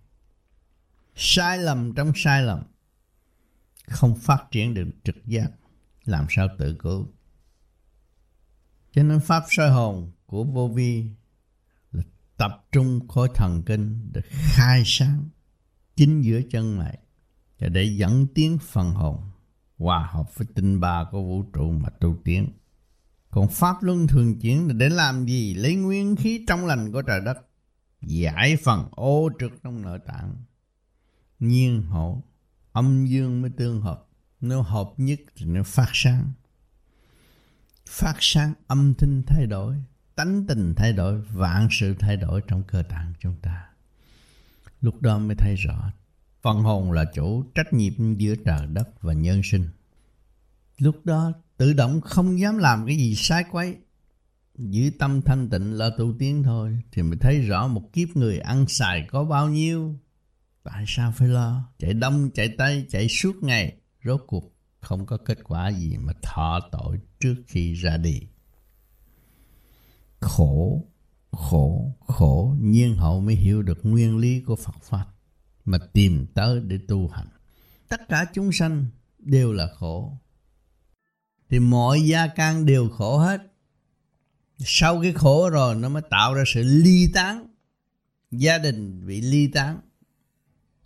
Sai 1.16 1.58
lầm 1.58 1.94
trong 1.96 2.12
sai 2.16 2.44
lầm. 2.44 2.64
Không 3.88 4.16
phát 4.16 4.44
triển 4.52 4.74
được 4.74 4.88
trực 5.04 5.26
giác. 5.26 5.52
Làm 6.06 6.26
sao 6.30 6.48
tự 6.58 6.76
cứu? 6.80 7.14
Cho 8.94 9.04
nên 9.04 9.20
pháp 9.20 9.44
soi 9.50 9.70
hồn 9.70 10.12
của 10.26 10.44
vô 10.44 10.68
vi 10.68 11.06
là 11.92 12.04
tập 12.38 12.66
trung 12.72 13.08
khối 13.08 13.30
thần 13.36 13.64
kinh 13.66 14.10
để 14.12 14.22
khai 14.32 14.84
sáng 14.86 15.30
chính 15.96 16.22
giữa 16.22 16.42
chân 16.52 16.78
mày 16.78 16.98
và 17.60 17.68
để 17.70 17.84
dẫn 17.84 18.28
tiến 18.36 18.58
phần 18.58 18.92
hồn 18.92 19.18
hòa 19.78 20.10
hợp 20.12 20.36
với 20.36 20.48
tinh 20.56 20.80
ba 20.80 21.06
của 21.12 21.22
vũ 21.24 21.44
trụ 21.54 21.72
mà 21.72 21.90
tu 21.90 22.16
tiến. 22.24 22.48
Còn 23.30 23.48
pháp 23.48 23.84
luân 23.84 24.08
thường 24.08 24.40
chuyển 24.40 24.68
là 24.68 24.74
để 24.74 24.90
làm 24.90 25.26
gì? 25.26 25.54
Lấy 25.54 25.76
nguyên 25.76 26.16
khí 26.16 26.46
trong 26.48 26.66
lành 26.66 26.92
của 26.92 27.02
trời 27.02 27.22
đất, 27.26 27.38
giải 28.02 28.58
phần 28.64 28.88
ô 28.92 29.30
trực 29.40 29.52
trong 29.64 29.82
nội 29.82 30.00
tạng. 30.08 30.36
Nhiên 31.40 31.82
hậu 31.82 32.24
âm 32.72 33.06
dương 33.06 33.42
mới 33.42 33.52
tương 33.58 33.82
hợp. 33.82 34.08
Nếu 34.42 34.62
hợp 34.62 34.94
nhất 34.98 35.20
thì 35.36 35.46
nó 35.46 35.64
phát 35.64 35.90
sáng. 35.94 36.32
Phát 37.94 38.16
sáng 38.20 38.54
âm 38.68 38.94
thanh 38.94 39.24
thay 39.28 39.46
đổi, 39.46 39.76
tánh 40.16 40.46
tình 40.48 40.74
thay 40.76 40.94
đổi, 40.94 41.22
vạn 41.22 41.68
sự 41.72 41.96
thay 42.00 42.18
đổi 42.18 42.42
trong 42.48 42.64
cơ 42.64 42.84
tạng 42.90 43.14
chúng 43.20 43.36
ta. 43.42 43.70
Lúc 44.82 45.02
đó 45.02 45.20
mới 45.20 45.36
thấy 45.36 45.56
rõ 45.56 45.92
Phần 46.42 46.64
hồn 46.64 46.92
là 46.92 47.06
chủ 47.14 47.44
trách 47.56 47.74
nhiệm 47.74 48.18
giữa 48.18 48.36
trời 48.46 48.68
đất 48.68 49.02
và 49.02 49.14
nhân 49.14 49.42
sinh. 49.44 49.70
Lúc 50.78 51.06
đó 51.06 51.32
tự 51.58 51.74
động 51.74 52.02
không 52.02 52.40
dám 52.40 52.58
làm 52.58 52.86
cái 52.86 52.96
gì 52.96 53.16
sai 53.16 53.44
quấy. 53.52 53.76
Giữ 54.58 54.92
tâm 55.00 55.22
thanh 55.22 55.50
tịnh 55.50 55.74
là 55.74 55.90
tu 55.98 56.14
tiến 56.20 56.44
thôi 56.44 56.80
thì 56.92 57.02
mới 57.02 57.18
thấy 57.18 57.42
rõ 57.42 57.68
một 57.68 57.94
kiếp 57.94 58.10
người 58.16 58.40
ăn 58.40 58.68
xài 58.68 59.08
có 59.12 59.24
bao 59.24 59.50
nhiêu. 59.50 59.96
Tại 60.64 60.84
sao 60.88 61.14
phải 61.16 61.28
lo? 61.28 61.70
Chạy 61.80 61.94
đông, 61.94 62.30
chạy 62.34 62.56
tây, 62.58 62.86
chạy 62.90 63.08
suốt 63.10 63.44
ngày. 63.44 63.78
Rốt 64.04 64.24
cuộc 64.28 64.53
không 64.84 65.06
có 65.06 65.18
kết 65.18 65.38
quả 65.44 65.70
gì 65.70 65.98
mà 65.98 66.14
thọ 66.22 66.60
tội 66.72 67.00
trước 67.20 67.36
khi 67.48 67.74
ra 67.74 67.98
đi. 67.98 68.22
Khổ, 70.20 70.86
khổ, 71.32 71.96
khổ, 72.08 72.56
nhiên 72.62 72.96
hậu 72.96 73.22
mới 73.22 73.36
hiểu 73.36 73.62
được 73.62 73.80
nguyên 73.84 74.18
lý 74.18 74.42
của 74.42 74.56
Phật 74.56 74.76
Pháp 74.82 75.06
mà 75.66 75.78
tìm 75.94 76.26
tới 76.34 76.60
để 76.60 76.80
tu 76.88 77.08
hành. 77.08 77.28
Tất 77.88 78.02
cả 78.10 78.26
chúng 78.34 78.52
sanh 78.52 78.86
đều 79.20 79.54
là 79.54 79.68
khổ. 79.76 80.18
Thì 81.50 81.60
mọi 81.60 82.02
gia 82.02 82.28
can 82.28 82.66
đều 82.66 82.90
khổ 82.90 83.18
hết. 83.18 83.42
Sau 84.58 85.02
cái 85.02 85.14
khổ 85.14 85.50
rồi 85.50 85.76
nó 85.76 85.90
mới 85.90 86.02
tạo 86.10 86.34
ra 86.34 86.44
sự 86.54 86.64
ly 86.64 87.12
tán. 87.14 87.48
Gia 88.32 88.58
đình 88.58 89.08
bị 89.08 89.22
ly 89.22 89.48
tán. 89.48 89.80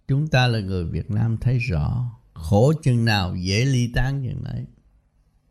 Chúng 0.08 0.28
ta 0.28 0.48
là 0.48 0.60
người 0.60 0.86
Việt 0.86 1.12
Nam 1.12 1.38
thấy 1.38 1.58
rõ 1.58 2.16
khổ 2.38 2.74
chừng 2.84 3.06
nào 3.06 3.36
dễ 3.36 3.66
ly 3.66 3.92
tán 3.94 4.24
chừng 4.24 4.44
đấy. 4.44 4.66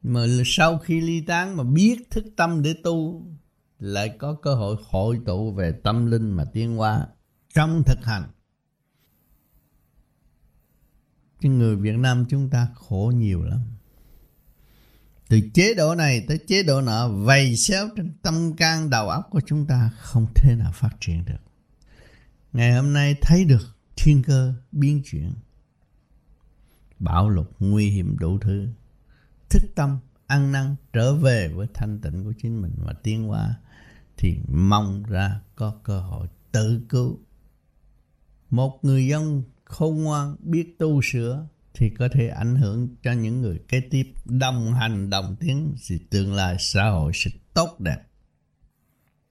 Mà 0.03 0.27
sau 0.45 0.79
khi 0.79 1.01
ly 1.01 1.21
tán 1.21 1.57
mà 1.57 1.65
biết 1.65 2.11
thức 2.11 2.25
tâm 2.37 2.63
để 2.63 2.75
tu, 2.85 3.27
lại 3.79 4.09
có 4.19 4.35
cơ 4.35 4.55
hội 4.55 4.77
hội 4.89 5.21
tụ 5.27 5.53
về 5.53 5.73
tâm 5.73 6.07
linh 6.07 6.31
mà 6.31 6.45
tiến 6.45 6.77
hóa 6.77 7.07
trong 7.55 7.83
thực 7.87 8.05
hành 8.05 8.29
Chứ 11.41 11.49
người 11.49 11.77
Việt 11.77 11.97
Nam 11.97 12.25
chúng 12.29 12.51
ta 12.51 12.69
khổ 12.75 13.13
nhiều 13.17 13.43
lắm. 13.43 13.61
Từ 15.29 15.41
chế 15.55 15.75
độ 15.75 15.95
này 15.95 16.25
tới 16.29 16.39
chế 16.47 16.63
độ 16.63 16.81
nọ, 16.81 17.09
vầy 17.09 17.57
xéo 17.57 17.89
trên 17.97 18.13
tâm 18.23 18.57
can 18.57 18.91
đầu 18.91 19.09
óc 19.09 19.29
của 19.31 19.41
chúng 19.47 19.67
ta 19.67 19.91
không 19.99 20.27
thể 20.35 20.55
nào 20.55 20.73
phát 20.75 20.91
triển 21.01 21.25
được. 21.25 21.41
Ngày 22.53 22.73
hôm 22.73 22.93
nay 22.93 23.15
thấy 23.23 23.45
được 23.45 23.77
thiên 23.97 24.23
cơ 24.23 24.55
biến 24.73 25.03
chuyển. 25.05 25.33
Bạo 26.99 27.29
lục 27.29 27.53
nguy 27.61 27.91
hiểm 27.91 28.17
đủ 28.19 28.39
thứ. 28.39 28.69
Thức 29.51 29.63
tâm, 29.75 29.99
ăn 30.27 30.53
năn, 30.53 30.77
trở 30.93 31.15
về 31.15 31.49
với 31.49 31.67
thanh 31.75 32.01
tịnh 32.01 32.25
của 32.25 32.33
chính 32.43 32.63
mình 32.63 32.73
và 32.77 32.93
tiến 32.93 33.23
hóa, 33.23 33.55
thì 34.17 34.39
mong 34.49 35.03
ra 35.03 35.41
có 35.57 35.75
cơ 35.85 36.01
hội 36.01 36.29
tự 36.53 36.81
cứu. 36.89 37.19
Một 38.51 38.79
người 38.83 39.07
dân 39.07 39.43
khôn 39.65 40.03
ngoan, 40.03 40.37
biết 40.41 40.79
tu 40.79 41.01
sửa, 41.03 41.47
thì 41.75 41.91
có 41.91 42.09
thể 42.13 42.29
ảnh 42.29 42.57
hưởng 42.57 42.89
cho 43.03 43.13
những 43.13 43.43
người 43.43 43.59
kế 43.69 43.81
tiếp 43.81 44.13
đồng 44.25 44.75
hành, 44.75 45.11
đồng 45.11 45.37
tiến, 45.41 45.75
thì 45.89 45.99
tương 46.11 46.35
lai 46.35 46.57
xã 46.59 46.89
hội 46.89 47.13
sẽ 47.15 47.31
tốt 47.55 47.81
đẹp. 47.81 47.99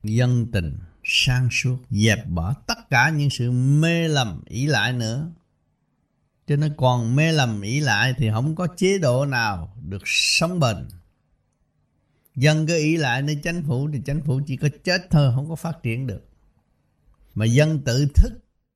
Dân 0.04 0.52
tình, 0.52 0.78
sang 1.04 1.48
suốt, 1.52 1.78
dẹp 1.90 2.28
bỏ 2.28 2.54
tất 2.68 2.90
cả 2.90 3.10
những 3.10 3.30
sự 3.30 3.52
mê 3.52 4.08
lầm 4.08 4.42
ý 4.46 4.68
lại 4.68 4.94
nữa 4.94 5.32
cho 6.48 6.56
nên 6.56 6.74
còn 6.78 7.16
mê 7.16 7.32
lầm 7.32 7.62
ý 7.62 7.80
lại 7.80 8.14
thì 8.18 8.30
không 8.32 8.56
có 8.56 8.68
chế 8.78 8.98
độ 8.98 9.26
nào 9.26 9.76
được 9.90 10.02
sống 10.06 10.60
bền. 10.60 10.88
Dân 12.36 12.68
cứ 12.68 12.78
ý 12.78 12.98
lại 12.98 13.22
nơi 13.22 13.40
chính 13.44 13.64
phủ 13.64 13.90
thì 13.94 14.02
chính 14.06 14.22
phủ 14.22 14.42
chỉ 14.48 14.58
có 14.58 14.70
chết 14.84 15.08
thôi, 15.10 15.32
không 15.36 15.50
có 15.50 15.56
phát 15.56 15.84
triển 15.84 16.08
được. 16.08 16.24
Mà 17.36 17.46
dân 17.46 17.80
tự 17.80 18.08
thức, 18.16 18.34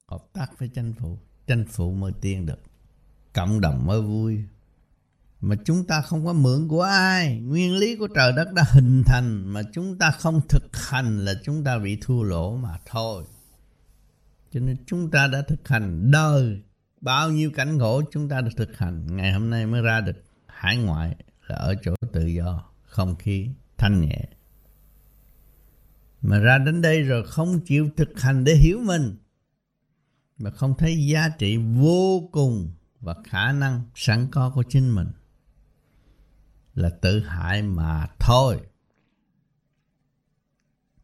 hợp 0.07 0.25
tác 0.33 0.59
với 0.59 0.67
chính 0.67 0.93
phủ 0.93 1.17
chính 1.47 1.65
phủ 1.65 1.91
mới 1.91 2.11
tiên 2.21 2.45
được. 2.45 2.59
Cộng 3.33 3.61
đồng 3.61 3.85
mới 3.85 4.01
vui. 4.01 4.43
Mà 5.41 5.55
chúng 5.65 5.85
ta 5.85 6.01
không 6.01 6.25
có 6.25 6.33
mượn 6.33 6.67
của 6.67 6.81
ai. 6.81 7.39
Nguyên 7.39 7.75
lý 7.75 7.95
của 7.95 8.07
trời 8.15 8.31
đất 8.31 8.53
đã 8.53 8.63
hình 8.71 9.03
thành, 9.05 9.53
mà 9.53 9.61
chúng 9.73 9.97
ta 9.97 10.11
không 10.11 10.41
thực 10.49 10.69
hành 10.73 11.25
là 11.25 11.33
chúng 11.43 11.63
ta 11.63 11.77
bị 11.77 11.97
thua 12.01 12.23
lỗ 12.23 12.55
mà 12.55 12.79
thôi. 12.85 13.23
Cho 14.53 14.59
nên 14.59 14.77
chúng 14.85 15.11
ta 15.11 15.27
đã 15.27 15.41
thực 15.41 15.67
hành 15.67 16.11
đời 16.11 16.61
bao 17.01 17.31
nhiêu 17.31 17.51
cảnh 17.51 17.79
khổ 17.79 18.01
chúng 18.11 18.29
ta 18.29 18.41
được 18.41 18.51
thực 18.57 18.77
hành, 18.77 19.15
ngày 19.15 19.33
hôm 19.33 19.49
nay 19.49 19.65
mới 19.65 19.81
ra 19.81 20.01
được 20.01 20.23
hải 20.47 20.77
ngoại 20.77 21.15
là 21.47 21.55
ở 21.55 21.75
chỗ 21.83 21.95
tự 22.13 22.25
do, 22.25 22.71
không 22.83 23.15
khí 23.15 23.49
thanh 23.77 24.01
nhẹ 24.01 24.25
mà 26.21 26.39
ra 26.39 26.57
đến 26.57 26.81
đây 26.81 27.03
rồi 27.03 27.27
không 27.27 27.59
chịu 27.65 27.89
thực 27.97 28.19
hành 28.19 28.43
để 28.43 28.55
hiểu 28.55 28.79
mình, 28.79 29.17
mà 30.37 30.51
không 30.51 30.73
thấy 30.77 31.05
giá 31.05 31.29
trị 31.29 31.57
vô 31.57 32.29
cùng 32.31 32.71
và 32.99 33.15
khả 33.23 33.51
năng 33.51 33.81
sẵn 33.95 34.27
có 34.31 34.51
của 34.55 34.63
chính 34.69 34.95
mình 34.95 35.07
là 36.73 36.89
tự 36.89 37.19
hại 37.19 37.61
mà 37.61 38.07
thôi. 38.19 38.59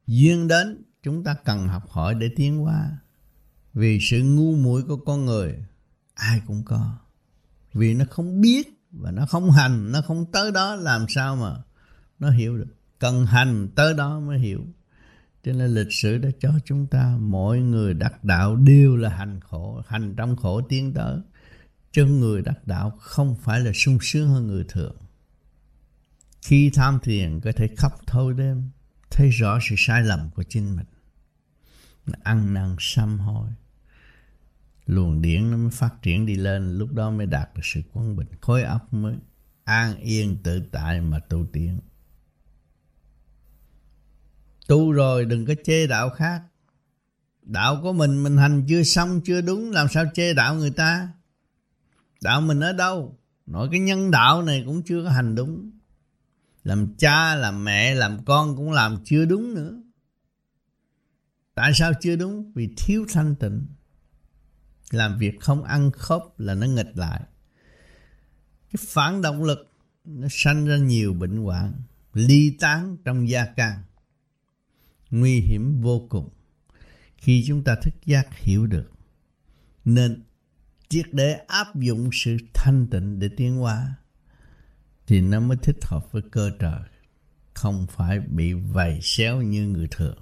Duyên 0.08 0.48
đến, 0.48 0.84
chúng 1.04 1.24
ta 1.24 1.36
cần 1.46 1.68
học 1.68 1.90
hỏi 1.90 2.16
để 2.16 2.30
tiến 2.36 2.58
hóa. 2.58 2.98
Vì 3.74 4.00
sự 4.02 4.24
ngu 4.24 4.56
muội 4.56 4.84
của 4.84 4.98
con 4.98 5.26
người 5.26 5.66
ai 6.16 6.42
cũng 6.48 6.64
có. 6.64 6.98
Vì 7.74 7.94
nó 7.94 8.06
không 8.10 8.42
biết 8.42 8.68
và 8.92 9.12
nó 9.12 9.26
không 9.26 9.52
hành, 9.52 9.92
nó 9.92 10.02
không 10.02 10.32
tới 10.32 10.52
đó 10.52 10.76
làm 10.76 11.06
sao 11.10 11.36
mà 11.36 11.56
nó 12.20 12.30
hiểu 12.30 12.58
được. 12.58 12.76
Cần 13.00 13.26
hành 13.26 13.68
tới 13.76 13.94
đó 13.94 14.20
mới 14.20 14.40
hiểu. 14.40 14.66
Cho 15.44 15.54
nên 15.54 15.74
lịch 15.74 15.94
sử 15.94 16.18
đã 16.18 16.30
cho 16.40 16.52
chúng 16.66 16.88
ta 16.88 17.18
mỗi 17.20 17.60
người 17.60 17.94
đắc 17.94 18.24
đạo 18.24 18.56
đều 18.56 18.96
là 18.96 19.10
hành 19.10 19.40
khổ, 19.40 19.82
hành 19.88 20.16
trong 20.16 20.36
khổ 20.36 20.62
tiến 20.62 20.94
tới. 20.94 21.20
Chứ 21.92 22.06
người 22.06 22.42
đắc 22.42 22.68
đạo 22.68 22.90
không 23.00 23.36
phải 23.36 23.60
là 23.60 23.72
sung 23.74 23.98
sướng 24.02 24.30
hơn 24.30 24.48
người 24.48 24.66
thường. 24.70 24.96
Khi 26.42 26.72
tham 26.74 27.00
thiền 27.04 27.40
có 27.40 27.52
thể 27.56 27.68
khóc 27.78 28.08
thâu 28.08 28.34
đêm, 28.34 28.70
thấy 29.10 29.30
rõ 29.30 29.60
sự 29.70 29.76
sai 29.78 30.04
lầm 30.04 30.30
của 30.36 30.44
chính 30.44 30.76
mình. 30.76 30.86
Ăn 32.24 32.54
năn 32.54 32.76
sám 32.80 33.20
hối. 33.20 33.50
Luồng 34.86 35.22
điển 35.22 35.52
nó 35.52 35.58
mới 35.58 35.72
phát 35.72 36.02
triển 36.02 36.26
đi 36.26 36.36
lên, 36.36 36.78
lúc 36.78 36.94
đó 36.94 37.12
mới 37.12 37.26
đạt 37.26 37.50
được 37.56 37.62
sự 37.64 37.82
quân 37.94 38.16
bình. 38.16 38.28
Khối 38.42 38.64
óc 38.64 38.94
mới 38.94 39.16
an 39.64 39.98
yên 39.98 40.38
tự 40.44 40.62
tại 40.72 41.02
mà 41.02 41.20
tu 41.20 41.46
tiến. 41.54 41.80
Tu 44.68 44.92
rồi 44.92 45.26
đừng 45.26 45.46
có 45.46 45.54
chê 45.64 45.88
đạo 45.88 46.10
khác. 46.10 46.42
Đạo 47.42 47.80
của 47.82 47.94
mình 47.94 48.24
mình 48.24 48.38
hành 48.38 48.66
chưa 48.68 48.84
xong 48.84 49.22
chưa 49.26 49.42
đúng 49.42 49.72
làm 49.72 49.88
sao 49.88 50.06
chê 50.14 50.34
đạo 50.34 50.56
người 50.56 50.72
ta. 50.72 51.10
Đạo 52.22 52.42
mình 52.42 52.60
ở 52.60 52.74
đâu? 52.74 53.18
Nói 53.46 53.68
cái 53.72 53.80
nhân 53.80 54.12
đạo 54.12 54.42
này 54.42 54.64
cũng 54.66 54.84
chưa 54.84 55.04
có 55.04 55.10
hành 55.10 55.36
đúng 55.36 55.72
làm 56.66 56.96
cha 56.98 57.36
làm 57.36 57.64
mẹ 57.64 57.96
làm 57.96 58.26
con 58.26 58.56
cũng 58.56 58.72
làm 58.72 58.98
chưa 59.06 59.26
đúng 59.26 59.54
nữa 59.54 59.82
tại 61.54 61.72
sao 61.74 61.92
chưa 62.02 62.16
đúng 62.16 62.52
vì 62.56 62.74
thiếu 62.78 63.06
thanh 63.10 63.36
tịnh 63.36 63.66
làm 64.92 65.18
việc 65.18 65.40
không 65.40 65.64
ăn 65.64 65.92
khớp 65.92 66.22
là 66.38 66.54
nó 66.54 66.68
nghịch 66.68 66.98
lại. 66.98 67.22
Cái 68.72 68.86
phản 68.88 69.22
động 69.22 69.44
lực 69.44 69.72
nó 70.06 70.28
sanh 70.32 70.66
ra 70.66 70.78
nhiều 70.78 71.14
bệnh 71.14 71.38
hoạn, 71.38 71.74
ly 72.14 72.58
tán 72.60 72.98
trong 73.06 73.30
gia 73.30 73.46
can 73.46 73.84
nguy 75.12 75.40
hiểm 75.40 75.82
vô 75.82 76.08
cùng. 76.10 76.30
Khi 77.18 77.44
chúng 77.48 77.64
ta 77.64 77.76
thức 77.82 77.94
giác 78.06 78.28
hiểu 78.40 78.68
được, 78.68 78.92
nên 79.86 80.24
triệt 80.90 81.06
để 81.12 81.34
áp 81.34 81.76
dụng 81.76 82.10
sự 82.14 82.38
thanh 82.54 82.88
tịnh 82.92 83.20
để 83.20 83.30
tiến 83.38 83.56
hóa, 83.56 83.96
thì 85.08 85.22
nó 85.22 85.40
mới 85.40 85.58
thích 85.58 85.78
hợp 85.82 86.12
với 86.12 86.22
cơ 86.32 86.52
trời, 86.60 86.80
không 87.54 87.88
phải 87.90 88.20
bị 88.20 88.54
vầy 88.54 89.00
xéo 89.02 89.42
như 89.42 89.68
người 89.68 89.88
thường. 89.92 90.18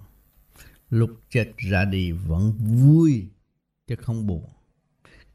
Lúc 0.89 1.09
chết 1.29 1.51
ra 1.57 1.85
đi 1.85 2.11
vẫn 2.11 2.53
vui 2.57 3.27
chứ 3.87 3.95
không 3.95 4.27
buồn 4.27 4.49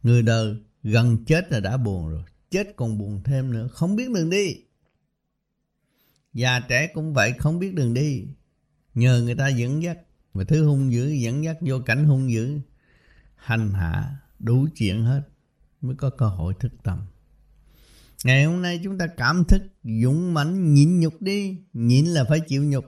người 0.03 0.23
đời 0.23 0.57
gần 0.83 1.25
chết 1.25 1.53
là 1.53 1.61
đã 1.61 1.77
buồn 1.77 2.09
rồi 2.09 2.25
chết 2.51 2.77
còn 2.77 2.99
buồn 2.99 3.23
thêm 3.25 3.53
nữa 3.53 3.69
không 3.69 3.97
biết 3.97 4.11
đường 4.11 4.31
đi 4.31 4.57
già 6.33 6.61
trẻ 6.61 6.87
cũng 6.95 7.15
vậy 7.15 7.33
không 7.39 7.59
biết 7.59 7.75
đường 7.75 7.95
đi 7.95 8.27
nhờ 8.95 9.23
người 9.23 9.35
ta 9.35 9.49
dẫn 9.49 9.83
dắt 9.83 9.99
mà 10.35 10.45
thứ 10.45 10.67
hung 10.67 10.93
dữ 10.93 11.09
dẫn 11.09 11.45
dắt 11.45 11.57
vô 11.61 11.81
cảnh 11.87 12.05
hung 12.05 12.31
dữ 12.31 12.59
hành 13.37 13.71
hạ 13.71 14.17
đủ 14.39 14.67
chuyện 14.75 15.05
hết 15.05 15.23
mới 15.81 15.97
có 15.97 16.11
cơ 16.11 16.27
hội 16.27 16.55
thức 16.61 16.73
tâm 16.83 17.07
Ngày 18.25 18.45
hôm 18.45 18.63
nay 18.63 18.81
chúng 18.85 18.99
ta 18.99 19.07
cảm 19.07 19.45
thức 19.45 19.63
dũng 20.03 20.35
mãnh 20.35 20.75
nhịn 20.75 21.01
nhục 21.01 21.23
đi. 21.23 21.59
Nhịn 21.73 22.07
là 22.07 22.25
phải 22.25 22.41
chịu 22.41 22.65
nhục. 22.65 22.85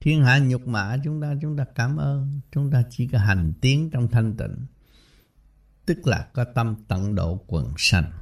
Thiên 0.00 0.22
hạ 0.22 0.38
nhục 0.38 0.66
mạ 0.66 0.96
chúng 1.04 1.20
ta, 1.22 1.34
chúng 1.42 1.56
ta 1.56 1.64
cảm 1.74 1.96
ơn. 1.96 2.40
Chúng 2.52 2.70
ta 2.70 2.82
chỉ 2.90 3.06
có 3.06 3.18
hành 3.18 3.52
tiến 3.60 3.90
trong 3.90 4.08
thanh 4.08 4.36
tịnh. 4.36 4.66
Tức 5.86 6.06
là 6.06 6.28
có 6.32 6.44
tâm 6.44 6.76
tận 6.88 7.14
độ 7.14 7.44
quần 7.46 7.74
sanh. 7.78 8.12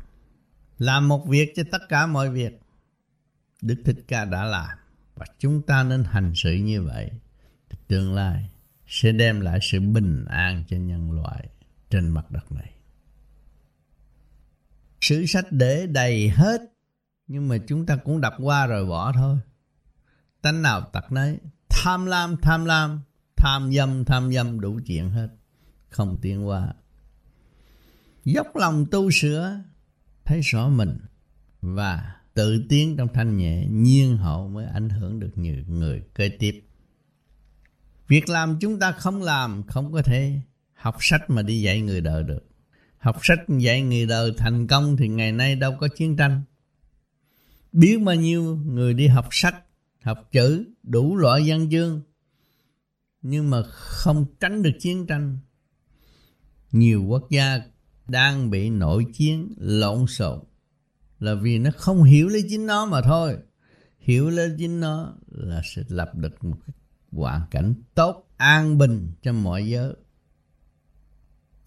Làm 0.79 1.09
một 1.09 1.27
việc 1.29 1.53
cho 1.57 1.63
tất 1.71 1.83
cả 1.89 2.07
mọi 2.07 2.31
việc. 2.31 2.61
Đức 3.63 3.83
Thích 3.85 4.05
Ca 4.09 4.25
đã 4.25 4.45
làm. 4.45 4.79
Và 5.15 5.27
chúng 5.39 5.63
ta 5.63 5.83
nên 5.83 6.05
hành 6.05 6.33
sự 6.37 6.55
như 6.55 6.83
vậy. 6.83 7.11
Tương 7.89 8.15
lai 8.15 8.51
sẽ 8.87 9.13
đem 9.13 9.41
lại 9.41 9.59
sự 9.63 9.81
bình 9.81 10.25
an 10.25 10.65
cho 10.69 10.77
nhân 10.77 11.11
loại 11.11 11.49
trên 11.91 12.09
mặt 12.09 12.31
đất 12.31 12.53
này 12.53 12.73
sử 15.03 15.27
sách 15.27 15.47
để 15.51 15.87
đầy 15.87 16.29
hết, 16.29 16.61
nhưng 17.27 17.49
mà 17.49 17.57
chúng 17.69 17.87
ta 17.87 17.97
cũng 17.97 18.21
đọc 18.21 18.35
qua 18.39 18.67
rồi 18.67 18.87
bỏ 18.87 19.13
thôi 19.13 19.39
tánh 20.43 20.63
nào 20.63 20.81
tật 20.81 21.13
nấy 21.13 21.39
tham 21.69 22.07
lam 22.07 22.37
tham 22.43 22.65
lam, 22.65 23.01
tham 23.37 23.73
dâm 23.73 24.05
tham 24.05 24.33
dâm 24.33 24.61
đủ 24.61 24.81
chuyện 24.87 25.11
hết 25.11 25.29
không 25.89 26.19
tiến 26.23 26.47
qua 26.47 26.75
dốc 28.25 28.57
lòng 28.57 28.87
tu 28.91 29.11
sửa 29.11 29.61
thấy 30.25 30.41
rõ 30.41 30.69
mình 30.69 30.99
và 31.61 32.15
tự 32.35 32.65
tiến 32.69 32.97
trong 32.97 33.09
thanh 33.15 33.37
nhẹ 33.37 33.67
nhiên 33.71 34.17
hậu 34.17 34.49
mới 34.49 34.67
ảnh 34.67 34.89
hưởng 34.89 35.21
được 35.21 35.39
nhiều 35.39 35.57
người 35.67 36.03
kế 36.15 36.29
tiếp 36.29 36.65
việc 38.09 38.29
làm 38.29 38.59
chúng 38.61 38.79
ta 38.79 38.93
không 38.93 39.23
làm 39.23 39.63
không 39.63 39.93
có 39.93 40.03
thể 40.03 40.41
học 40.75 40.97
sách 41.01 41.31
mà 41.31 41.43
đi 41.43 41.61
dạy 41.61 41.81
người 41.81 42.01
đời 42.01 42.23
được 42.23 42.53
Học 43.03 43.19
sách 43.23 43.39
dạy 43.49 43.83
người 43.83 44.07
đời 44.07 44.35
thành 44.39 44.67
công 44.67 44.97
thì 44.97 45.09
ngày 45.09 45.33
nay 45.33 45.57
đâu 45.57 45.77
có 45.81 45.89
chiến 45.89 46.17
tranh. 46.17 46.43
Biết 47.73 47.99
bao 48.05 48.15
nhiêu 48.15 48.57
người 48.57 48.95
đi 48.95 49.07
học 49.07 49.29
sách, 49.31 49.55
học 50.03 50.29
chữ, 50.33 50.65
đủ 50.83 51.17
loại 51.17 51.43
văn 51.47 51.69
chương. 51.71 52.03
Nhưng 53.23 53.51
mà 53.51 53.63
không 53.63 54.27
tránh 54.41 54.63
được 54.63 54.71
chiến 54.81 55.07
tranh. 55.07 55.39
Nhiều 56.73 57.05
quốc 57.05 57.31
gia 57.31 57.59
đang 58.09 58.51
bị 58.51 58.71
nội 58.71 59.07
chiến 59.15 59.55
lộn 59.59 60.07
xộn 60.07 60.41
là 61.23 61.35
vì 61.35 61.59
nó 61.59 61.71
không 61.77 62.03
hiểu 62.03 62.29
lấy 62.29 62.45
chính 62.49 62.67
nó 62.67 62.87
mà 62.87 63.01
thôi. 63.03 63.39
Hiểu 63.99 64.31
lấy 64.31 64.55
chính 64.59 64.81
nó 64.81 65.15
là 65.31 65.63
sẽ 65.65 65.83
lập 65.89 66.15
được 66.15 66.45
một 66.45 66.57
cái 66.67 66.75
hoàn 67.13 67.43
cảnh 67.51 67.75
tốt, 67.95 68.29
an 68.37 68.79
bình 68.79 69.13
cho 69.23 69.33
mọi 69.33 69.69
giới. 69.69 69.95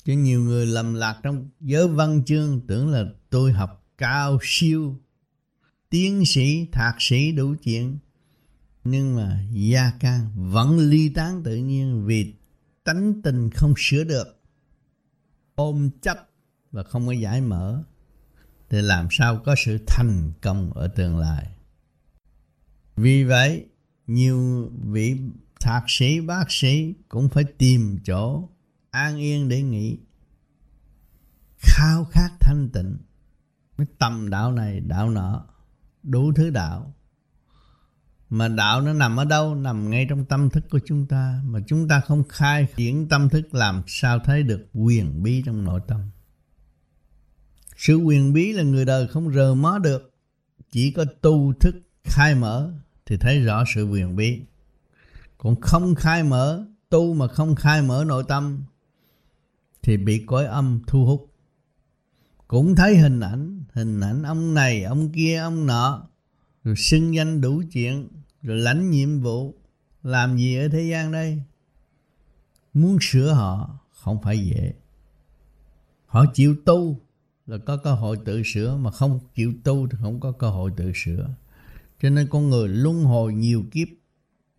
Chứ 0.03 0.13
nhiều 0.13 0.41
người 0.41 0.65
lầm 0.65 0.93
lạc 0.93 1.19
trong 1.23 1.49
giới 1.59 1.87
văn 1.87 2.23
chương 2.25 2.61
tưởng 2.67 2.89
là 2.89 3.05
tôi 3.29 3.51
học 3.51 3.85
cao 3.97 4.39
siêu, 4.41 4.99
tiến 5.89 6.25
sĩ, 6.25 6.67
thạc 6.71 6.95
sĩ 6.99 7.31
đủ 7.31 7.55
chuyện. 7.63 7.97
Nhưng 8.83 9.15
mà 9.15 9.43
gia 9.51 9.91
can 9.99 10.31
vẫn 10.35 10.77
ly 10.77 11.09
tán 11.09 11.43
tự 11.43 11.55
nhiên 11.55 12.05
vì 12.05 12.33
tánh 12.83 13.21
tình 13.21 13.49
không 13.49 13.73
sửa 13.77 14.03
được. 14.03 14.34
Ôm 15.55 15.89
chấp 16.01 16.17
và 16.71 16.83
không 16.83 17.07
có 17.07 17.13
giải 17.13 17.41
mở. 17.41 17.83
Thì 18.69 18.81
làm 18.81 19.07
sao 19.11 19.41
có 19.45 19.55
sự 19.65 19.77
thành 19.87 20.31
công 20.41 20.73
ở 20.73 20.87
tương 20.87 21.17
lai. 21.17 21.51
vì 22.95 23.23
vậy, 23.23 23.65
nhiều 24.07 24.69
vị 24.83 25.19
thạc 25.59 25.83
sĩ, 25.87 26.21
bác 26.21 26.45
sĩ 26.51 26.93
cũng 27.09 27.29
phải 27.29 27.43
tìm 27.43 27.99
chỗ 28.03 28.49
an 28.91 29.17
yên 29.17 29.49
để 29.49 29.61
nghỉ, 29.61 29.97
khao 31.57 32.05
khát 32.05 32.29
thanh 32.39 32.69
tịnh 32.73 32.97
cái 33.77 33.87
tầm 33.99 34.29
đạo 34.29 34.51
này, 34.51 34.79
đạo 34.79 35.09
nọ, 35.09 35.45
đủ 36.03 36.33
thứ 36.35 36.49
đạo 36.49 36.93
mà 38.29 38.47
đạo 38.47 38.81
nó 38.81 38.93
nằm 38.93 39.19
ở 39.19 39.25
đâu? 39.25 39.55
Nằm 39.55 39.89
ngay 39.89 40.05
trong 40.09 40.25
tâm 40.25 40.49
thức 40.49 40.63
của 40.69 40.79
chúng 40.85 41.05
ta. 41.05 41.41
Mà 41.45 41.59
chúng 41.67 41.87
ta 41.87 41.99
không 41.99 42.23
khai 42.29 42.67
triển 42.75 43.09
tâm 43.09 43.29
thức 43.29 43.53
làm 43.53 43.83
sao 43.87 44.19
thấy 44.19 44.43
được 44.43 44.67
quyền 44.73 45.23
bí 45.23 45.43
trong 45.45 45.63
nội 45.63 45.79
tâm. 45.87 46.01
Sự 47.77 47.95
quyền 47.95 48.33
bí 48.33 48.53
là 48.53 48.63
người 48.63 48.85
đời 48.85 49.07
không 49.07 49.33
rờ 49.33 49.55
mó 49.55 49.77
được. 49.77 50.11
Chỉ 50.71 50.91
có 50.91 51.05
tu 51.21 51.53
thức 51.53 51.75
khai 52.03 52.35
mở 52.35 52.73
thì 53.05 53.17
thấy 53.17 53.41
rõ 53.41 53.63
sự 53.75 53.85
quyền 53.85 54.15
bí. 54.15 54.41
Còn 55.37 55.61
không 55.61 55.95
khai 55.95 56.23
mở, 56.23 56.65
tu 56.89 57.13
mà 57.13 57.27
không 57.27 57.55
khai 57.55 57.81
mở 57.81 58.03
nội 58.07 58.23
tâm 58.27 58.63
thì 59.81 59.97
bị 59.97 60.23
cõi 60.25 60.45
âm 60.45 60.81
thu 60.87 61.05
hút. 61.05 61.31
Cũng 62.47 62.75
thấy 62.75 62.97
hình 62.97 63.19
ảnh 63.19 63.63
hình 63.73 63.99
ảnh 63.99 64.23
ông 64.23 64.53
này, 64.53 64.83
ông 64.83 65.11
kia, 65.11 65.37
ông 65.37 65.65
nọ 65.65 66.07
rồi 66.65 66.75
xưng 66.75 67.15
danh 67.15 67.41
đủ 67.41 67.63
chuyện, 67.71 68.07
rồi 68.41 68.57
lãnh 68.57 68.91
nhiệm 68.91 69.21
vụ, 69.21 69.55
làm 70.03 70.37
gì 70.37 70.57
ở 70.57 70.67
thế 70.69 70.81
gian 70.81 71.11
đây? 71.11 71.41
Muốn 72.73 72.97
sửa 73.01 73.33
họ, 73.33 73.79
không 73.91 74.21
phải 74.21 74.39
dễ. 74.39 74.73
Họ 76.05 76.25
chịu 76.33 76.55
tu, 76.65 76.99
là 77.47 77.57
có 77.57 77.77
cơ 77.77 77.93
hội 77.93 78.17
tự 78.25 78.41
sửa, 78.45 78.77
mà 78.77 78.91
không 78.91 79.19
chịu 79.35 79.53
tu 79.63 79.87
thì 79.87 79.97
không 80.01 80.19
có 80.19 80.31
cơ 80.31 80.49
hội 80.49 80.71
tự 80.77 80.91
sửa. 80.95 81.35
Cho 82.01 82.09
nên 82.09 82.27
con 82.27 82.49
người 82.49 82.67
luân 82.67 83.03
hồi 83.03 83.33
nhiều 83.33 83.65
kiếp, 83.71 83.87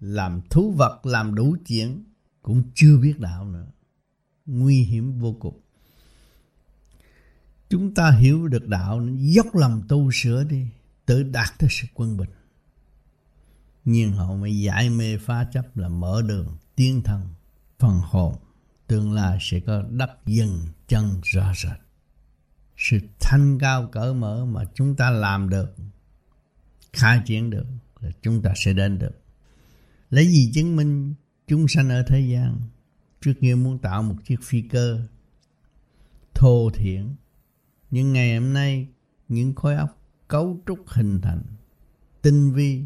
làm 0.00 0.40
thú 0.50 0.72
vật, 0.72 1.06
làm 1.06 1.34
đủ 1.34 1.56
chuyện, 1.66 2.04
cũng 2.42 2.62
chưa 2.74 2.98
biết 2.98 3.20
đạo 3.20 3.44
nữa. 3.44 3.66
Nguy 4.46 4.82
hiểm 4.82 5.18
vô 5.18 5.36
cùng. 5.40 5.60
Chúng 7.68 7.94
ta 7.94 8.10
hiểu 8.10 8.48
được 8.48 8.68
đạo, 8.68 9.08
dốc 9.16 9.46
lòng 9.54 9.82
tu 9.88 10.10
sửa 10.12 10.44
đi 10.44 10.66
tự 11.06 11.22
đạt 11.22 11.48
tới 11.58 11.68
sự 11.72 11.86
quân 11.94 12.16
bình. 12.16 12.30
Nhiên 13.84 14.12
hậu 14.12 14.36
mới 14.36 14.60
giải 14.60 14.90
mê 14.90 15.18
phá 15.18 15.44
chấp 15.52 15.76
là 15.76 15.88
mở 15.88 16.22
đường 16.22 16.56
tiên 16.76 17.02
thần, 17.04 17.28
phần 17.78 18.00
hồn. 18.04 18.36
Tương 18.86 19.12
lai 19.12 19.38
sẽ 19.40 19.60
có 19.60 19.82
đắp 19.90 20.26
dần 20.26 20.60
chân 20.88 21.20
rõ 21.24 21.52
rệt. 21.56 21.80
Sự 22.76 22.98
thanh 23.20 23.58
cao 23.58 23.86
cỡ 23.86 24.12
mở 24.12 24.44
mà 24.44 24.64
chúng 24.74 24.96
ta 24.96 25.10
làm 25.10 25.48
được, 25.48 25.74
khai 26.92 27.22
triển 27.26 27.50
được 27.50 27.66
là 28.00 28.10
chúng 28.22 28.42
ta 28.42 28.52
sẽ 28.56 28.72
đến 28.72 28.98
được. 28.98 29.20
Lấy 30.10 30.26
gì 30.26 30.52
chứng 30.54 30.76
minh 30.76 31.14
chúng 31.46 31.68
sanh 31.68 31.88
ở 31.88 32.02
thế 32.08 32.20
gian? 32.20 32.60
Trước 33.20 33.34
kia 33.40 33.54
muốn 33.54 33.78
tạo 33.78 34.02
một 34.02 34.14
chiếc 34.24 34.36
phi 34.42 34.62
cơ, 34.62 35.00
thô 36.34 36.70
thiển. 36.74 37.14
Nhưng 37.90 38.12
ngày 38.12 38.34
hôm 38.38 38.52
nay, 38.52 38.86
những 39.28 39.54
khối 39.54 39.74
óc 39.74 39.95
cấu 40.28 40.60
trúc 40.66 40.78
hình 40.86 41.20
thành, 41.20 41.42
tinh 42.22 42.52
vi, 42.52 42.84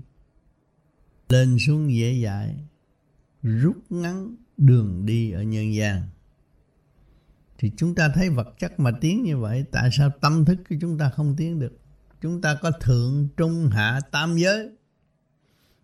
lên 1.28 1.58
xuống 1.58 1.94
dễ 1.94 2.22
dãi, 2.24 2.56
rút 3.42 3.76
ngắn 3.90 4.36
đường 4.56 5.06
đi 5.06 5.30
ở 5.30 5.42
nhân 5.42 5.74
gian. 5.74 6.02
Thì 7.58 7.72
chúng 7.76 7.94
ta 7.94 8.08
thấy 8.14 8.30
vật 8.30 8.54
chất 8.58 8.80
mà 8.80 8.90
tiến 9.00 9.22
như 9.22 9.38
vậy, 9.38 9.64
tại 9.72 9.90
sao 9.92 10.10
tâm 10.20 10.44
thức 10.44 10.58
của 10.68 10.76
chúng 10.80 10.98
ta 10.98 11.10
không 11.10 11.36
tiến 11.36 11.58
được? 11.58 11.78
Chúng 12.20 12.40
ta 12.40 12.58
có 12.62 12.70
thượng, 12.70 13.28
trung, 13.36 13.68
hạ, 13.72 14.00
tam 14.10 14.36
giới, 14.36 14.70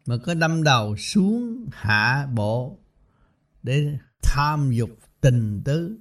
mà 0.07 0.17
có 0.17 0.35
đâm 0.35 0.63
đầu 0.63 0.97
xuống, 0.97 1.67
hạ, 1.73 2.29
bộ, 2.35 2.79
để 3.63 3.99
tham 4.23 4.71
dục 4.71 4.91
tình 5.21 5.63
tứ, 5.65 5.99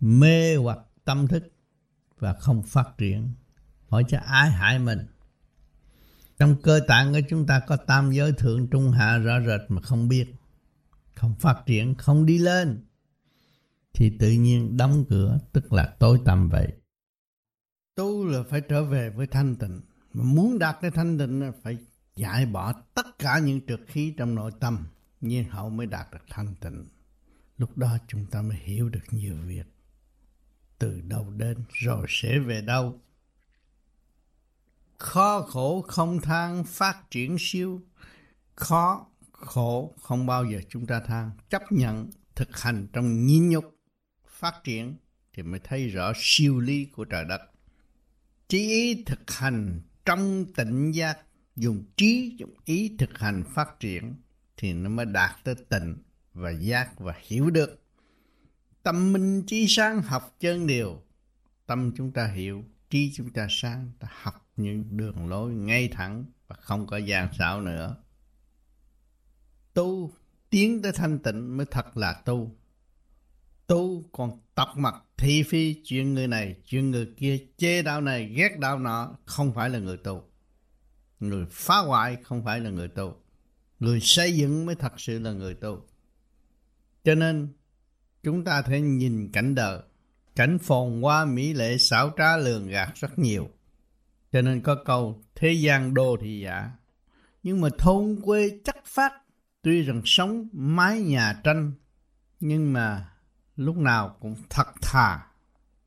mê 0.00 0.56
hoặc 0.56 0.78
tâm 1.04 1.26
thức 1.26 1.52
và 2.18 2.32
không 2.32 2.62
phát 2.62 2.88
triển 2.98 3.28
hỏi 3.94 4.04
cho 4.08 4.18
ai 4.18 4.50
hại 4.50 4.78
mình. 4.78 5.06
Trong 6.38 6.56
cơ 6.62 6.80
tạng 6.88 7.12
của 7.12 7.20
chúng 7.28 7.46
ta 7.46 7.60
có 7.60 7.76
tam 7.76 8.12
giới 8.12 8.32
thượng, 8.32 8.68
trung 8.70 8.90
hạ, 8.90 9.18
rõ 9.18 9.40
rệt 9.40 9.60
mà 9.68 9.82
không 9.82 10.08
biết, 10.08 10.34
không 11.14 11.34
phát 11.40 11.62
triển, 11.66 11.94
không 11.94 12.26
đi 12.26 12.38
lên, 12.38 12.84
thì 13.92 14.16
tự 14.18 14.30
nhiên 14.30 14.76
đóng 14.76 15.04
cửa, 15.08 15.38
tức 15.52 15.72
là 15.72 15.96
tối 15.98 16.20
tăm 16.24 16.48
vậy. 16.48 16.72
Tu 17.94 18.26
là 18.26 18.42
phải 18.50 18.60
trở 18.60 18.84
về 18.84 19.10
với 19.10 19.26
thanh 19.26 19.56
tịnh. 19.56 19.80
Mà 20.12 20.24
muốn 20.24 20.58
đạt 20.58 20.76
tới 20.82 20.90
thanh 20.90 21.18
tịnh 21.18 21.40
là 21.40 21.52
phải 21.62 21.78
giải 22.16 22.46
bỏ 22.46 22.72
tất 22.94 23.06
cả 23.18 23.38
những 23.38 23.60
trượt 23.66 23.80
khí 23.86 24.14
trong 24.16 24.34
nội 24.34 24.50
tâm 24.60 24.86
nhiên 25.20 25.44
hậu 25.50 25.70
mới 25.70 25.86
đạt 25.86 26.06
được 26.12 26.24
thanh 26.30 26.54
tịnh. 26.60 26.88
Lúc 27.58 27.78
đó 27.78 27.98
chúng 28.08 28.26
ta 28.26 28.42
mới 28.42 28.56
hiểu 28.56 28.88
được 28.88 29.04
nhiều 29.10 29.36
việc. 29.46 29.66
Từ 30.78 31.00
đâu 31.00 31.30
đến, 31.30 31.58
rồi 31.72 32.06
sẽ 32.08 32.38
về 32.38 32.60
đâu? 32.60 33.00
Khó 35.04 35.42
khổ 35.42 35.82
không 35.82 36.20
than 36.20 36.64
phát 36.64 37.10
triển 37.10 37.36
siêu. 37.38 37.82
Khó 38.54 39.06
khổ 39.32 39.94
không 40.00 40.26
bao 40.26 40.44
giờ 40.44 40.60
chúng 40.68 40.86
ta 40.86 41.00
than. 41.00 41.30
Chấp 41.50 41.62
nhận 41.72 42.10
thực 42.34 42.60
hành 42.60 42.86
trong 42.92 43.26
nhịn 43.26 43.48
nhục, 43.48 43.76
phát 44.28 44.54
triển 44.64 44.96
thì 45.32 45.42
mới 45.42 45.60
thấy 45.64 45.88
rõ 45.88 46.12
siêu 46.16 46.60
lý 46.60 46.84
của 46.84 47.04
trời 47.04 47.24
đất. 47.24 47.40
Trí 48.48 48.58
ý 48.58 49.04
thực 49.04 49.30
hành 49.30 49.80
trong 50.04 50.44
tỉnh 50.56 50.92
giác, 50.92 51.18
dùng 51.56 51.84
trí, 51.96 52.36
dùng 52.38 52.54
ý 52.64 52.96
thực 52.98 53.18
hành 53.18 53.44
phát 53.54 53.80
triển 53.80 54.14
thì 54.56 54.72
nó 54.72 54.90
mới 54.90 55.06
đạt 55.06 55.30
tới 55.44 55.54
tịnh 55.68 55.96
và 56.32 56.50
giác 56.50 56.98
và 56.98 57.14
hiểu 57.22 57.50
được. 57.50 57.82
Tâm 58.82 59.12
minh 59.12 59.42
trí 59.46 59.66
sáng 59.68 60.02
học 60.02 60.36
chân 60.40 60.66
điều 60.66 61.02
tâm 61.66 61.92
chúng 61.96 62.12
ta 62.12 62.26
hiểu, 62.26 62.64
trí 62.90 63.12
chúng 63.14 63.32
ta 63.32 63.46
sáng, 63.50 63.90
ta 63.98 64.08
học 64.22 64.43
những 64.56 64.96
đường 64.96 65.28
lối 65.28 65.52
ngay 65.52 65.88
thẳng 65.88 66.24
và 66.48 66.56
không 66.60 66.86
có 66.86 66.96
gian 66.96 67.28
xảo 67.38 67.60
nữa. 67.60 67.96
Tu 69.74 70.12
tiến 70.50 70.82
tới 70.82 70.92
thanh 70.92 71.18
tịnh 71.18 71.56
mới 71.56 71.66
thật 71.66 71.96
là 71.96 72.12
tu. 72.12 72.56
Tu 73.66 74.02
còn 74.12 74.40
tập 74.54 74.68
mặt 74.76 74.94
thị 75.16 75.42
phi 75.42 75.82
chuyện 75.84 76.14
người 76.14 76.26
này, 76.26 76.56
chuyện 76.64 76.90
người 76.90 77.06
kia, 77.16 77.38
chê 77.56 77.82
đạo 77.82 78.00
này, 78.00 78.28
ghét 78.28 78.58
đạo 78.58 78.78
nọ, 78.78 79.16
không 79.24 79.54
phải 79.54 79.70
là 79.70 79.78
người 79.78 79.96
tu. 79.96 80.24
Người 81.20 81.46
phá 81.50 81.78
hoại 81.78 82.16
không 82.22 82.44
phải 82.44 82.60
là 82.60 82.70
người 82.70 82.88
tu. 82.88 83.16
Người 83.78 84.00
xây 84.00 84.36
dựng 84.36 84.66
mới 84.66 84.74
thật 84.74 85.00
sự 85.00 85.18
là 85.18 85.32
người 85.32 85.54
tu. 85.54 85.86
Cho 87.04 87.14
nên, 87.14 87.48
chúng 88.22 88.44
ta 88.44 88.62
thể 88.62 88.80
nhìn 88.80 89.30
cảnh 89.32 89.54
đời, 89.54 89.80
cảnh 90.36 90.58
phồn 90.58 91.02
hoa 91.02 91.24
mỹ 91.24 91.52
lệ 91.52 91.78
xảo 91.78 92.12
trá 92.18 92.36
lường 92.36 92.68
gạt 92.68 92.92
rất 92.94 93.18
nhiều 93.18 93.50
cho 94.34 94.42
nên 94.42 94.60
có 94.60 94.74
câu, 94.84 95.22
thế 95.34 95.52
gian 95.52 95.94
đô 95.94 96.16
thì 96.20 96.40
giả. 96.40 96.70
Nhưng 97.42 97.60
mà 97.60 97.68
thôn 97.78 98.20
quê 98.24 98.60
chắc 98.64 98.86
phát, 98.86 99.12
tuy 99.62 99.82
rằng 99.82 100.02
sống 100.04 100.48
mái 100.52 101.00
nhà 101.00 101.40
tranh, 101.44 101.72
nhưng 102.40 102.72
mà 102.72 103.12
lúc 103.56 103.76
nào 103.76 104.16
cũng 104.20 104.34
thật 104.50 104.66
thà. 104.82 105.26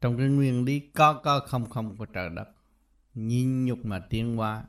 Trong 0.02 0.18
cái 0.18 0.28
nguyên 0.28 0.66
lý 0.66 0.80
có 0.80 1.14
có, 1.14 1.40
không 1.40 1.70
không 1.70 1.98
của 1.98 2.06
trời 2.06 2.30
đất 2.30 2.48
nhìn 3.14 3.66
nhục 3.66 3.86
mà 3.86 4.00
tiến 4.00 4.36
hóa. 4.36 4.64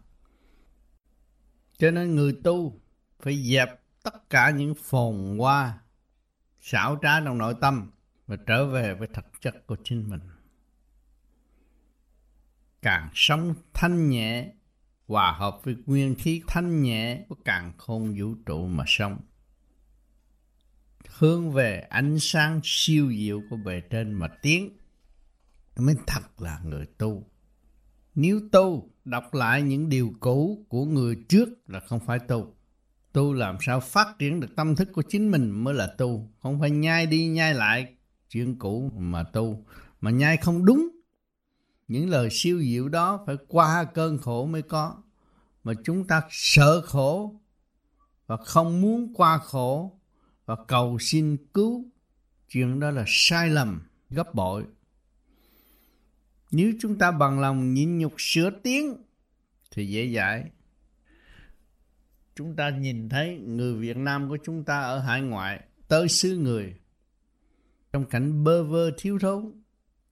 Cho 1.79 1.91
nên 1.91 2.15
người 2.15 2.33
tu 2.45 2.81
phải 3.21 3.43
dẹp 3.43 3.69
tất 4.03 4.31
cả 4.31 4.51
những 4.51 4.75
phồn 4.75 5.39
hoa, 5.39 5.79
xảo 6.61 6.99
trá 7.03 7.21
trong 7.21 7.39
nội 7.39 7.55
tâm 7.61 7.91
và 8.27 8.37
trở 8.47 8.67
về 8.67 8.95
với 8.95 9.09
thực 9.09 9.41
chất 9.41 9.67
của 9.67 9.77
chính 9.85 10.11
mình 10.11 10.21
càng 12.83 13.09
sống 13.15 13.55
thanh 13.75 14.09
nhẹ, 14.09 14.53
hòa 15.07 15.33
hợp 15.33 15.61
với 15.65 15.77
nguyên 15.87 16.15
khí 16.15 16.43
thanh 16.47 16.83
nhẹ 16.83 17.25
của 17.29 17.37
càng 17.45 17.73
khôn 17.79 18.15
vũ 18.19 18.35
trụ 18.47 18.67
mà 18.67 18.85
sống. 18.87 19.21
Hướng 21.19 21.53
về 21.53 21.81
ánh 21.81 22.19
sáng 22.21 22.61
siêu 22.65 23.13
diệu 23.13 23.43
của 23.51 23.57
bề 23.57 23.81
trên 23.81 24.13
mà 24.13 24.29
tiến, 24.43 24.79
mới 25.77 25.95
thật 26.07 26.43
là 26.43 26.61
người 26.65 26.87
tu. 26.99 27.27
Nếu 28.15 28.41
tu, 28.53 28.91
đọc 29.05 29.35
lại 29.35 29.63
những 29.63 29.89
điều 29.89 30.13
cũ 30.21 30.67
của 30.69 30.85
người 30.85 31.17
trước 31.29 31.49
là 31.67 31.81
không 31.81 32.01
phải 32.07 32.19
tu. 32.19 32.55
Tu 33.13 33.33
làm 33.33 33.57
sao 33.61 33.81
phát 33.81 34.19
triển 34.19 34.41
được 34.41 34.57
tâm 34.57 34.77
thức 34.77 34.89
của 34.93 35.03
chính 35.03 35.31
mình 35.31 35.51
mới 35.51 35.75
là 35.75 35.87
tu? 35.99 36.29
Không 36.39 36.61
phải 36.61 36.71
nhai 36.71 37.07
đi 37.07 37.27
nhai 37.27 37.55
lại 37.55 37.95
chuyện 38.31 38.59
cũ 38.59 38.93
mà 38.97 39.23
tu, 39.23 39.67
mà 40.01 40.11
nhai 40.11 40.37
không 40.37 40.65
đúng 40.65 40.89
những 41.89 42.11
lời 42.11 42.29
siêu 42.31 42.63
diệu 42.63 42.89
đó 42.89 43.25
phải 43.27 43.37
qua 43.49 43.85
cơn 43.85 44.19
khổ 44.19 44.47
mới 44.47 44.63
có. 44.63 45.03
Mà 45.65 45.73
chúng 45.85 46.07
ta 46.07 46.23
sợ 46.31 46.81
khổ 46.81 47.41
và 48.27 48.37
không 48.37 48.81
muốn 48.81 49.15
qua 49.15 49.39
khổ 49.39 49.99
và 50.47 50.57
cầu 50.69 50.99
xin 50.99 51.37
cứu, 51.55 51.85
chuyện 52.49 52.81
đó 52.81 52.91
là 52.91 53.05
sai 53.07 53.51
lầm, 53.51 53.83
gấp 54.11 54.35
bội. 54.35 54.65
Nếu 56.51 56.73
chúng 56.81 56.99
ta 56.99 57.11
bằng 57.11 57.41
lòng 57.41 57.75
nhịn 57.75 57.99
nhục 57.99 58.13
sửa 58.19 58.51
tiếng 58.51 58.97
thì 59.71 59.87
dễ 59.87 60.15
dãi. 60.15 60.45
Chúng 62.37 62.57
ta 62.57 62.71
nhìn 62.71 63.09
thấy 63.09 63.39
người 63.39 63.75
Việt 63.75 63.97
Nam 63.97 64.29
của 64.29 64.39
chúng 64.45 64.65
ta 64.65 64.81
ở 64.81 64.99
hải 64.99 65.21
ngoại, 65.21 65.61
tới 65.89 66.09
xứ 66.09 66.37
người, 66.37 66.75
trong 67.93 68.05
cảnh 68.05 68.45
bơ 68.45 68.65
vơ 68.65 68.91
thiếu 68.99 69.19
thốn, 69.19 69.63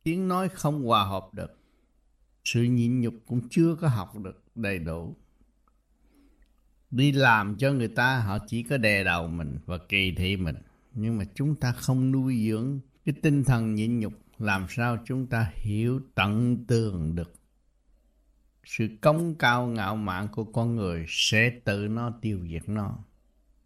tiếng 0.02 0.28
nói 0.28 0.48
không 0.48 0.82
hòa 0.82 1.04
hợp 1.04 1.28
được 1.34 1.58
sự 2.46 2.62
nhịn 2.62 3.00
nhục 3.00 3.14
cũng 3.26 3.48
chưa 3.48 3.74
có 3.74 3.88
học 3.88 4.18
được 4.18 4.44
đầy 4.54 4.78
đủ. 4.78 5.16
Đi 6.90 7.12
làm 7.12 7.56
cho 7.56 7.72
người 7.72 7.88
ta, 7.88 8.18
họ 8.18 8.38
chỉ 8.46 8.62
có 8.62 8.76
đè 8.76 9.04
đầu 9.04 9.28
mình 9.28 9.58
và 9.66 9.78
kỳ 9.88 10.14
thị 10.14 10.36
mình. 10.36 10.56
Nhưng 10.92 11.18
mà 11.18 11.24
chúng 11.34 11.54
ta 11.54 11.72
không 11.72 12.12
nuôi 12.12 12.46
dưỡng 12.48 12.80
cái 13.04 13.14
tinh 13.22 13.44
thần 13.44 13.74
nhịn 13.74 14.00
nhục, 14.00 14.12
làm 14.38 14.66
sao 14.68 14.98
chúng 15.04 15.26
ta 15.26 15.50
hiểu 15.54 16.00
tận 16.14 16.64
tường 16.66 17.14
được. 17.14 17.32
Sự 18.64 18.88
công 19.00 19.34
cao 19.34 19.66
ngạo 19.66 19.96
mạn 19.96 20.28
của 20.32 20.44
con 20.44 20.76
người 20.76 21.06
sẽ 21.08 21.50
tự 21.64 21.88
nó 21.88 22.10
tiêu 22.20 22.40
diệt 22.50 22.68
nó. 22.68 22.98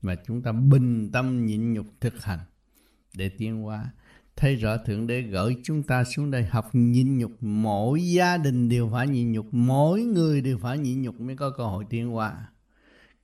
Mà 0.03 0.15
chúng 0.27 0.43
ta 0.43 0.53
bình 0.53 1.11
tâm 1.13 1.47
nhịn 1.47 1.73
nhục 1.73 1.87
thực 2.01 2.25
hành 2.25 2.41
để 3.15 3.29
tiến 3.29 3.63
hóa 3.63 3.93
thấy 4.41 4.57
rõ 4.57 4.77
thượng 4.77 5.07
đế 5.07 5.23
gửi 5.23 5.57
chúng 5.63 5.83
ta 5.83 6.05
xuống 6.05 6.31
đây 6.31 6.45
học 6.45 6.71
nhịn 6.73 7.19
nhục. 7.19 7.43
Mỗi 7.43 8.03
gia 8.03 8.37
đình 8.37 8.69
đều 8.69 8.89
phải 8.93 9.09
nhịn 9.09 9.33
nhục. 9.33 9.47
Mỗi 9.55 10.03
người 10.03 10.41
đều 10.41 10.59
phải 10.59 10.79
nhịn 10.79 11.03
nhục 11.03 11.21
mới 11.21 11.37
có 11.37 11.51
cơ 11.51 11.65
hội 11.65 11.85
tiến 11.91 12.15
qua. 12.15 12.49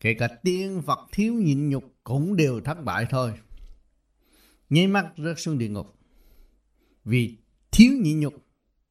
kể 0.00 0.14
cả 0.14 0.28
tiên 0.28 0.82
phật 0.86 0.98
thiếu 1.12 1.34
nhịn 1.34 1.68
nhục 1.68 1.84
cũng 2.04 2.36
đều 2.36 2.60
thất 2.60 2.84
bại 2.84 3.06
thôi. 3.10 3.32
Nháy 4.70 4.86
mắt 4.86 5.06
rớt 5.16 5.38
xuống 5.38 5.58
địa 5.58 5.68
ngục. 5.68 5.98
Vì 7.04 7.36
thiếu 7.70 7.92
nhịn 8.02 8.20
nhục 8.20 8.34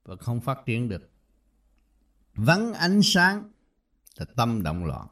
và 0.05 0.15
không 0.15 0.41
phát 0.41 0.59
triển 0.65 0.89
được. 0.89 1.09
Vắng 2.35 2.73
ánh 2.73 3.01
sáng 3.01 3.51
là 4.17 4.25
tâm 4.35 4.63
động 4.63 4.85
loạn. 4.85 5.07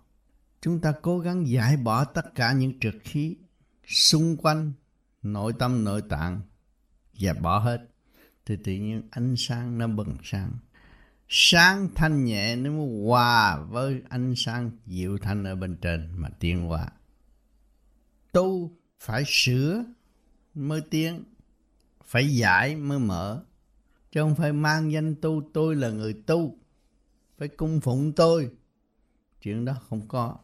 Chúng 0.61 0.81
ta 0.81 0.93
cố 1.01 1.19
gắng 1.19 1.47
giải 1.47 1.77
bỏ 1.77 2.05
tất 2.05 2.35
cả 2.35 2.53
những 2.53 2.79
trượt 2.79 2.95
khí 3.03 3.35
xung 3.87 4.37
quanh 4.37 4.73
nội 5.21 5.53
tâm 5.59 5.83
nội 5.83 6.01
tạng 6.09 6.41
và 7.19 7.33
bỏ 7.33 7.59
hết. 7.59 7.87
Thì 8.45 8.55
tự 8.55 8.71
nhiên 8.71 9.01
ánh 9.11 9.35
sáng 9.37 9.77
nó 9.77 9.87
bừng 9.87 10.17
sáng. 10.23 10.51
Sáng 11.27 11.89
thanh 11.95 12.25
nhẹ 12.25 12.55
nó 12.55 12.71
mới 12.71 13.03
hòa 13.05 13.59
với 13.59 14.01
ánh 14.09 14.33
sáng 14.37 14.71
dịu 14.85 15.17
thanh 15.17 15.43
ở 15.43 15.55
bên 15.55 15.77
trên 15.81 16.09
mà 16.15 16.29
tiến 16.29 16.67
hóa. 16.67 16.87
Tu 18.31 18.71
phải 18.99 19.23
sửa 19.27 19.83
mới 20.53 20.81
tiến, 20.81 21.23
phải 22.05 22.35
giải 22.35 22.75
mới 22.75 22.99
mở. 22.99 23.43
Chứ 24.11 24.21
không 24.21 24.35
phải 24.35 24.53
mang 24.53 24.91
danh 24.91 25.15
tu, 25.21 25.49
tôi 25.53 25.75
là 25.75 25.89
người 25.89 26.13
tu, 26.13 26.57
phải 27.37 27.47
cung 27.47 27.81
phụng 27.81 28.13
tôi. 28.13 28.51
Chuyện 29.41 29.65
đó 29.65 29.73
không 29.89 30.07
có. 30.07 30.37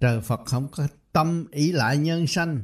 Trời 0.00 0.20
phật 0.20 0.40
không 0.46 0.68
có 0.72 0.88
tâm 1.12 1.46
ý 1.50 1.72
lại 1.72 1.96
nhân 1.98 2.26
sanh 2.26 2.62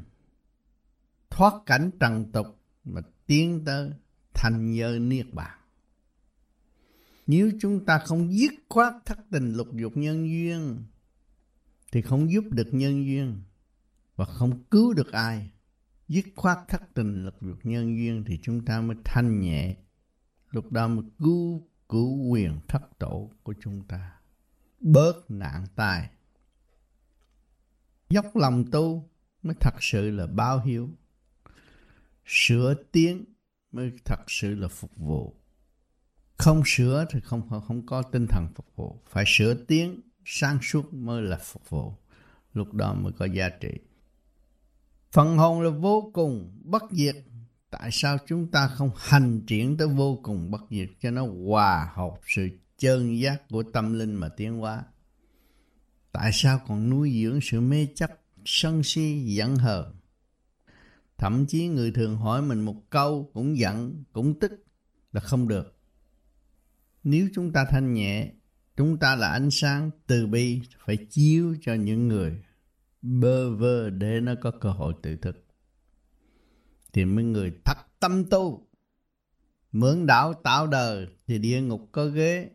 thoát 1.31 1.55
cảnh 1.67 1.91
trần 2.01 2.33
tục 2.33 2.47
mà 2.85 3.01
tiến 3.27 3.65
tới 3.65 3.91
thành 4.35 4.73
giới 4.73 5.01
niết 5.01 5.27
bàn. 5.33 5.59
Nếu 7.27 7.51
chúng 7.61 7.85
ta 7.85 7.99
không 7.99 8.33
dứt 8.33 8.51
khoát 8.69 8.95
thất 9.05 9.19
tình 9.31 9.53
lục 9.53 9.69
dục 9.75 9.97
nhân 9.97 10.29
duyên, 10.29 10.85
thì 11.93 12.03
không 12.03 12.33
giúp 12.33 12.45
được 12.51 12.69
nhân 12.73 13.05
duyên 13.05 13.43
và 14.17 14.25
không 14.25 14.65
cứu 14.65 14.93
được 14.93 15.13
ai. 15.13 15.51
Dứt 16.09 16.25
khoát 16.37 16.59
thất 16.69 16.83
tình 16.95 17.25
lục 17.25 17.35
dục 17.43 17.59
nhân 17.63 17.97
duyên 17.97 18.25
thì 18.27 18.39
chúng 18.43 18.65
ta 18.65 18.81
mới 18.81 18.97
thanh 19.05 19.41
nhẹ. 19.41 19.77
Lúc 20.51 20.73
đó 20.73 20.89
mới 20.89 21.05
cứu 21.19 21.69
cứu 21.89 22.29
quyền 22.29 22.61
thất 22.69 22.99
tổ 22.99 23.31
của 23.43 23.55
chúng 23.61 23.83
ta. 23.89 24.13
Bớt 24.81 25.31
nạn 25.31 25.65
tai. 25.77 26.11
Dốc 28.11 28.37
lòng 28.37 28.65
tu 28.71 29.09
mới 29.43 29.55
thật 29.61 29.75
sự 29.81 30.11
là 30.11 30.27
báo 30.27 30.61
hiếu 30.61 30.89
sửa 32.33 32.75
tiếng 32.93 33.25
mới 33.73 33.93
thật 34.05 34.21
sự 34.29 34.55
là 34.55 34.69
phục 34.69 34.97
vụ. 34.97 35.35
Không 36.37 36.63
sửa 36.67 37.07
thì 37.11 37.21
không 37.21 37.61
không 37.67 37.87
có 37.87 38.03
tinh 38.03 38.27
thần 38.27 38.47
phục 38.55 38.67
vụ. 38.77 39.01
Phải 39.09 39.25
sửa 39.27 39.55
tiếng, 39.55 40.01
sáng 40.25 40.59
suốt 40.63 40.95
mới 40.95 41.23
là 41.23 41.39
phục 41.43 41.71
vụ. 41.71 41.93
Lúc 42.53 42.75
đó 42.75 42.95
mới 42.95 43.13
có 43.13 43.25
giá 43.25 43.49
trị. 43.49 43.71
Phần 45.13 45.39
hồn 45.39 45.61
là 45.61 45.71
vô 45.71 46.11
cùng 46.15 46.61
bất 46.65 46.83
diệt. 46.91 47.17
Tại 47.71 47.91
sao 47.93 48.17
chúng 48.27 48.51
ta 48.51 48.69
không 48.69 48.91
hành 48.97 49.41
triển 49.47 49.77
tới 49.77 49.89
vô 49.89 50.21
cùng 50.23 50.51
bất 50.51 50.61
diệt? 50.71 50.89
Cho 51.01 51.11
nó 51.11 51.27
hòa 51.47 51.91
hợp 51.95 52.21
sự 52.27 52.49
chân 52.79 53.19
giác 53.19 53.49
của 53.49 53.63
tâm 53.63 53.99
linh 53.99 54.15
mà 54.15 54.29
tiến 54.29 54.59
hóa. 54.59 54.85
Tại 56.13 56.31
sao 56.33 56.61
còn 56.69 56.91
nuôi 56.91 57.23
dưỡng 57.23 57.41
sự 57.43 57.61
mê 57.61 57.87
chấp 57.95 58.11
sân 58.45 58.83
si 58.83 59.25
giận 59.25 59.57
hờn? 59.57 60.00
Thậm 61.21 61.47
chí 61.47 61.69
người 61.69 61.93
thường 61.93 62.17
hỏi 62.17 62.43
mình 62.43 62.61
một 62.61 62.91
câu 62.91 63.31
cũng 63.35 63.59
giận, 63.59 64.05
cũng 64.13 64.41
tức 64.41 64.53
là 65.13 65.21
không 65.21 65.49
được. 65.49 65.79
Nếu 67.03 67.29
chúng 67.35 67.53
ta 67.53 67.65
thanh 67.71 67.95
nhẹ, 67.95 68.33
chúng 68.77 68.99
ta 68.99 69.17
là 69.17 69.29
ánh 69.29 69.51
sáng 69.51 69.91
từ 70.07 70.27
bi, 70.27 70.61
phải 70.85 70.97
chiếu 71.11 71.57
cho 71.61 71.75
những 71.75 72.09
người. 72.09 72.43
Bơ 73.03 73.57
vơ 73.57 73.91
để 73.91 74.21
nó 74.21 74.35
có 74.41 74.51
cơ 74.51 74.71
hội 74.71 74.95
tự 75.03 75.17
thực. 75.17 75.47
thì 76.93 77.05
mấy 77.05 77.25
người 77.25 77.53
thật 77.65 77.79
tâm 78.01 78.25
tu 78.25 78.69
mượn 79.73 80.07
đạo 80.07 80.35
tạo 80.35 80.67
đời, 80.67 81.07
thì 81.27 81.39
địa 81.39 81.61
ngục 81.61 81.89
có 81.93 82.07
ghế, 82.07 82.51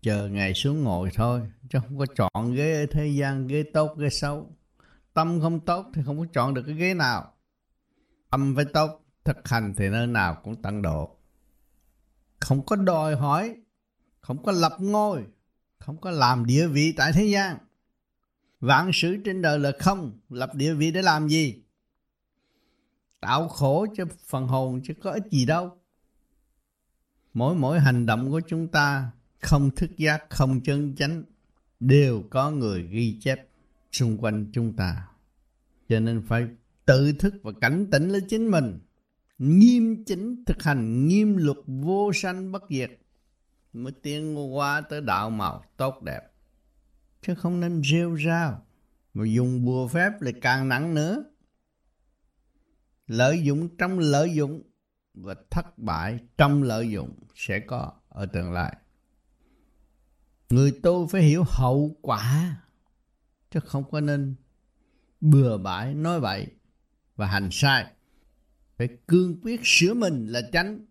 chờ 0.00 0.28
ngày 0.28 0.54
xuống 0.54 0.82
ngồi 0.82 1.10
thôi, 1.14 1.40
chứ 1.70 1.78
không 1.82 1.98
có 1.98 2.06
chọn 2.16 2.54
ghế 2.54 2.80
ở 2.80 2.86
thế 2.90 3.06
gian, 3.06 3.46
ghế 3.46 3.62
tốt, 3.62 3.98
ghế 3.98 4.08
xấu. 4.10 4.56
Tâm 5.14 5.40
không 5.40 5.60
tốt 5.60 5.86
thì 5.94 6.02
không 6.04 6.18
có 6.18 6.26
chọn 6.32 6.54
được 6.54 6.62
cái 6.66 6.74
ghế 6.74 6.94
nào 6.94 7.32
tâm 8.32 8.54
với 8.54 8.64
tốt 8.64 9.04
thực 9.24 9.48
hành 9.48 9.74
thì 9.76 9.88
nơi 9.88 10.06
nào 10.06 10.40
cũng 10.44 10.62
tăng 10.62 10.82
độ. 10.82 11.16
Không 12.40 12.66
có 12.66 12.76
đòi 12.76 13.16
hỏi, 13.16 13.56
không 14.20 14.42
có 14.42 14.52
lập 14.52 14.76
ngôi, 14.78 15.24
không 15.78 16.00
có 16.00 16.10
làm 16.10 16.46
địa 16.46 16.66
vị 16.66 16.94
tại 16.96 17.12
thế 17.12 17.24
gian. 17.24 17.58
Vạn 18.60 18.90
sự 18.94 19.16
trên 19.24 19.42
đời 19.42 19.58
là 19.58 19.72
không, 19.78 20.20
lập 20.28 20.54
địa 20.54 20.74
vị 20.74 20.90
để 20.90 21.02
làm 21.02 21.28
gì? 21.28 21.62
Tạo 23.20 23.48
khổ 23.48 23.86
cho 23.96 24.04
phần 24.26 24.46
hồn 24.46 24.80
chứ 24.84 24.94
có 25.02 25.10
ích 25.10 25.24
gì 25.30 25.46
đâu. 25.46 25.78
Mỗi 27.34 27.54
mỗi 27.54 27.80
hành 27.80 28.06
động 28.06 28.30
của 28.30 28.40
chúng 28.48 28.68
ta, 28.68 29.10
không 29.40 29.70
thức 29.70 29.90
giác, 29.96 30.24
không 30.30 30.60
chân 30.60 30.94
chánh, 30.96 31.24
đều 31.80 32.22
có 32.30 32.50
người 32.50 32.82
ghi 32.82 33.18
chép 33.20 33.48
xung 33.92 34.18
quanh 34.18 34.46
chúng 34.52 34.76
ta. 34.76 35.08
Cho 35.88 36.00
nên 36.00 36.22
phải 36.28 36.46
tự 36.84 37.12
thức 37.12 37.34
và 37.42 37.52
cảnh 37.60 37.86
tỉnh 37.90 38.08
lấy 38.08 38.20
chính 38.28 38.50
mình. 38.50 38.78
Nghiêm 39.38 40.04
chỉnh 40.04 40.44
thực 40.46 40.62
hành 40.62 41.08
nghiêm 41.08 41.36
luật 41.36 41.56
vô 41.66 42.12
sanh 42.14 42.52
bất 42.52 42.62
diệt 42.70 42.90
mới 43.72 43.92
tiến 43.92 44.54
qua 44.56 44.80
tới 44.80 45.00
đạo 45.00 45.30
màu 45.30 45.64
tốt 45.76 46.02
đẹp. 46.02 46.20
Chứ 47.22 47.34
không 47.34 47.60
nên 47.60 47.82
rêu 47.82 48.18
rao 48.26 48.66
mà 49.14 49.24
dùng 49.26 49.64
bùa 49.64 49.88
phép 49.88 50.10
lại 50.20 50.34
càng 50.40 50.68
nặng 50.68 50.94
nữa. 50.94 51.24
Lợi 53.06 53.42
dụng 53.42 53.76
trong 53.76 53.98
lợi 53.98 54.34
dụng 54.34 54.62
và 55.14 55.34
thất 55.50 55.78
bại 55.78 56.18
trong 56.38 56.62
lợi 56.62 56.90
dụng 56.90 57.14
sẽ 57.34 57.60
có 57.60 57.92
ở 58.08 58.26
tương 58.26 58.52
lai. 58.52 58.76
Người 60.50 60.80
tu 60.82 61.06
phải 61.06 61.22
hiểu 61.22 61.44
hậu 61.46 61.96
quả, 62.02 62.56
chứ 63.50 63.60
không 63.60 63.90
có 63.90 64.00
nên 64.00 64.34
bừa 65.20 65.58
bãi 65.58 65.94
nói 65.94 66.20
bậy 66.20 66.46
và 67.16 67.26
hành 67.26 67.48
sai. 67.52 67.86
Phải 68.78 68.88
cương 69.08 69.40
quyết 69.42 69.60
sửa 69.64 69.94
mình 69.94 70.26
là 70.26 70.42
tránh 70.52 70.86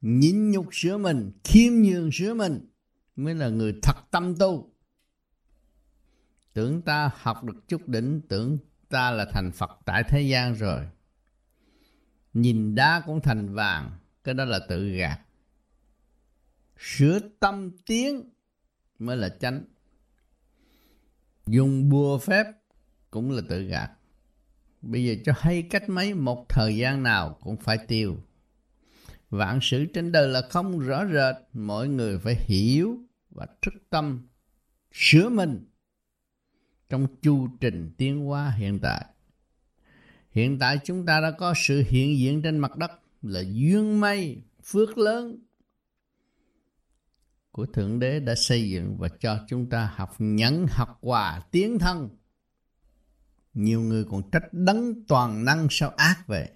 nhịn 0.00 0.50
nhục 0.50 0.66
sửa 0.72 0.98
mình, 0.98 1.32
khiêm 1.44 1.72
nhường 1.72 2.12
sửa 2.12 2.34
mình 2.34 2.66
mới 3.16 3.34
là 3.34 3.48
người 3.48 3.78
thật 3.82 3.96
tâm 4.10 4.36
tu. 4.38 4.70
Tưởng 6.52 6.82
ta 6.82 7.10
học 7.14 7.44
được 7.44 7.68
chút 7.68 7.88
đỉnh, 7.88 8.20
tưởng 8.28 8.58
ta 8.88 9.10
là 9.10 9.26
thành 9.32 9.50
phật 9.52 9.70
tại 9.84 10.04
thế 10.08 10.22
gian 10.22 10.54
rồi. 10.54 10.88
Nhìn 12.32 12.74
đá 12.74 13.02
cũng 13.06 13.20
thành 13.20 13.54
vàng, 13.54 13.90
cái 14.24 14.34
đó 14.34 14.44
là 14.44 14.60
tự 14.68 14.90
gạt. 14.90 15.20
Sửa 16.78 17.18
tâm 17.40 17.70
tiến 17.86 18.30
mới 18.98 19.16
là 19.16 19.28
chánh. 19.28 19.64
Dùng 21.46 21.88
bùa 21.88 22.18
phép 22.18 22.46
cũng 23.10 23.30
là 23.30 23.42
tự 23.48 23.62
gạt 23.62 23.90
bây 24.82 25.04
giờ 25.04 25.14
cho 25.24 25.32
hay 25.36 25.62
cách 25.62 25.88
mấy, 25.88 26.14
một 26.14 26.46
thời 26.48 26.76
gian 26.76 27.02
nào 27.02 27.38
cũng 27.40 27.56
phải 27.56 27.78
tiêu 27.88 28.16
vạn 29.30 29.58
sự 29.62 29.86
trên 29.94 30.12
đời 30.12 30.28
là 30.28 30.42
không 30.50 30.78
rõ 30.78 31.06
rệt 31.06 31.36
mọi 31.52 31.88
người 31.88 32.18
phải 32.18 32.34
hiểu 32.34 32.98
và 33.30 33.46
thức 33.62 33.74
tâm, 33.90 34.28
sửa 34.92 35.28
mình 35.28 35.66
trong 36.88 37.06
chu 37.22 37.48
trình 37.60 37.94
tiến 37.96 38.20
hóa 38.20 38.50
hiện 38.50 38.78
tại 38.82 39.06
hiện 40.30 40.58
tại 40.58 40.78
chúng 40.84 41.06
ta 41.06 41.20
đã 41.20 41.30
có 41.30 41.54
sự 41.56 41.84
hiện 41.88 42.18
diện 42.18 42.42
trên 42.42 42.58
mặt 42.58 42.76
đất 42.76 42.90
là 43.22 43.40
duyên 43.52 44.00
may, 44.00 44.42
phước 44.64 44.98
lớn 44.98 45.38
của 47.50 47.66
Thượng 47.66 47.98
Đế 47.98 48.20
đã 48.20 48.34
xây 48.34 48.70
dựng 48.70 48.96
và 48.98 49.08
cho 49.20 49.38
chúng 49.48 49.70
ta 49.70 49.92
học 49.94 50.14
nhẫn, 50.18 50.66
học 50.70 50.98
hòa 51.02 51.42
tiến 51.50 51.78
thân. 51.78 52.08
Nhiều 53.60 53.80
người 53.80 54.04
còn 54.04 54.30
trách 54.30 54.52
đấng 54.52 55.04
toàn 55.08 55.44
năng 55.44 55.66
sao 55.70 55.90
ác 55.90 56.26
vậy. 56.26 56.50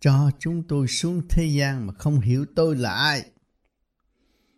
Cho 0.00 0.30
chúng 0.38 0.62
tôi 0.68 0.88
xuống 0.88 1.22
thế 1.28 1.46
gian 1.46 1.86
mà 1.86 1.92
không 1.92 2.20
hiểu 2.20 2.46
tôi 2.56 2.76
là 2.76 2.92
ai. 2.94 3.30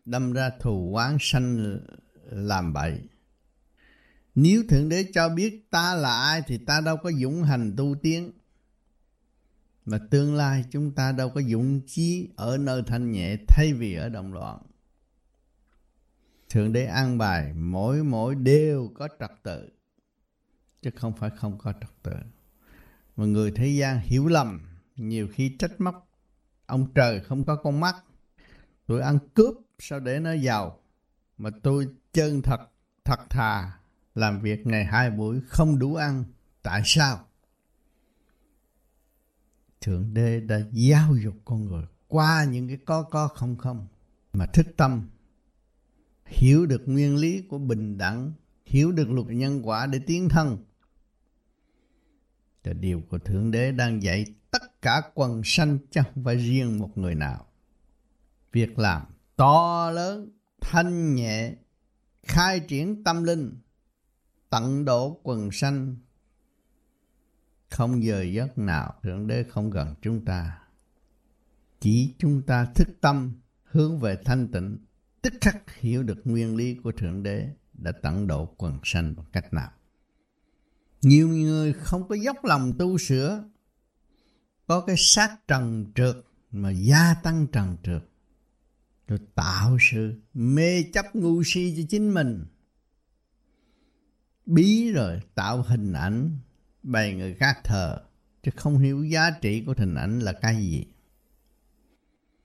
Đâm 0.05 0.33
ra 0.33 0.51
thù 0.61 0.95
oán 0.95 1.17
sanh 1.21 1.79
làm 2.25 2.73
bậy. 2.73 3.01
Nếu 4.35 4.63
Thượng 4.69 4.89
Đế 4.89 5.07
cho 5.15 5.29
biết 5.29 5.71
ta 5.71 5.95
là 5.95 6.21
ai 6.21 6.43
thì 6.47 6.59
ta 6.59 6.81
đâu 6.81 6.97
có 6.97 7.13
dũng 7.13 7.43
hành 7.43 7.75
tu 7.77 7.95
tiến. 8.03 8.33
Mà 9.85 9.99
tương 10.11 10.35
lai 10.35 10.65
chúng 10.71 10.95
ta 10.95 11.13
đâu 11.13 11.31
có 11.31 11.43
dũng 11.43 11.81
chí 11.87 12.29
ở 12.37 12.59
nơi 12.59 12.83
thanh 12.87 13.13
nhẹ 13.13 13.37
thay 13.49 13.73
vì 13.73 13.95
ở 13.95 14.09
động 14.09 14.33
loạn. 14.33 14.63
Thượng 16.49 16.73
Đế 16.73 16.85
an 16.85 17.19
bài 17.19 17.53
mỗi 17.55 18.05
mỗi 18.05 18.35
đều 18.35 18.91
có 18.95 19.09
trật 19.21 19.31
tự. 19.43 19.71
Chứ 20.83 20.91
không 20.97 21.13
phải 21.17 21.31
không 21.31 21.59
có 21.59 21.73
trật 21.73 22.03
tự. 22.03 22.13
Mà 23.17 23.25
người 23.25 23.51
thế 23.51 23.67
gian 23.69 24.01
hiểu 24.01 24.27
lầm, 24.27 24.61
nhiều 24.97 25.29
khi 25.33 25.57
trách 25.59 25.81
móc. 25.81 26.09
Ông 26.67 26.95
trời 26.95 27.21
không 27.21 27.45
có 27.45 27.57
con 27.57 27.81
mắt. 27.81 27.97
Tôi 28.87 29.01
ăn 29.01 29.19
cướp 29.35 29.55
sao 29.79 30.01
để 30.01 30.21
nó 30.21 30.33
giàu. 30.33 30.81
Mà 31.39 31.51
tôi 31.63 31.89
chân 32.13 32.43
thật, 32.43 32.61
thật 33.05 33.21
thà, 33.31 33.79
làm 34.15 34.41
việc 34.41 34.67
ngày 34.67 34.85
hai 34.85 35.11
buổi 35.11 35.41
không 35.41 35.79
đủ 35.79 35.95
ăn. 35.95 36.25
Tại 36.63 36.83
sao? 36.85 37.27
Thượng 39.81 40.15
Đế 40.15 40.41
đã 40.41 40.61
giáo 40.73 41.17
dục 41.17 41.35
con 41.45 41.65
người 41.65 41.85
qua 42.09 42.45
những 42.45 42.69
cái 42.69 42.79
có 42.85 43.03
có 43.03 43.29
không 43.29 43.57
không 43.57 43.87
mà 44.33 44.47
thức 44.47 44.67
tâm 44.77 45.09
hiểu 46.25 46.67
được 46.67 46.83
nguyên 46.87 47.17
lý 47.17 47.43
của 47.49 47.59
bình 47.59 47.99
đẳng 47.99 48.33
hiểu 48.67 48.93
được 48.93 49.11
luật 49.11 49.27
nhân 49.27 49.69
quả 49.69 49.87
để 49.87 49.99
tiến 50.07 50.29
thân 50.29 50.65
là 52.65 52.73
điều 52.73 53.03
của 53.09 53.19
Thượng 53.19 53.51
Đế 53.51 53.73
đang 53.73 54.03
dạy 54.03 54.25
tất 54.51 54.83
cả 54.83 55.03
quần 55.15 55.43
sanh 55.45 55.79
chẳng 55.91 56.25
phải 56.25 56.37
riêng 56.37 56.79
một 56.79 56.99
người 56.99 57.15
nào. 57.15 57.47
Việc 58.53 58.79
làm 58.79 59.03
to 59.37 59.91
lớn, 59.91 60.31
thanh 60.61 61.15
nhẹ, 61.15 61.55
khai 62.23 62.61
triển 62.61 63.05
tâm 63.05 63.25
linh, 63.25 63.57
tận 64.51 64.85
độ 64.85 65.21
quần 65.23 65.51
sanh, 65.53 65.97
không 67.71 68.05
giờ 68.05 68.23
giấc 68.23 68.59
nào 68.59 68.95
Thượng 69.03 69.27
Đế 69.27 69.45
không 69.49 69.71
gần 69.71 69.95
chúng 70.03 70.25
ta. 70.25 70.59
Chỉ 71.81 72.15
chúng 72.19 72.43
ta 72.43 72.65
thức 72.65 72.89
tâm 73.01 73.33
hướng 73.65 73.99
về 73.99 74.19
thanh 74.25 74.49
tịnh 74.49 74.79
tức 75.23 75.33
khắc 75.41 75.75
hiểu 75.75 76.03
được 76.03 76.21
nguyên 76.25 76.57
lý 76.57 76.75
của 76.75 76.93
Thượng 76.93 77.23
Đế 77.23 77.49
đã 77.73 77.93
tận 78.03 78.27
độ 78.27 78.55
quần 78.57 78.79
sanh 78.85 79.15
bằng 79.17 79.27
cách 79.33 79.53
nào. 79.53 79.71
Nhiều 81.03 81.29
người 81.29 81.73
không 81.73 82.09
có 82.09 82.15
dốc 82.15 82.45
lòng 82.45 82.73
tu 82.79 82.99
sửa, 82.99 83.45
có 84.67 84.81
cái 84.81 84.97
sát 84.99 85.37
trần 85.49 85.93
trượt 85.95 86.17
mà 86.51 86.71
gia 86.71 87.15
tăng 87.15 87.47
trần 87.53 87.77
trượt, 87.83 88.03
rồi 89.09 89.19
tạo 89.35 89.79
sự 89.91 90.15
mê 90.35 90.83
chấp 90.83 91.05
ngu 91.15 91.43
si 91.45 91.75
cho 91.77 91.83
chính 91.89 92.15
mình. 92.15 92.47
Bí 94.47 94.93
rồi 94.93 95.21
tạo 95.35 95.63
hình 95.63 95.93
ảnh 95.93 96.39
bày 96.83 97.15
người 97.15 97.35
khác 97.35 97.61
thờ, 97.65 98.01
chứ 98.43 98.51
không 98.57 98.79
hiểu 98.79 99.05
giá 99.05 99.31
trị 99.31 99.63
của 99.67 99.75
hình 99.79 99.95
ảnh 99.95 100.21
là 100.21 100.33
cái 100.33 100.57
gì. 100.57 100.85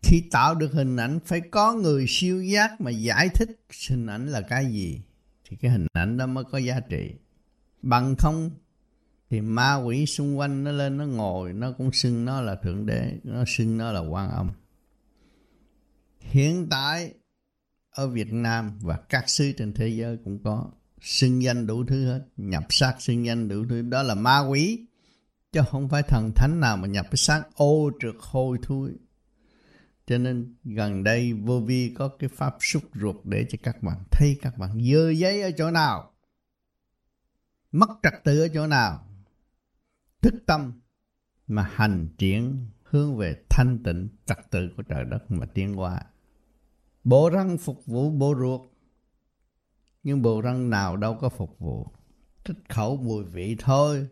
Khi 0.01 0.23
tạo 0.31 0.55
được 0.55 0.73
hình 0.73 0.97
ảnh 0.97 1.19
phải 1.25 1.41
có 1.41 1.73
người 1.73 2.05
siêu 2.07 2.43
giác 2.43 2.81
mà 2.81 2.91
giải 2.91 3.29
thích 3.29 3.59
hình 3.89 4.07
ảnh 4.07 4.27
là 4.27 4.41
cái 4.41 4.65
gì 4.71 5.01
thì 5.43 5.57
cái 5.57 5.71
hình 5.71 5.87
ảnh 5.93 6.17
đó 6.17 6.25
mới 6.25 6.43
có 6.43 6.57
giá 6.57 6.79
trị. 6.79 7.11
Bằng 7.85 8.15
không 8.15 8.51
thì 9.29 9.41
ma 9.41 9.75
quỷ 9.75 10.05
xung 10.05 10.37
quanh 10.37 10.63
nó 10.63 10.71
lên 10.71 10.97
nó 10.97 11.05
ngồi 11.05 11.53
nó 11.53 11.71
cũng 11.71 11.91
xưng 11.91 12.25
nó 12.25 12.41
là 12.41 12.55
thượng 12.55 12.85
đế, 12.85 13.19
nó 13.23 13.43
xưng 13.47 13.77
nó 13.77 13.91
là 13.91 13.99
quan 13.99 14.29
âm. 14.29 14.49
Hiện 16.19 16.67
tại 16.69 17.13
ở 17.89 18.07
Việt 18.07 18.33
Nam 18.33 18.79
và 18.81 18.97
các 19.09 19.29
xứ 19.29 19.51
trên 19.57 19.73
thế 19.73 19.87
giới 19.87 20.17
cũng 20.23 20.43
có 20.43 20.71
xưng 21.01 21.43
danh 21.43 21.67
đủ 21.67 21.85
thứ 21.85 22.05
hết, 22.05 22.21
nhập 22.37 22.63
xác 22.69 22.95
xưng 22.99 23.25
danh 23.25 23.47
đủ 23.47 23.65
thứ 23.69 23.81
đó 23.81 24.03
là 24.03 24.15
ma 24.15 24.39
quỷ 24.39 24.87
chứ 25.51 25.61
không 25.69 25.89
phải 25.89 26.03
thần 26.03 26.31
thánh 26.35 26.59
nào 26.59 26.77
mà 26.77 26.87
nhập 26.87 27.05
cái 27.05 27.17
xác 27.17 27.43
ô 27.55 27.91
trượt 28.01 28.15
hôi 28.19 28.57
thui 28.61 28.91
cho 30.07 30.17
nên 30.17 30.55
gần 30.63 31.03
đây 31.03 31.33
vô 31.33 31.59
vi 31.59 31.93
có 31.97 32.07
cái 32.07 32.29
pháp 32.29 32.55
xúc 32.59 32.83
ruột 33.01 33.15
để 33.23 33.45
cho 33.49 33.57
các 33.63 33.83
bạn 33.83 33.97
thấy 34.11 34.39
các 34.41 34.57
bạn 34.57 34.83
dơ 34.91 35.09
giấy 35.09 35.41
ở 35.41 35.51
chỗ 35.57 35.71
nào. 35.71 36.14
Mất 37.75 37.89
trật 38.03 38.13
tự 38.23 38.41
ở 38.41 38.47
chỗ 38.53 38.67
nào. 38.67 39.07
Thức 40.21 40.33
tâm 40.45 40.81
mà 41.47 41.63
hành 41.73 42.07
triển 42.17 42.67
hướng 42.83 43.17
về 43.17 43.43
thanh 43.49 43.83
tịnh 43.83 44.09
trật 44.25 44.37
tự 44.51 44.69
của 44.77 44.83
trời 44.83 45.05
đất 45.05 45.31
mà 45.31 45.45
tiến 45.45 45.79
qua. 45.79 46.01
Bộ 47.03 47.29
răng 47.29 47.57
phục 47.57 47.85
vụ, 47.85 48.09
bộ 48.09 48.35
ruột. 48.39 48.61
Nhưng 50.03 50.21
bộ 50.21 50.41
răng 50.41 50.69
nào 50.69 50.97
đâu 50.97 51.17
có 51.21 51.29
phục 51.29 51.59
vụ. 51.59 51.87
Thích 52.43 52.57
khẩu 52.69 52.97
mùi 52.97 53.23
vị 53.23 53.55
thôi. 53.59 54.07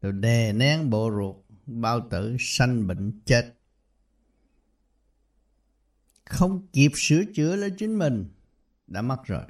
Rồi 0.00 0.12
đè 0.12 0.52
nén 0.52 0.90
bộ 0.90 1.10
ruột. 1.10 1.36
Bao 1.66 2.08
tử 2.10 2.36
sanh 2.38 2.86
bệnh 2.86 3.20
chết 3.24 3.54
không 6.24 6.66
kịp 6.72 6.90
sửa 6.94 7.22
chữa 7.34 7.56
lấy 7.56 7.70
chính 7.78 7.98
mình, 7.98 8.30
đã 8.86 9.02
mất 9.02 9.24
rồi. 9.24 9.44